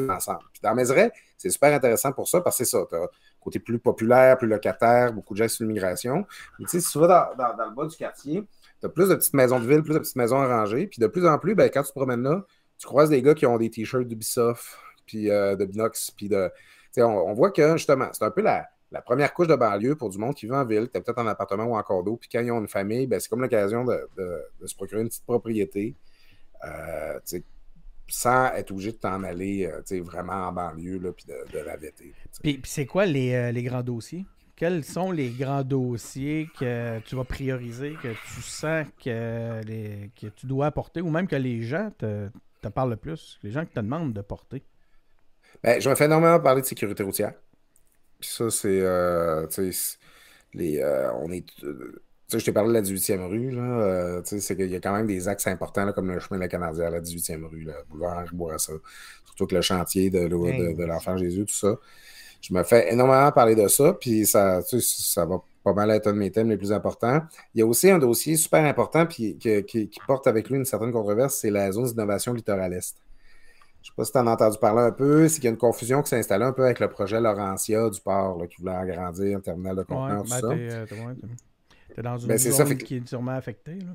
ensemble. 0.09 0.45
Puis 0.51 0.61
dans 0.61 0.73
Mézeray, 0.75 1.11
c'est 1.37 1.49
super 1.49 1.73
intéressant 1.73 2.11
pour 2.11 2.27
ça, 2.27 2.41
parce 2.41 2.57
que 2.57 2.65
c'est 2.65 2.71
ça. 2.71 2.85
Tu 2.89 2.95
as 2.95 3.07
côté 3.39 3.59
plus 3.59 3.79
populaire, 3.79 4.37
plus 4.37 4.47
locataire, 4.47 5.13
beaucoup 5.13 5.33
de 5.33 5.39
gens 5.39 5.47
sur 5.47 5.65
l'immigration. 5.65 6.25
Mais 6.59 6.65
si 6.67 6.79
tu 6.79 6.99
vas 6.99 7.33
dans, 7.37 7.65
le 7.65 7.75
bas 7.75 7.85
du 7.85 7.95
quartier, 7.95 8.43
tu 8.79 8.85
as 8.85 8.89
plus 8.89 9.09
de 9.09 9.15
petites 9.15 9.33
maisons 9.33 9.59
de 9.59 9.67
ville, 9.67 9.83
plus 9.83 9.93
de 9.93 9.99
petites 9.99 10.15
maisons 10.15 10.37
arrangées. 10.37 10.87
Puis 10.87 10.99
de 10.99 11.07
plus 11.07 11.27
en 11.27 11.37
plus, 11.37 11.55
ben, 11.55 11.69
quand 11.69 11.83
tu 11.83 11.89
te 11.89 11.93
promènes 11.93 12.23
là, 12.23 12.43
tu 12.77 12.87
croises 12.87 13.09
des 13.09 13.21
gars 13.21 13.33
qui 13.33 13.45
ont 13.45 13.57
des 13.57 13.69
t-shirts 13.69 14.07
d'Ubisoft, 14.07 14.77
puis 15.05 15.29
euh, 15.29 15.55
de 15.55 15.65
Binox, 15.65 16.11
puis 16.11 16.27
de. 16.27 16.49
On, 16.97 17.03
on, 17.03 17.33
voit 17.33 17.51
que 17.51 17.75
justement, 17.75 18.07
c'est 18.13 18.23
un 18.23 18.31
peu 18.31 18.41
la, 18.41 18.69
première 19.05 19.33
couche 19.33 19.47
de 19.47 19.55
banlieue 19.55 19.95
pour 19.95 20.09
du 20.09 20.17
monde 20.17 20.33
qui 20.33 20.45
vit 20.45 20.53
en 20.53 20.63
ville, 20.63 20.89
tu 20.89 20.97
es 20.97 21.01
peut-être 21.01 21.19
en 21.19 21.27
appartement 21.27 21.65
ou 21.65 21.75
en 21.75 21.83
condo, 21.83 22.15
puis 22.15 22.29
quand 22.31 22.39
ils 22.39 22.51
ont 22.51 22.59
une 22.59 22.69
famille, 22.69 23.05
ben, 23.05 23.19
c'est 23.19 23.27
comme 23.27 23.41
l'occasion 23.41 23.83
de, 23.83 24.07
se 24.65 24.75
procurer 24.75 25.01
une 25.01 25.09
petite 25.09 25.25
propriété. 25.25 25.93
Euh, 26.63 27.19
sans 28.07 28.53
être 28.53 28.71
obligé 28.71 28.91
de 28.91 28.97
t'en 28.97 29.23
aller 29.23 29.65
euh, 29.65 30.01
vraiment 30.01 30.47
en 30.47 30.51
banlieue, 30.51 30.99
là, 30.99 31.11
puis 31.11 31.25
de, 31.25 31.59
la 31.59 31.75
vêter. 31.77 32.13
Puis, 32.41 32.61
c'est 32.65 32.85
quoi 32.85 33.05
les, 33.05 33.51
les, 33.51 33.63
grands 33.63 33.83
dossiers? 33.83 34.25
Quels 34.55 34.83
sont 34.83 35.11
les 35.11 35.29
grands 35.29 35.63
dossiers 35.63 36.47
que 36.57 36.99
tu 36.99 37.15
vas 37.15 37.23
prioriser, 37.23 37.95
que 38.01 38.09
tu 38.09 38.41
sens 38.41 38.87
que, 39.03 39.63
les, 39.65 40.11
que 40.19 40.27
tu 40.27 40.45
dois 40.45 40.67
apporter, 40.67 41.01
ou 41.01 41.09
même 41.09 41.27
que 41.27 41.35
les 41.35 41.61
gens 41.61 41.91
te, 41.97 42.29
te 42.61 42.67
parlent 42.67 42.91
le 42.91 42.95
plus, 42.95 43.39
les 43.43 43.51
gens 43.51 43.65
qui 43.65 43.73
te 43.73 43.79
demandent 43.79 44.13
de 44.13 44.21
porter? 44.21 44.63
Ben, 45.63 45.81
je 45.81 45.89
me 45.89 45.95
fais 45.95 46.05
énormément 46.05 46.39
parler 46.39 46.61
de 46.61 46.67
sécurité 46.67 47.03
routière. 47.03 47.33
Puis 48.19 48.29
ça, 48.29 48.49
c'est. 48.49 48.81
Euh, 48.81 49.47
les, 50.53 50.79
euh, 50.79 51.11
on 51.13 51.31
est. 51.31 51.45
Euh, 52.33 52.39
je 52.39 52.45
t'ai 52.45 52.51
parlé 52.51 52.69
de 52.69 52.73
la 52.73 52.81
18e 52.81 53.27
rue. 53.27 53.51
Là, 53.51 54.21
c'est 54.23 54.55
qu'il 54.55 54.69
y 54.69 54.75
a 54.75 54.79
quand 54.79 54.93
même 54.93 55.07
des 55.07 55.27
axes 55.27 55.47
importants, 55.47 55.91
comme 55.93 56.11
le 56.11 56.19
chemin 56.19 56.37
de 56.37 56.41
la 56.41 56.47
Canardière, 56.47 56.89
la 56.89 57.01
18e 57.01 57.45
rue, 57.45 57.61
le 57.61 57.73
boulevard 57.89 58.25
Bourassa, 58.33 58.73
surtout 59.25 59.47
que 59.47 59.55
le 59.55 59.61
chantier 59.61 60.09
de, 60.09 60.27
de, 60.27 60.83
l'Enfant 60.83 61.17
Jésus, 61.17 61.45
tout 61.45 61.53
ça. 61.53 61.75
Je 62.41 62.53
me 62.53 62.63
fais 62.63 62.93
énormément 62.93 63.31
parler 63.31 63.55
de 63.55 63.67
ça, 63.67 63.93
puis 63.93 64.25
ça, 64.25 64.61
ça 64.61 65.25
va 65.25 65.41
pas 65.63 65.73
mal 65.73 65.89
être 65.89 66.07
un 66.07 66.13
de 66.13 66.19
mes 66.19 66.31
thèmes 66.31 66.49
les 66.49 66.57
plus 66.57 66.71
importants. 66.71 67.21
Il 67.55 67.59
y 67.59 67.61
a 67.63 67.65
aussi 67.65 67.89
un 67.89 67.97
dossier 67.97 68.35
super 68.35 68.63
important 68.63 69.07
puis, 69.07 69.35
qui, 69.37 69.63
qui, 69.63 69.99
porte 70.05 70.27
avec 70.27 70.49
lui 70.49 70.57
une 70.57 70.65
certaine 70.65 70.91
controverse, 70.91 71.39
c'est 71.41 71.49
la 71.49 71.71
zone 71.71 71.85
d'innovation 71.85 72.33
littoral 72.33 72.73
est. 72.73 72.95
Je 73.81 73.91
ne 73.91 73.93
sais 73.93 73.95
pas 73.97 74.05
si 74.05 74.11
tu 74.11 74.17
en 74.17 74.27
as 74.27 74.31
entendu 74.31 74.57
parler 74.59 74.81
un 74.81 74.91
peu. 74.91 75.27
C'est 75.27 75.35
qu'il 75.35 75.43
y 75.43 75.47
a 75.47 75.51
une 75.51 75.57
confusion 75.57 76.01
qui 76.01 76.09
s'est 76.09 76.17
installée 76.17 76.45
un 76.45 76.53
peu 76.53 76.65
avec 76.65 76.79
le 76.79 76.89
projet 76.89 77.21
Laurentia 77.21 77.87
du 77.89 78.01
port 78.01 78.41
qui 78.49 78.61
voulait 78.61 78.73
agrandir 78.73 79.37
un 79.37 79.41
terminal 79.41 79.75
de 79.75 79.83
conteneurs, 79.83 80.23
tout 80.23 80.29
ça. 80.29 80.47
Euh, 80.47 80.85
t'es, 81.95 82.01
dans 82.01 82.17
une 82.17 82.27
ben, 82.27 82.37
zone 82.37 82.77
qui 82.77 82.97
est 82.97 83.07
sûrement 83.07 83.31
affectée. 83.31 83.79
Là. 83.79 83.93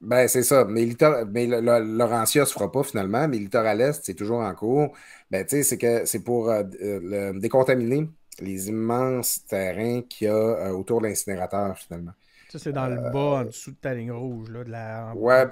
Ben, 0.00 0.28
c'est 0.28 0.42
ça. 0.42 0.64
Mais, 0.64 0.86
mais 1.30 1.46
Laurentia 1.46 2.42
ne 2.42 2.46
se 2.46 2.52
fera 2.52 2.70
pas 2.70 2.82
finalement, 2.82 3.26
mais 3.28 3.38
Littoral 3.38 3.80
Est, 3.80 4.04
c'est 4.04 4.14
toujours 4.14 4.40
en 4.40 4.54
cours. 4.54 4.96
Ben, 5.30 5.44
tu 5.44 5.56
sais, 5.56 5.62
c'est 5.62 5.78
que 5.78 6.04
c'est 6.04 6.22
pour 6.22 6.50
euh, 6.50 6.62
euh, 6.82 7.32
décontaminer 7.38 8.08
les 8.40 8.68
immenses 8.68 9.44
terrains 9.46 10.02
qu'il 10.02 10.26
y 10.26 10.30
a 10.30 10.74
autour 10.74 11.00
de 11.00 11.06
l'incinérateur 11.06 11.76
finalement. 11.78 12.12
Ça, 12.50 12.58
c'est 12.58 12.72
dans 12.72 12.86
le 12.86 13.10
bas, 13.10 13.40
en 13.40 13.44
dessous 13.44 13.72
de 13.72 13.76
ta 13.76 13.94
ligne 13.94 14.12
rouge. 14.12 14.50
Là, 14.50 14.64
de 14.64 14.70
la... 14.70 15.12
Ouais. 15.16 15.46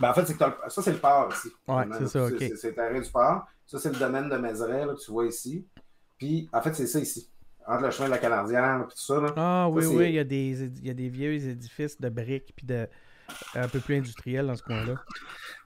Ben, 0.00 0.10
en 0.10 0.14
fait, 0.14 0.26
c'est 0.26 0.38
ça, 0.38 0.82
c'est 0.82 0.92
le 0.92 0.98
port 0.98 1.28
ici. 1.32 1.48
Ouais, 1.68 1.84
c'est 1.98 2.08
ça, 2.08 2.24
OK. 2.24 2.36
C'est 2.38 2.68
le 2.68 2.74
terrain 2.74 3.00
du 3.00 3.10
port. 3.10 3.46
Ça, 3.66 3.78
c'est 3.78 3.90
le 3.90 3.98
domaine 3.98 4.28
de 4.28 4.36
Mézeray, 4.36 4.86
que 4.86 5.04
tu 5.04 5.10
vois 5.12 5.26
ici. 5.26 5.66
Puis, 6.16 6.48
en 6.52 6.62
fait, 6.62 6.74
c'est 6.74 6.86
ça 6.86 6.98
ici. 6.98 7.30
Entre 7.68 7.84
le 7.84 7.90
chemin 7.90 8.06
de 8.06 8.12
la 8.12 8.18
Canardière 8.18 8.80
et 8.82 8.90
tout 8.90 8.98
ça. 8.98 9.20
Là. 9.20 9.32
Ah 9.36 9.68
oui, 9.70 9.84
oui, 9.86 10.08
il 10.08 10.14
y, 10.14 10.18
a 10.18 10.24
des, 10.24 10.64
il 10.64 10.86
y 10.86 10.90
a 10.90 10.94
des 10.94 11.08
vieux 11.08 11.34
édifices 11.34 12.00
de 12.00 12.08
briques 12.08 12.54
puis 12.56 12.66
de, 12.66 12.88
un 13.54 13.68
peu 13.68 13.78
plus 13.80 13.96
industriel 13.96 14.46
dans 14.46 14.56
ce 14.56 14.62
coin-là. 14.62 14.94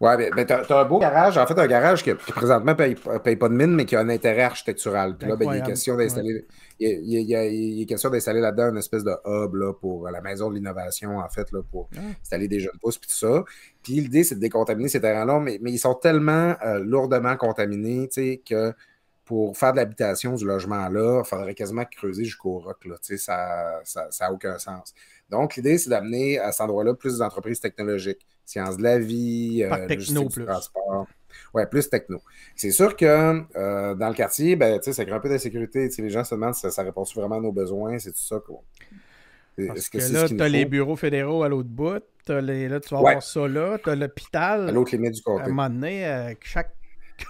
Ouais, 0.00 0.16
mais, 0.16 0.30
mais 0.34 0.46
tu 0.46 0.52
as, 0.52 0.80
un 0.80 0.84
beau 0.84 0.98
garage. 0.98 1.38
En 1.38 1.46
fait, 1.46 1.58
un 1.58 1.66
garage 1.66 2.02
qui, 2.02 2.12
présentement 2.14 2.72
ne 2.72 2.76
paye, 2.76 2.96
paye, 3.22 3.36
pas 3.36 3.48
de 3.48 3.54
mine, 3.54 3.74
mais 3.74 3.84
qui 3.84 3.94
a 3.94 4.00
un 4.00 4.08
intérêt 4.08 4.42
architectural. 4.42 5.16
Puis 5.16 5.28
là, 5.28 5.36
ben, 5.36 5.52
il 5.52 5.58
est 5.58 5.62
question 5.62 5.96
d'installer. 5.96 6.44
Il, 6.80 7.80
est 7.82 7.86
question 7.86 8.10
d'installer 8.10 8.40
là-dedans 8.40 8.70
une 8.70 8.78
espèce 8.78 9.04
de 9.04 9.14
hub 9.24 9.54
là, 9.54 9.72
pour 9.72 10.10
la 10.10 10.20
maison 10.20 10.50
de 10.50 10.56
l'innovation, 10.56 11.18
en 11.18 11.28
fait, 11.28 11.52
là, 11.52 11.60
pour 11.70 11.88
ah. 11.96 12.00
installer 12.20 12.48
des 12.48 12.58
jeunes 12.58 12.78
pousses 12.80 12.96
et 12.96 13.00
tout 13.00 13.10
ça. 13.10 13.44
Puis 13.82 13.94
l'idée, 13.94 14.24
c'est 14.24 14.34
de 14.34 14.40
décontaminer 14.40 14.88
ces 14.88 15.00
terrains-là, 15.00 15.38
mais, 15.38 15.58
mais, 15.62 15.70
ils 15.70 15.78
sont 15.78 15.94
tellement 15.94 16.56
euh, 16.64 16.80
lourdement 16.80 17.36
contaminés 17.36 18.08
que 18.08 18.74
pour 19.24 19.56
faire 19.56 19.72
de 19.72 19.78
l'habitation 19.78 20.34
du 20.34 20.44
logement 20.44 20.88
là, 20.88 21.22
il 21.24 21.28
faudrait 21.28 21.54
quasiment 21.54 21.84
creuser 21.84 22.24
jusqu'au 22.24 22.58
roc. 22.58 22.84
Là, 22.84 22.96
ça 23.00 23.36
n'a 23.36 23.80
ça, 23.84 24.10
ça 24.10 24.32
aucun 24.32 24.58
sens. 24.58 24.94
Donc, 25.30 25.56
l'idée, 25.56 25.78
c'est 25.78 25.90
d'amener 25.90 26.38
à 26.38 26.52
cet 26.52 26.62
endroit-là 26.62 26.94
plus 26.94 27.18
d'entreprises 27.18 27.60
technologiques, 27.60 28.26
sciences 28.44 28.76
de 28.76 28.82
la 28.82 28.98
vie, 28.98 29.62
euh, 29.64 29.86
techno 29.86 30.28
plus. 30.28 30.44
transport. 30.44 31.06
Ouais, 31.54 31.66
plus 31.66 31.88
techno. 31.88 32.20
C'est 32.54 32.70
sûr 32.70 32.96
que 32.96 33.42
euh, 33.56 33.94
dans 33.94 34.08
le 34.08 34.14
quartier, 34.14 34.56
ben, 34.56 34.80
ça 34.82 35.04
crée 35.04 35.14
un 35.14 35.20
peu 35.20 35.30
d'insécurité. 35.30 35.88
Les 35.96 36.10
gens 36.10 36.24
se 36.24 36.34
demandent 36.34 36.54
si 36.54 36.70
ça, 36.70 36.82
répond 36.82 37.04
vraiment 37.14 37.36
à 37.36 37.40
nos 37.40 37.52
besoins. 37.52 37.98
C'est 37.98 38.12
tout 38.12 38.18
ça. 38.18 38.40
Quoi. 38.44 38.62
Parce 39.66 39.88
que, 39.88 39.98
là, 40.12 40.28
tu 40.28 40.40
as 40.40 40.48
les 40.48 40.64
bureaux 40.64 40.96
fédéraux 40.96 41.42
à 41.42 41.48
l'autre 41.48 41.68
bout. 41.68 42.02
Les, 42.28 42.68
là, 42.68 42.80
tu 42.80 42.90
vas 42.90 42.98
avoir 42.98 43.22
ça 43.22 43.48
là. 43.48 43.78
Tu 43.82 43.88
as 43.88 43.96
l'hôpital. 43.96 44.68
À 44.68 44.72
l'autre 44.72 44.94
limite 44.94 45.14
du 45.14 45.22
côté. 45.22 45.42
À 45.42 45.46
un 45.46 45.48
moment 45.48 45.70
donné, 45.70 46.06
euh, 46.06 46.34
chaque 46.42 46.74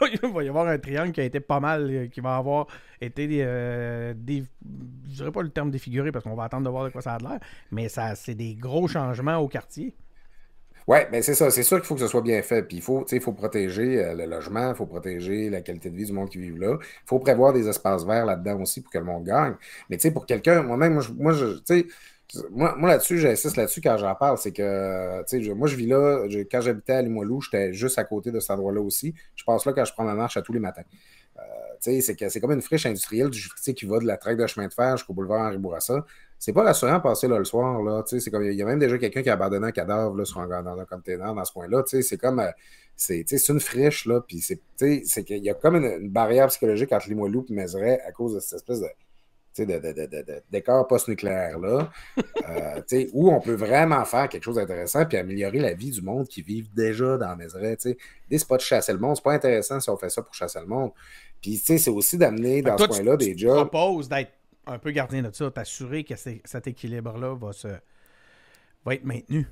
il 0.00 0.32
va 0.32 0.42
y 0.42 0.48
avoir 0.48 0.66
un 0.66 0.78
triangle 0.78 1.12
qui 1.12 1.20
a 1.20 1.24
été 1.24 1.40
pas 1.40 1.60
mal, 1.60 1.90
euh, 1.90 2.06
qui 2.08 2.20
va 2.20 2.36
avoir 2.36 2.66
été, 3.00 3.28
euh, 3.42 4.14
des, 4.16 4.44
je 5.08 5.16
dirais 5.16 5.32
pas 5.32 5.42
le 5.42 5.50
terme 5.50 5.70
défiguré 5.70 6.12
parce 6.12 6.24
qu'on 6.24 6.34
va 6.34 6.44
attendre 6.44 6.64
de 6.64 6.70
voir 6.70 6.84
de 6.84 6.90
quoi 6.90 7.02
ça 7.02 7.14
a 7.14 7.18
l'air, 7.18 7.40
mais 7.70 7.88
ça, 7.88 8.14
c'est 8.14 8.34
des 8.34 8.54
gros 8.54 8.88
changements 8.88 9.38
au 9.38 9.48
quartier. 9.48 9.94
Oui, 10.88 10.98
mais 11.12 11.22
c'est 11.22 11.34
ça. 11.34 11.50
C'est 11.50 11.62
sûr 11.62 11.76
qu'il 11.78 11.86
faut 11.86 11.94
que 11.94 12.00
ce 12.00 12.08
soit 12.08 12.22
bien 12.22 12.42
fait. 12.42 12.62
Puis 12.62 12.78
il 12.78 12.82
faut, 12.82 13.06
faut 13.20 13.32
protéger 13.32 14.04
euh, 14.04 14.14
le 14.14 14.26
logement, 14.26 14.70
il 14.70 14.74
faut 14.74 14.86
protéger 14.86 15.48
la 15.48 15.60
qualité 15.60 15.90
de 15.90 15.96
vie 15.96 16.06
du 16.06 16.12
monde 16.12 16.28
qui 16.28 16.38
vit 16.38 16.50
là. 16.50 16.76
Il 16.80 17.06
faut 17.06 17.20
prévoir 17.20 17.52
des 17.52 17.68
espaces 17.68 18.04
verts 18.04 18.26
là-dedans 18.26 18.60
aussi 18.60 18.80
pour 18.82 18.90
que 18.92 18.98
le 18.98 19.04
monde 19.04 19.24
gagne. 19.24 19.54
Mais 19.90 19.98
pour 20.10 20.26
quelqu'un, 20.26 20.62
moi-même, 20.62 20.94
moi, 20.94 21.02
moi, 21.16 21.32
je, 21.32 21.58
tu 21.58 21.62
sais, 21.66 21.86
moi, 22.50 22.74
là-dessus, 22.80 23.18
j'insiste 23.18 23.56
là-dessus 23.56 23.80
quand 23.80 23.96
j'en 23.98 24.14
parle, 24.14 24.38
c'est 24.38 24.52
que, 24.52 25.22
sais, 25.26 25.40
moi, 25.54 25.68
je 25.68 25.76
vis 25.76 25.86
là, 25.86 26.26
quand 26.50 26.60
j'habitais 26.60 26.94
à 26.94 27.02
Limoilou, 27.02 27.40
j'étais 27.40 27.72
juste 27.72 27.98
à 27.98 28.04
côté 28.04 28.30
de 28.30 28.40
cet 28.40 28.50
endroit-là 28.52 28.80
aussi. 28.80 29.14
Je 29.34 29.44
passe 29.44 29.64
là 29.66 29.72
quand 29.72 29.84
je 29.84 29.92
prends 29.92 30.04
ma 30.04 30.14
marche 30.14 30.36
à 30.36 30.42
tous 30.42 30.52
les 30.52 30.60
matins. 30.60 30.82
c'est 31.80 32.40
comme 32.40 32.52
une 32.52 32.62
friche 32.62 32.86
industrielle 32.86 33.30
qui 33.30 33.86
va 33.86 33.98
de 33.98 34.06
la 34.06 34.16
traque 34.16 34.36
de 34.36 34.46
chemin 34.46 34.68
de 34.68 34.72
fer 34.72 34.96
jusqu'au 34.96 35.14
boulevard 35.14 35.46
Henri 35.46 35.58
Bourassa. 35.58 36.04
C'est 36.38 36.52
pas 36.52 36.64
rassurant 36.64 36.96
de 36.96 37.02
passer 37.02 37.28
là 37.28 37.38
le 37.38 37.44
soir. 37.44 37.82
Là, 37.82 38.02
comme, 38.30 38.44
il 38.44 38.54
y 38.54 38.62
a 38.62 38.66
même 38.66 38.80
déjà 38.80 38.98
quelqu'un 38.98 39.22
qui 39.22 39.30
a 39.30 39.34
abandonné 39.34 39.68
un 39.68 39.72
cadavre 39.72 40.16
là, 40.16 40.24
sur 40.24 40.40
un, 40.40 40.62
dans 40.62 40.78
un 40.78 40.84
container 40.84 41.34
dans 41.34 41.44
ce 41.44 41.52
coin-là. 41.52 41.84
C'est 41.86 42.18
comme. 42.18 42.40
Euh, 42.40 42.50
c'est 42.96 43.48
une 43.48 43.60
friche, 43.60 44.06
là, 44.06 44.20
puis 44.20 44.40
c'est 44.40 45.24
qu'il 45.24 45.42
y 45.42 45.50
a 45.50 45.54
comme 45.54 45.76
une, 45.76 46.10
barrière 46.10 46.46
psychologique 46.48 46.92
entre 46.92 47.08
Limoilou 47.08 47.44
et 47.48 47.52
Mézeray 47.52 48.00
à 48.06 48.12
cause 48.12 48.34
de 48.34 48.40
cette 48.40 48.56
espèce 48.56 48.80
de, 48.80 48.86
de, 49.58 49.64
de, 49.64 50.06
de, 50.06 50.42
décor 50.50 50.86
post-nucléaire 50.86 51.58
là, 51.58 51.90
euh, 52.48 53.06
où 53.12 53.30
on 53.30 53.40
peut 53.40 53.54
vraiment 53.54 54.04
faire 54.04 54.28
quelque 54.28 54.44
chose 54.44 54.56
d'intéressant 54.56 55.04
puis 55.04 55.18
améliorer 55.18 55.58
la 55.58 55.74
vie 55.74 55.90
du 55.90 56.02
monde 56.02 56.26
qui 56.26 56.42
vit 56.42 56.64
déjà 56.74 57.18
dans 57.18 57.36
Mézeray. 57.36 57.76
Des 58.28 58.38
spots 58.38 58.56
de 58.56 58.62
chasser 58.62 58.92
le 58.92 58.98
monde, 58.98 59.16
c'est 59.16 59.24
pas 59.24 59.34
intéressant 59.34 59.80
si 59.80 59.90
on 59.90 59.96
fait 59.96 60.10
ça 60.10 60.22
pour 60.22 60.34
chasser 60.34 60.60
le 60.60 60.66
monde. 60.66 60.92
Puis 61.40 61.56
c'est 61.56 61.88
aussi 61.88 62.16
d'amener 62.16 62.62
dans 62.62 62.78
ce 62.78 62.84
coin-là 62.84 63.16
des 63.16 63.36
jobs. 63.36 63.58
Tu 63.58 63.68
proposes 63.68 64.08
d'être 64.08 64.32
un 64.66 64.78
peu 64.78 64.90
gardien 64.92 65.22
de 65.22 65.30
ça, 65.32 65.50
t'assurer 65.50 66.04
que 66.04 66.14
cet 66.16 66.66
équilibre-là 66.66 67.34
va, 67.34 67.52
se... 67.52 67.68
va 68.84 68.94
être 68.94 69.04
maintenu. 69.04 69.46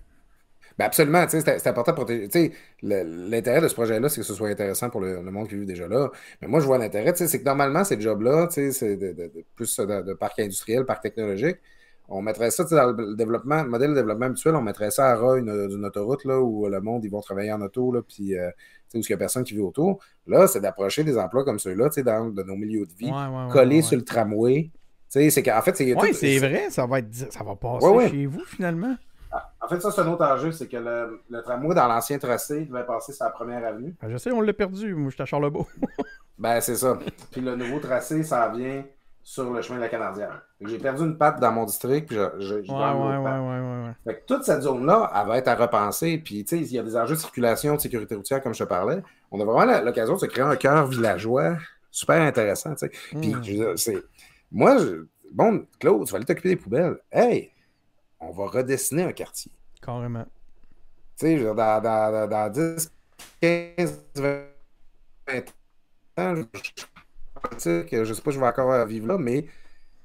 Ben 0.81 0.87
absolument, 0.87 1.26
c'est 1.28 1.66
important 1.66 1.93
de 1.93 1.97
protéger. 1.97 2.53
L'intérêt 2.81 3.61
de 3.61 3.68
ce 3.68 3.74
projet-là, 3.74 4.09
c'est 4.09 4.22
que 4.22 4.26
ce 4.26 4.33
soit 4.33 4.49
intéressant 4.49 4.89
pour 4.89 5.03
le, 5.03 5.20
monde 5.20 5.47
qui 5.47 5.55
vit 5.57 5.66
déjà 5.66 5.87
là. 5.87 6.11
Mais 6.41 6.49
moi, 6.49 6.59
je 6.61 6.64
vois 6.64 6.78
l'intérêt, 6.78 7.12
c'est 7.14 7.39
que 7.39 7.45
normalement, 7.45 7.85
ces 7.85 8.01
jobs-là, 8.01 8.49
c'est 8.49 8.97
de, 8.97 9.31
plus 9.55 9.78
de, 9.78 10.14
parc 10.14 10.39
industriel, 10.39 10.87
parc 10.87 11.03
technologique. 11.03 11.59
On 12.09 12.22
mettrait 12.22 12.51
ça 12.51 12.64
dans 12.64 12.93
le 12.93 13.14
développement, 13.14 13.62
le 13.62 13.68
modèle 13.68 13.91
de 13.91 13.97
développement 13.97 14.24
habituel, 14.24 14.57
on 14.57 14.62
mettrait 14.62 14.91
ça 14.91 15.11
à 15.11 15.16
ras 15.16 15.39
d'une 15.39 15.85
autoroute 15.85 16.24
là, 16.24 16.41
où 16.41 16.66
le 16.66 16.81
monde, 16.81 17.05
ils 17.05 17.11
vont 17.11 17.20
travailler 17.20 17.53
en 17.53 17.61
auto, 17.61 17.93
là, 17.93 18.01
puis 18.01 18.39
euh, 18.39 18.49
où 18.95 19.01
il 19.01 19.05
n'y 19.07 19.12
a 19.12 19.18
personne 19.18 19.45
qui 19.45 19.53
vit 19.53 19.61
autour. 19.61 19.99
Là, 20.26 20.47
c'est 20.47 20.62
d'approcher 20.62 21.05
des 21.05 21.18
emplois 21.18 21.45
comme 21.45 21.59
ceux-là, 21.59 21.91
dans 22.03 22.31
de 22.31 22.43
nos 22.43 22.57
milieux 22.57 22.87
de 22.87 22.93
vie, 22.95 23.12
collés 23.53 23.83
sur 23.83 23.99
le 23.99 24.05
tramway. 24.05 24.70
C'est 25.11 25.43
qu'en 25.43 25.61
fait, 25.61 25.76
c'est. 25.76 25.95
Oui, 25.95 26.14
c'est 26.14 26.39
vrai, 26.39 26.70
ça 26.70 26.87
va, 26.87 27.01
être, 27.01 27.12
ça 27.31 27.45
va 27.45 27.55
passer 27.55 28.09
chez 28.09 28.24
vous 28.24 28.45
finalement. 28.47 28.97
En 29.61 29.68
fait, 29.68 29.81
ça, 29.81 29.91
c'est 29.91 30.01
un 30.01 30.09
autre 30.09 30.24
enjeu, 30.24 30.51
c'est 30.51 30.66
que 30.66 30.76
le, 30.76 31.43
tramway 31.43 31.74
dans 31.74 31.87
l'ancien 31.87 32.18
tracé 32.18 32.64
devait 32.64 32.85
passer 32.85 33.12
sur 33.12 33.24
la 33.24 33.31
première 33.31 33.64
avenue. 33.64 33.95
Ben, 34.03 34.11
je 34.11 34.16
sais, 34.16 34.33
on 34.33 34.41
l'a 34.41 34.53
perdu. 34.53 34.95
Moi, 34.95 35.11
j'étais 35.11 35.22
à 35.22 35.26
Charlebourg. 35.26 35.68
ben, 36.39 36.61
c'est 36.61 36.76
ça. 36.76 36.99
Puis 37.31 37.41
le 37.41 37.55
nouveau 37.55 37.78
tracé, 37.78 38.22
ça 38.22 38.49
vient 38.49 38.85
sur 39.22 39.53
le 39.53 39.62
chemin 39.62 39.78
de 39.78 39.85
la 39.85 39.89
Canadienne. 39.89 40.31
J'ai 40.61 40.78
perdu 40.78 41.03
une 41.05 41.16
patte 41.16 41.39
dans 41.39 41.53
mon 41.53 41.64
district, 41.64 42.09
puis 42.09 42.16
je, 42.16 42.41
je, 42.41 42.55
ouais, 42.55 42.62
ouais, 42.62 43.16
ouais, 43.18 43.87
ouais, 43.87 43.93
Fait 44.05 44.20
que 44.20 44.26
toute 44.26 44.45
cette 44.45 44.62
zone-là, 44.62 45.12
elle 45.14 45.28
va 45.28 45.39
être 45.39 45.49
à 45.49 45.55
repenser. 45.55 46.18
Puis, 46.18 46.45
tu 46.45 46.57
sais, 46.57 46.62
il 46.62 46.72
y 46.72 46.78
a 46.78 46.83
des 46.83 46.97
enjeux 46.97 47.14
de 47.14 47.20
circulation, 47.20 47.76
de 47.76 47.81
sécurité 47.81 48.14
routière, 48.16 48.43
comme 48.43 48.55
je 48.55 48.64
te 48.64 48.68
parlais. 48.68 49.03
On 49.31 49.41
a 49.41 49.45
vraiment 49.45 49.81
l'occasion 49.83 50.14
de 50.14 50.20
se 50.20 50.26
créer 50.26 50.45
un 50.45 50.57
cœur 50.57 50.87
villageois 50.87 51.57
super 51.91 52.20
intéressant, 52.22 52.74
tu 52.74 52.87
sais. 52.87 52.91
Puis, 53.11 53.35
hmm. 53.35 53.76
c'est... 53.76 54.03
Moi, 54.51 54.76
bon, 55.33 55.66
Claude, 55.78 56.07
tu 56.07 56.12
vas 56.12 56.16
aller 56.16 56.26
t'occuper 56.26 56.51
des 56.51 56.57
poubelles. 56.57 56.99
Hey, 57.12 57.53
on 58.21 58.31
va 58.31 58.47
redessiner 58.47 59.03
un 59.03 59.12
quartier. 59.12 59.51
Carrément. 59.81 60.27
Tu 61.16 61.27
sais, 61.27 61.45
dans, 61.45 61.55
dans, 61.55 62.29
dans, 62.29 62.51
10, 62.51 62.93
15, 63.41 64.05
20 64.16 64.45
ans, 66.18 66.35
je, 66.37 67.83
que 67.83 68.05
je 68.05 68.14
sais 68.14 68.23
pas 68.23 68.31
si 68.31 68.37
je 68.37 68.41
vais 68.41 68.47
encore 68.47 68.87
vivre 68.87 69.07
là, 69.07 69.18
mais 69.18 69.47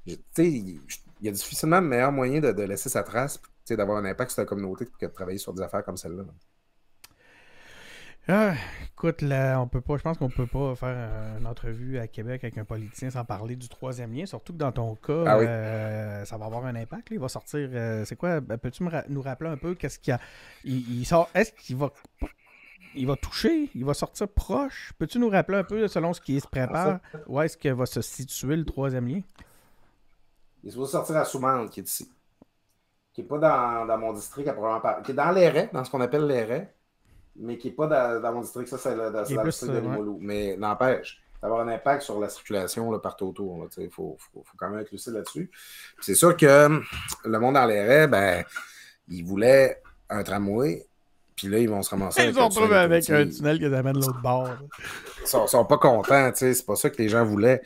tu 0.06 0.18
sais, 0.34 0.48
il 0.48 0.80
y 1.20 1.28
a 1.28 1.32
difficilement 1.32 1.76
un 1.76 1.80
meilleur 1.82 2.12
moyen 2.12 2.40
de, 2.40 2.52
de 2.52 2.62
laisser 2.62 2.88
sa 2.88 3.02
trace, 3.02 3.40
d'avoir 3.68 3.98
un 3.98 4.04
impact 4.04 4.30
sur 4.30 4.42
la 4.42 4.46
communauté 4.46 4.86
que 4.86 5.06
de 5.06 5.10
travailler 5.10 5.38
sur 5.38 5.52
des 5.52 5.62
affaires 5.62 5.84
comme 5.84 5.96
celle-là. 5.96 6.24
Ah, 8.28 8.54
écoute, 8.84 9.22
là, 9.22 9.60
on 9.60 9.68
peut 9.68 9.80
pas, 9.80 9.96
je 9.98 10.02
pense 10.02 10.18
qu'on 10.18 10.28
peut 10.28 10.48
pas 10.48 10.74
faire 10.74 10.96
une 11.38 11.46
entrevue 11.46 11.98
à 11.98 12.08
Québec 12.08 12.42
avec 12.42 12.58
un 12.58 12.64
politicien 12.64 13.08
sans 13.08 13.24
parler 13.24 13.54
du 13.54 13.68
troisième 13.68 14.12
lien, 14.12 14.26
surtout 14.26 14.52
que 14.52 14.58
dans 14.58 14.72
ton 14.72 14.96
cas, 14.96 15.24
ah 15.26 15.38
euh, 15.38 16.24
ça 16.24 16.36
va 16.36 16.46
avoir 16.46 16.66
un 16.66 16.74
impact. 16.74 17.08
il 17.12 17.20
va 17.20 17.28
sortir. 17.28 17.68
Euh, 17.72 18.04
c'est 18.04 18.16
quoi 18.16 18.40
ben, 18.40 18.58
Peux-tu 18.58 18.82
nous 19.08 19.22
rappeler 19.22 19.50
un 19.50 19.56
peu 19.56 19.76
qu'est-ce 19.76 20.00
qu'il 20.00 20.10
y 20.10 20.14
a? 20.14 20.20
Il, 20.64 21.06
sort. 21.06 21.30
Est-ce 21.34 21.52
qu'il 21.52 21.76
va 21.76 21.92
il 22.96 23.06
va 23.06 23.14
toucher, 23.14 23.70
il 23.74 23.84
va 23.84 23.94
sortir 23.94 24.26
proche? 24.26 24.92
Peux-tu 24.98 25.20
nous 25.20 25.28
rappeler 25.28 25.58
un 25.58 25.64
peu, 25.64 25.86
selon 25.86 26.12
ce 26.12 26.20
qui 26.20 26.40
se 26.40 26.48
prépare, 26.48 26.98
où 27.28 27.40
est-ce 27.40 27.56
que 27.56 27.68
va 27.68 27.86
se 27.86 28.02
situer 28.02 28.56
le 28.56 28.64
troisième 28.64 29.06
lien? 29.06 29.20
Il 30.64 30.76
va 30.76 30.86
sortir 30.86 31.16
à 31.16 31.24
Soumande, 31.24 31.70
qui 31.70 31.78
est 31.78 31.88
ici. 31.88 32.10
Qui 33.12 33.22
n'est 33.22 33.28
pas 33.28 33.38
dans, 33.38 33.98
mon 33.98 34.12
district 34.12 34.48
à 34.48 35.00
Qui 35.04 35.12
est 35.12 35.14
dans 35.14 35.30
les 35.30 35.68
dans 35.72 35.84
ce 35.84 35.90
qu'on 35.90 36.00
appelle 36.00 36.26
les 36.26 36.66
mais 37.38 37.58
qui 37.58 37.68
n'est 37.68 37.74
pas 37.74 38.20
dans, 38.20 38.32
mon 38.32 38.40
district. 38.40 38.68
Ça, 38.68 38.78
c'est 38.78 38.96
dans, 38.96 39.10
le 39.10 39.24
district 39.24 39.72
de 39.72 39.78
Limoilou. 39.78 40.18
Mais 40.20 40.56
n'empêche, 40.56 41.22
d'avoir 41.42 41.60
un 41.60 41.68
impact 41.68 42.02
sur 42.02 42.18
la 42.18 42.28
circulation 42.28 42.90
là, 42.90 42.98
partout 42.98 43.26
autour. 43.26 43.68
Il 43.78 43.90
faut, 43.90 44.16
faut, 44.18 44.42
faut, 44.44 44.56
quand 44.56 44.68
même 44.70 44.80
être 44.80 44.90
lucide 44.90 45.14
là-dessus. 45.14 45.50
C'est 46.00 46.14
sûr 46.14 46.36
que 46.36 46.80
le 47.24 47.38
monde 47.38 47.54
dans 47.54 47.66
les 47.66 48.06
ben, 48.06 48.44
il 49.08 49.24
voulait 49.24 49.82
un 50.10 50.22
tramway. 50.22 50.86
Puis 51.34 51.48
là, 51.48 51.58
ils 51.58 51.68
vont 51.68 51.82
se 51.82 51.90
ramasser 51.90 52.24
Ils 52.24 52.32
vont 52.32 52.48
retrouver 52.48 52.76
avec 52.76 53.10
un 53.10 53.28
tunnel 53.28 53.58
qui 53.58 53.66
amène 53.66 53.96
l'autre 53.96 54.22
bord. 54.22 54.48
Ils 55.20 55.26
sont, 55.26 55.46
sont 55.46 55.66
pas 55.66 55.76
contents, 55.76 56.30
c'est 56.34 56.64
pas 56.64 56.76
ça 56.76 56.88
que 56.88 56.96
les 56.96 57.10
gens 57.10 57.24
voulaient. 57.24 57.60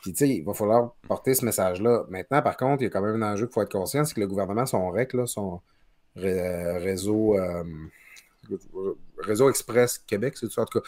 Puis, 0.00 0.12
tu 0.12 0.18
sais, 0.18 0.28
il 0.30 0.42
va 0.42 0.54
falloir 0.54 0.94
porter 1.06 1.34
ce 1.34 1.44
message-là. 1.44 2.04
Maintenant, 2.08 2.40
par 2.40 2.56
contre, 2.56 2.82
il 2.82 2.84
y 2.84 2.86
a 2.86 2.90
quand 2.90 3.02
même 3.02 3.22
un 3.22 3.32
enjeu 3.34 3.46
qu'il 3.46 3.52
faut 3.52 3.62
être 3.62 3.72
conscient, 3.72 4.04
c'est 4.04 4.14
que 4.14 4.20
le 4.20 4.26
gouvernement, 4.26 4.64
son 4.64 4.90
REC, 4.90 5.12
là, 5.12 5.26
son 5.26 5.60
réseau, 6.16 7.38
euh, 7.38 7.62
réseau 9.18 9.48
Express 9.50 9.98
Québec, 9.98 10.36
c'est 10.36 10.48
tout 10.48 10.60
en 10.60 10.64
tout 10.64 10.80
cas. 10.80 10.86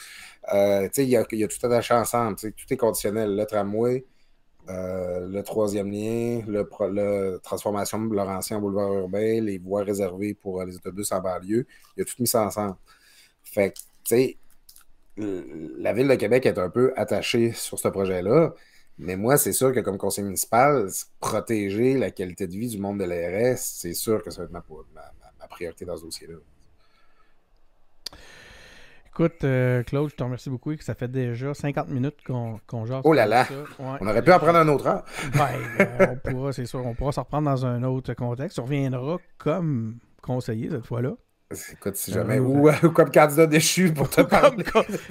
Euh, 0.54 0.88
il 0.98 1.08
y, 1.08 1.16
a, 1.16 1.24
tout 1.24 1.66
attaché 1.66 1.94
ensemble. 1.94 2.36
Tout 2.36 2.50
est 2.70 2.76
conditionnel. 2.76 3.36
Le 3.36 3.44
tramway, 3.44 4.04
euh, 4.68 5.26
le 5.28 5.42
troisième 5.42 5.90
lien, 5.90 6.42
le, 6.46 6.68
le 6.90 7.38
transformation 7.38 8.00
de 8.04 8.14
Laurentien 8.14 8.58
en 8.58 8.60
boulevard 8.60 8.92
urbain, 8.94 9.40
les 9.40 9.58
voies 9.58 9.82
réservées 9.82 10.34
pour 10.34 10.60
euh, 10.60 10.66
les 10.66 10.76
autobus 10.76 11.10
en 11.12 11.20
banlieue. 11.20 11.66
Il 11.96 12.00
y 12.00 12.02
a 12.02 12.04
tout 12.04 12.14
mis 12.20 12.28
ça 12.28 12.44
ensemble. 12.44 12.76
Fait 13.44 13.72
que, 13.72 13.78
tu 14.04 14.16
sais, 14.16 14.38
la 15.16 15.92
ville 15.92 16.08
de 16.08 16.14
Québec 16.14 16.46
est 16.46 16.58
un 16.58 16.70
peu 16.70 16.92
attachée 16.96 17.52
sur 17.52 17.78
ce 17.78 17.88
projet-là. 17.88 18.54
Mais 18.98 19.16
moi, 19.16 19.36
c'est 19.36 19.52
sûr 19.52 19.72
que 19.74 19.80
comme 19.80 19.98
conseil 19.98 20.24
municipal, 20.24 20.88
protéger 21.20 21.98
la 21.98 22.10
qualité 22.10 22.46
de 22.46 22.52
vie 22.52 22.68
du 22.68 22.78
monde 22.78 22.98
de 23.00 23.04
l'ARS, 23.04 23.58
c'est 23.58 23.94
sûr 23.94 24.22
que 24.22 24.30
ça 24.30 24.42
va 24.42 24.44
être 24.44 24.52
ma 24.52 25.48
priorité 25.48 25.84
dans 25.84 25.96
ce 25.96 26.04
dossier-là. 26.04 26.36
Écoute, 29.14 29.44
euh, 29.44 29.82
Claude, 29.82 30.08
je 30.08 30.16
te 30.16 30.22
remercie 30.22 30.48
beaucoup. 30.48 30.72
Ça 30.80 30.94
fait 30.94 31.10
déjà 31.10 31.52
50 31.52 31.88
minutes 31.88 32.16
qu'on 32.26 32.58
qu 32.66 32.86
jase. 32.86 33.02
Oh 33.04 33.12
là 33.12 33.26
là! 33.26 33.46
On 33.78 34.06
aurait 34.06 34.22
pu 34.22 34.32
en 34.32 34.38
prendre 34.38 34.58
un 34.58 34.68
autre 34.68 34.86
heure. 34.86 35.04
Ben, 35.34 35.50
on 36.10 36.30
pourra, 36.30 36.52
c'est 36.54 36.64
sûr, 36.64 36.84
on 36.86 36.94
pourra 36.94 37.12
se 37.12 37.20
reprendre 37.20 37.50
dans 37.50 37.66
un 37.66 37.82
autre 37.82 38.14
contexte. 38.14 38.58
On 38.58 38.64
reviendra 38.64 39.18
comme 39.36 39.98
conseiller 40.22 40.70
cette 40.70 40.86
fois-là. 40.86 41.12
Écoute, 41.72 41.96
si 41.96 42.10
jamais, 42.12 42.38
ou, 42.38 42.70
comme 42.94 43.10
candidat 43.10 43.46
déchu 43.46 43.92
pour 43.92 44.08
te 44.08 44.22
parler. 44.22 44.64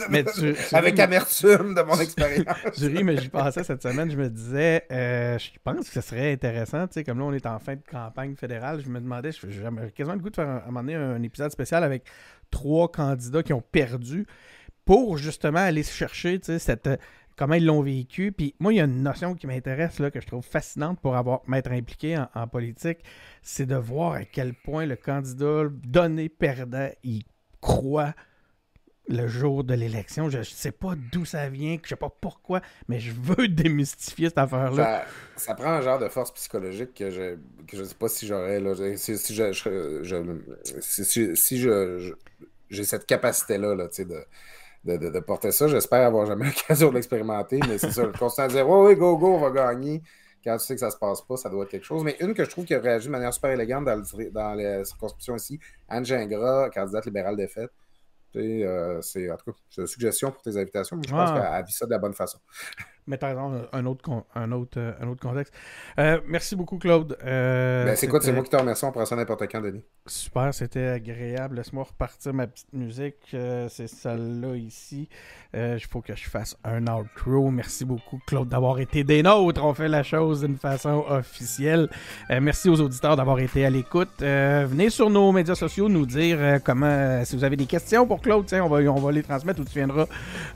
mais 0.10 0.26
avec 0.72 1.00
amertume 1.00 1.76
de 1.76 1.82
mon 1.82 2.00
expérience. 2.00 2.48
je 2.78 2.88
ris, 2.88 3.04
mais 3.04 3.18
j'y 3.18 3.30
pensais 3.30 3.64
cette 3.64 3.84
semaine. 3.84 4.10
Je 4.10 4.18
me 4.18 4.30
disais, 4.30 4.84
euh, 4.92 5.38
je 5.38 5.52
pense 5.64 5.88
que 5.88 5.94
ce 5.94 6.02
serait 6.02 6.32
intéressant, 6.34 6.88
tu 6.88 6.96
sais, 6.96 7.04
comme 7.04 7.20
là, 7.20 7.26
on 7.26 7.34
est 7.34 7.46
en 7.46 7.60
fin 7.60 7.76
de 7.76 7.84
campagne 7.90 8.36
fédérale. 8.36 8.82
Je 8.84 8.90
me 8.90 9.00
demandais, 9.00 9.30
j'avais 9.32 9.92
quasiment 9.92 10.16
le 10.16 10.22
goût 10.22 10.30
de 10.30 10.36
faire 10.36 10.48
un, 10.50 10.76
un, 10.76 11.16
un 11.16 11.22
épisode 11.22 11.52
spécial 11.52 11.84
avec 11.84 12.06
trois 12.52 12.92
candidats 12.92 13.44
qui 13.44 13.54
ont 13.54 13.64
perdu 13.72 14.28
pour 14.86 15.18
justement 15.18 15.60
aller 15.60 15.84
chercher 15.84 16.40
cette, 16.44 16.88
euh, 16.88 16.98
comment 17.36 17.56
ils 17.56 17.66
l'ont 17.66 17.82
vécu. 17.82 18.32
Puis 18.32 18.56
moi, 18.60 18.74
il 18.74 18.78
y 18.78 18.82
a 18.82 18.86
une 18.86 19.04
notion 19.04 19.36
qui 19.36 19.48
m'intéresse, 19.48 19.98
que 19.98 20.22
je 20.22 20.28
trouve 20.28 20.46
fascinante 20.46 21.00
pour 21.00 21.16
avoir 21.16 21.42
m'être 21.48 21.72
impliqué 21.72 22.24
en, 22.36 22.48
politique, 22.48 23.00
c'est 23.42 23.66
de 23.66 23.76
voir 23.76 24.14
à 24.14 24.26
quel 24.26 24.54
point 24.54 24.86
le 24.86 24.96
candidat 24.96 25.64
donné 25.84 26.30
perdant, 26.30 26.90
il 27.04 27.24
croit 27.60 28.14
le 29.12 29.28
jour 29.28 29.64
de 29.64 29.74
l'élection. 29.74 30.30
Je 30.30 30.40
ne 30.40 30.44
sais 30.44 30.72
pas 30.72 30.94
d'où 31.12 31.26
ça 31.26 31.50
vient, 31.50 31.78
je 31.84 31.90
sais 31.90 31.96
pas 31.96 32.10
pourquoi, 32.10 32.62
mais 32.88 33.00
je 33.00 33.12
veux 33.12 33.48
démystifier 33.50 34.30
cette 34.30 34.38
affaire-là. 34.38 35.06
Ça, 35.36 35.56
prend 35.56 35.72
un 35.72 35.82
genre 35.82 36.00
de 36.00 36.08
force 36.08 36.32
psychologique 36.34 36.94
que 36.94 37.10
je 37.10 37.38
ne 37.78 37.84
sais 37.84 37.96
pas 37.96 38.08
si 38.10 38.28
j'aurais. 38.28 38.62
Si, 38.98 39.18
si, 39.18 39.36
je, 39.36 39.54
si, 41.36 41.60
je, 41.60 42.14
j'ai 42.70 42.84
cette 42.84 43.06
capacité-là 43.06 43.76
là, 43.76 43.88
de, 43.88 44.98
de, 44.98 45.10
de, 45.10 45.20
porter 45.20 45.52
ça. 45.52 45.68
J'espère 45.68 46.06
avoir 46.06 46.26
jamais 46.26 46.46
l'occasion 46.56 46.90
de 46.90 46.96
l'expérimenter, 46.96 47.60
mais 47.68 47.78
c'est 47.78 47.92
ça. 47.92 48.06
Le 48.06 48.14
constant 48.14 48.48
de 48.48 48.54
dire 48.54 48.68
Oui, 48.68 48.88
oui, 48.88 48.96
go, 48.96 49.18
go, 49.18 49.36
on 49.36 49.40
va 49.40 49.52
gagner. 49.52 50.02
Quand 50.44 50.58
tu 50.58 50.66
sais 50.66 50.74
que 50.74 50.80
ça 50.80 50.90
se 50.90 50.98
passe 50.98 51.22
pas, 51.22 51.38
ça 51.38 51.50
doit 51.50 51.66
être 51.66 51.70
quelque 51.70 51.86
chose. 51.86 52.04
Mais 52.04 52.18
une 52.20 52.34
que 52.34 52.44
je 52.44 52.50
trouve 52.50 52.66
qui 52.66 52.74
a 52.74 52.80
réagi 52.80 53.08
de 53.08 53.12
manière 53.12 53.32
super 53.32 53.52
élégante 53.52 53.86
dans, 53.86 54.02
dans 54.32 54.54
les 54.56 54.84
circonscriptions 54.86 55.36
ici, 55.36 55.60
Anne 55.88 56.04
Gingras, 56.04 56.72
candidate 56.72 57.06
libérale 57.06 57.48
fêtes. 57.48 57.72
Euh, 58.36 59.02
c'est 59.02 59.30
en 59.30 59.38
tout 59.38 59.52
cas 59.52 59.58
une 59.78 59.88
suggestion 59.88 60.32
pour 60.32 60.42
tes 60.42 60.58
invitations, 60.58 60.96
mais 60.98 61.04
je 61.08 61.14
pense 61.14 61.32
qu'elle 61.32 61.66
vit 61.66 61.74
ça 61.74 61.86
de 61.86 61.92
la 61.92 62.00
bonne 62.00 62.14
façon. 62.14 62.40
T'as 63.20 63.28
raison, 63.28 63.68
un 63.74 63.86
autre, 63.86 64.10
un 64.36 64.52
autre, 64.52 64.80
euh, 64.80 64.94
un 65.02 65.08
autre 65.08 65.22
contexte. 65.22 65.54
Euh, 66.00 66.20
merci 66.28 66.56
beaucoup, 66.56 66.78
Claude. 66.78 67.18
Euh, 67.24 67.86
Ben, 67.86 67.96
c'est 67.96 68.08
quoi, 68.08 68.22
c'est 68.22 68.32
moi 68.32 68.44
qui 68.44 68.50
te 68.50 68.56
remercie, 68.56 68.86
on 68.86 68.92
prend 68.92 69.06
ça 69.06 69.16
n'importe 69.16 69.44
quand, 69.52 69.62
Denis. 69.62 69.84
Super, 70.08 70.54
c'était 70.54 70.88
agréable. 70.88 71.58
Laisse-moi 71.58 71.84
repartir 71.84 72.34
ma 72.34 72.48
petite 72.48 72.72
musique. 72.74 73.18
Euh, 73.34 73.68
c'est 73.70 73.88
celle-là 73.88 74.56
ici. 74.56 75.10
Il 75.54 75.86
faut 75.90 76.00
que 76.00 76.16
je 76.16 76.30
fasse 76.30 76.56
un 76.64 76.88
outro. 76.88 77.52
Merci 77.52 77.84
beaucoup, 77.84 78.20
Claude, 78.26 78.48
d'avoir 78.48 78.80
été 78.80 79.04
des 79.04 79.22
nôtres. 79.22 79.64
On 79.64 79.74
fait 79.74 79.90
la 79.90 80.02
chose 80.02 80.42
d'une 80.42 80.56
façon 80.56 81.04
officielle. 81.10 81.90
Merci 82.30 82.70
aux 82.70 82.80
auditeurs 82.80 83.18
d'avoir 83.18 83.38
été 83.40 83.66
à 83.66 83.70
l'écoute. 83.70 84.22
Venez 84.22 84.90
sur 84.90 85.10
nos 85.10 85.34
médias 85.34 85.56
sociaux 85.56 85.90
nous 85.90 86.06
dire 86.06 86.62
comment, 86.64 87.26
si 87.26 87.36
vous 87.36 87.44
avez 87.44 87.58
des 87.58 87.66
questions 87.66 88.08
pour 88.08 88.22
Claude, 88.22 88.46
on 88.54 88.70
va, 88.70 88.78
on 88.78 89.00
va 89.02 89.12
les 89.12 89.24
transmettre 89.24 89.60
ou 89.60 89.66
tu 89.66 89.74
viendras 89.74 90.06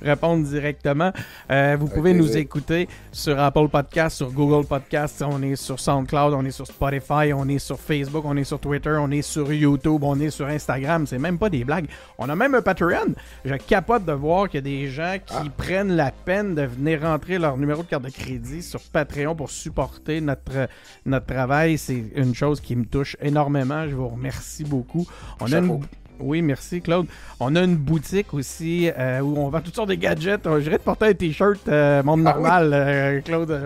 répondre 0.02 0.46
directement. 0.46 1.12
Vous 1.50 1.90
pouvez 1.90 2.14
nous 2.14 2.35
écouter 2.40 2.88
sur 3.12 3.40
Apple 3.40 3.68
Podcast, 3.70 4.18
sur 4.18 4.32
Google 4.32 4.66
Podcast, 4.68 5.24
on 5.28 5.42
est 5.42 5.56
sur 5.56 5.80
SoundCloud, 5.80 6.34
on 6.34 6.46
est 6.46 6.52
sur 6.52 6.68
Spotify, 6.68 7.34
on 7.34 7.48
est 7.48 7.60
sur 7.60 7.80
Facebook, 7.80 8.24
on 8.26 8.36
est 8.38 8.44
sur 8.44 8.60
Twitter, 8.60 8.96
on 9.00 9.12
est 9.12 9.22
sur 9.22 9.52
YouTube, 9.52 10.04
on 10.04 10.20
est 10.20 10.30
sur 10.30 10.48
Instagram. 10.48 11.08
C'est 11.08 11.20
même 11.20 11.38
pas 11.38 11.50
des 11.50 11.64
blagues. 11.64 11.88
On 12.18 12.30
a 12.30 12.36
même 12.36 12.56
un 12.56 12.62
Patreon. 12.62 13.14
Je 13.44 13.56
capote 13.56 14.06
de 14.06 14.12
voir 14.14 14.50
qu'il 14.50 14.58
y 14.58 14.60
a 14.60 14.62
des 14.62 14.90
gens 14.90 15.16
qui 15.26 15.34
Ah. 15.36 15.44
prennent 15.56 15.96
la 15.96 16.12
peine 16.12 16.56
de 16.56 16.64
venir 16.64 17.02
rentrer 17.02 17.38
leur 17.40 17.58
numéro 17.58 17.84
de 17.84 17.88
carte 17.88 18.04
de 18.04 18.10
crédit 18.10 18.62
sur 18.64 18.82
Patreon 18.82 19.36
pour 19.36 19.50
supporter 19.50 20.22
notre, 20.22 20.68
notre 21.06 21.26
travail. 21.26 21.78
C'est 21.78 22.04
une 22.16 22.36
chose 22.36 22.60
qui 22.62 22.76
me 22.76 22.86
touche 22.86 23.16
énormément. 23.22 23.88
Je 23.90 23.96
vous 23.96 24.08
remercie 24.10 24.64
beaucoup. 24.64 25.06
On 25.40 25.52
a 25.52 25.58
une... 25.60 25.82
Oui, 26.20 26.42
merci 26.42 26.82
Claude. 26.82 27.08
On 27.40 27.56
a 27.56 27.62
une 27.64 27.76
boutique 27.76 28.34
aussi 28.34 28.90
euh, 28.98 29.20
où 29.20 29.38
on 29.38 29.50
vend 29.50 29.62
toutes 29.62 29.76
sortes 29.76 29.90
de 29.90 29.96
gadgets. 29.96 30.46
Euh, 30.48 30.58
Je 30.60 30.64
dirais 30.64 30.78
de 30.78 30.84
porter 30.84 31.06
un 31.08 31.14
t-shirt 31.14 31.68
euh, 31.68 32.02
monde 32.04 32.22
Ah 32.26 32.34
normal, 32.34 32.72
euh, 32.74 33.22
Claude. 33.22 33.62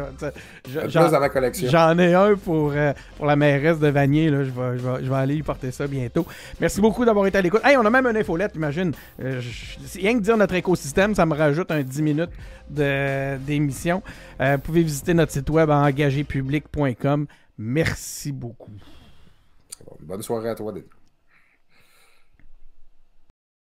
J'en- 0.87 1.09
dans 1.11 1.19
ma 1.19 1.29
collection. 1.29 1.69
J'en 1.69 1.97
ai 1.99 2.13
un 2.13 2.35
pour, 2.35 2.71
euh, 2.73 2.93
pour 3.17 3.25
la 3.25 3.35
mairesse 3.35 3.79
de 3.79 3.87
Vanier. 3.87 4.29
Là. 4.29 4.43
Je, 4.43 4.49
vais, 4.49 4.77
je, 4.77 4.87
vais, 4.87 5.03
je 5.05 5.09
vais 5.09 5.15
aller 5.15 5.35
y 5.35 5.43
porter 5.43 5.71
ça 5.71 5.87
bientôt. 5.87 6.25
Merci 6.59 6.81
beaucoup 6.81 7.05
d'avoir 7.05 7.25
été 7.27 7.37
à 7.37 7.41
l'écoute. 7.41 7.61
Hey, 7.63 7.77
on 7.77 7.85
a 7.85 7.89
même 7.89 8.07
une 8.07 8.17
infolette, 8.17 8.55
imagine. 8.55 8.91
Je- 9.19 9.39
c'est 9.85 9.99
rien 9.99 10.15
que 10.17 10.23
dire 10.23 10.37
notre 10.37 10.55
écosystème, 10.55 11.13
ça 11.15 11.25
me 11.25 11.35
rajoute 11.35 11.69
un 11.71 11.83
10 11.83 12.01
minutes 12.01 12.31
de- 12.69 13.37
d'émission. 13.37 14.01
Vous 14.39 14.57
pouvez 14.63 14.83
visiter 14.83 15.13
notre 15.13 15.31
site 15.31 15.49
web 15.49 15.69
à 15.69 15.77
engagépublic.com. 15.77 17.27
Merci 17.57 18.31
beaucoup. 18.31 18.71
Bonne 20.01 20.21
soirée 20.21 20.49
à 20.49 20.55
toi, 20.55 20.71
Denis. 20.71 20.85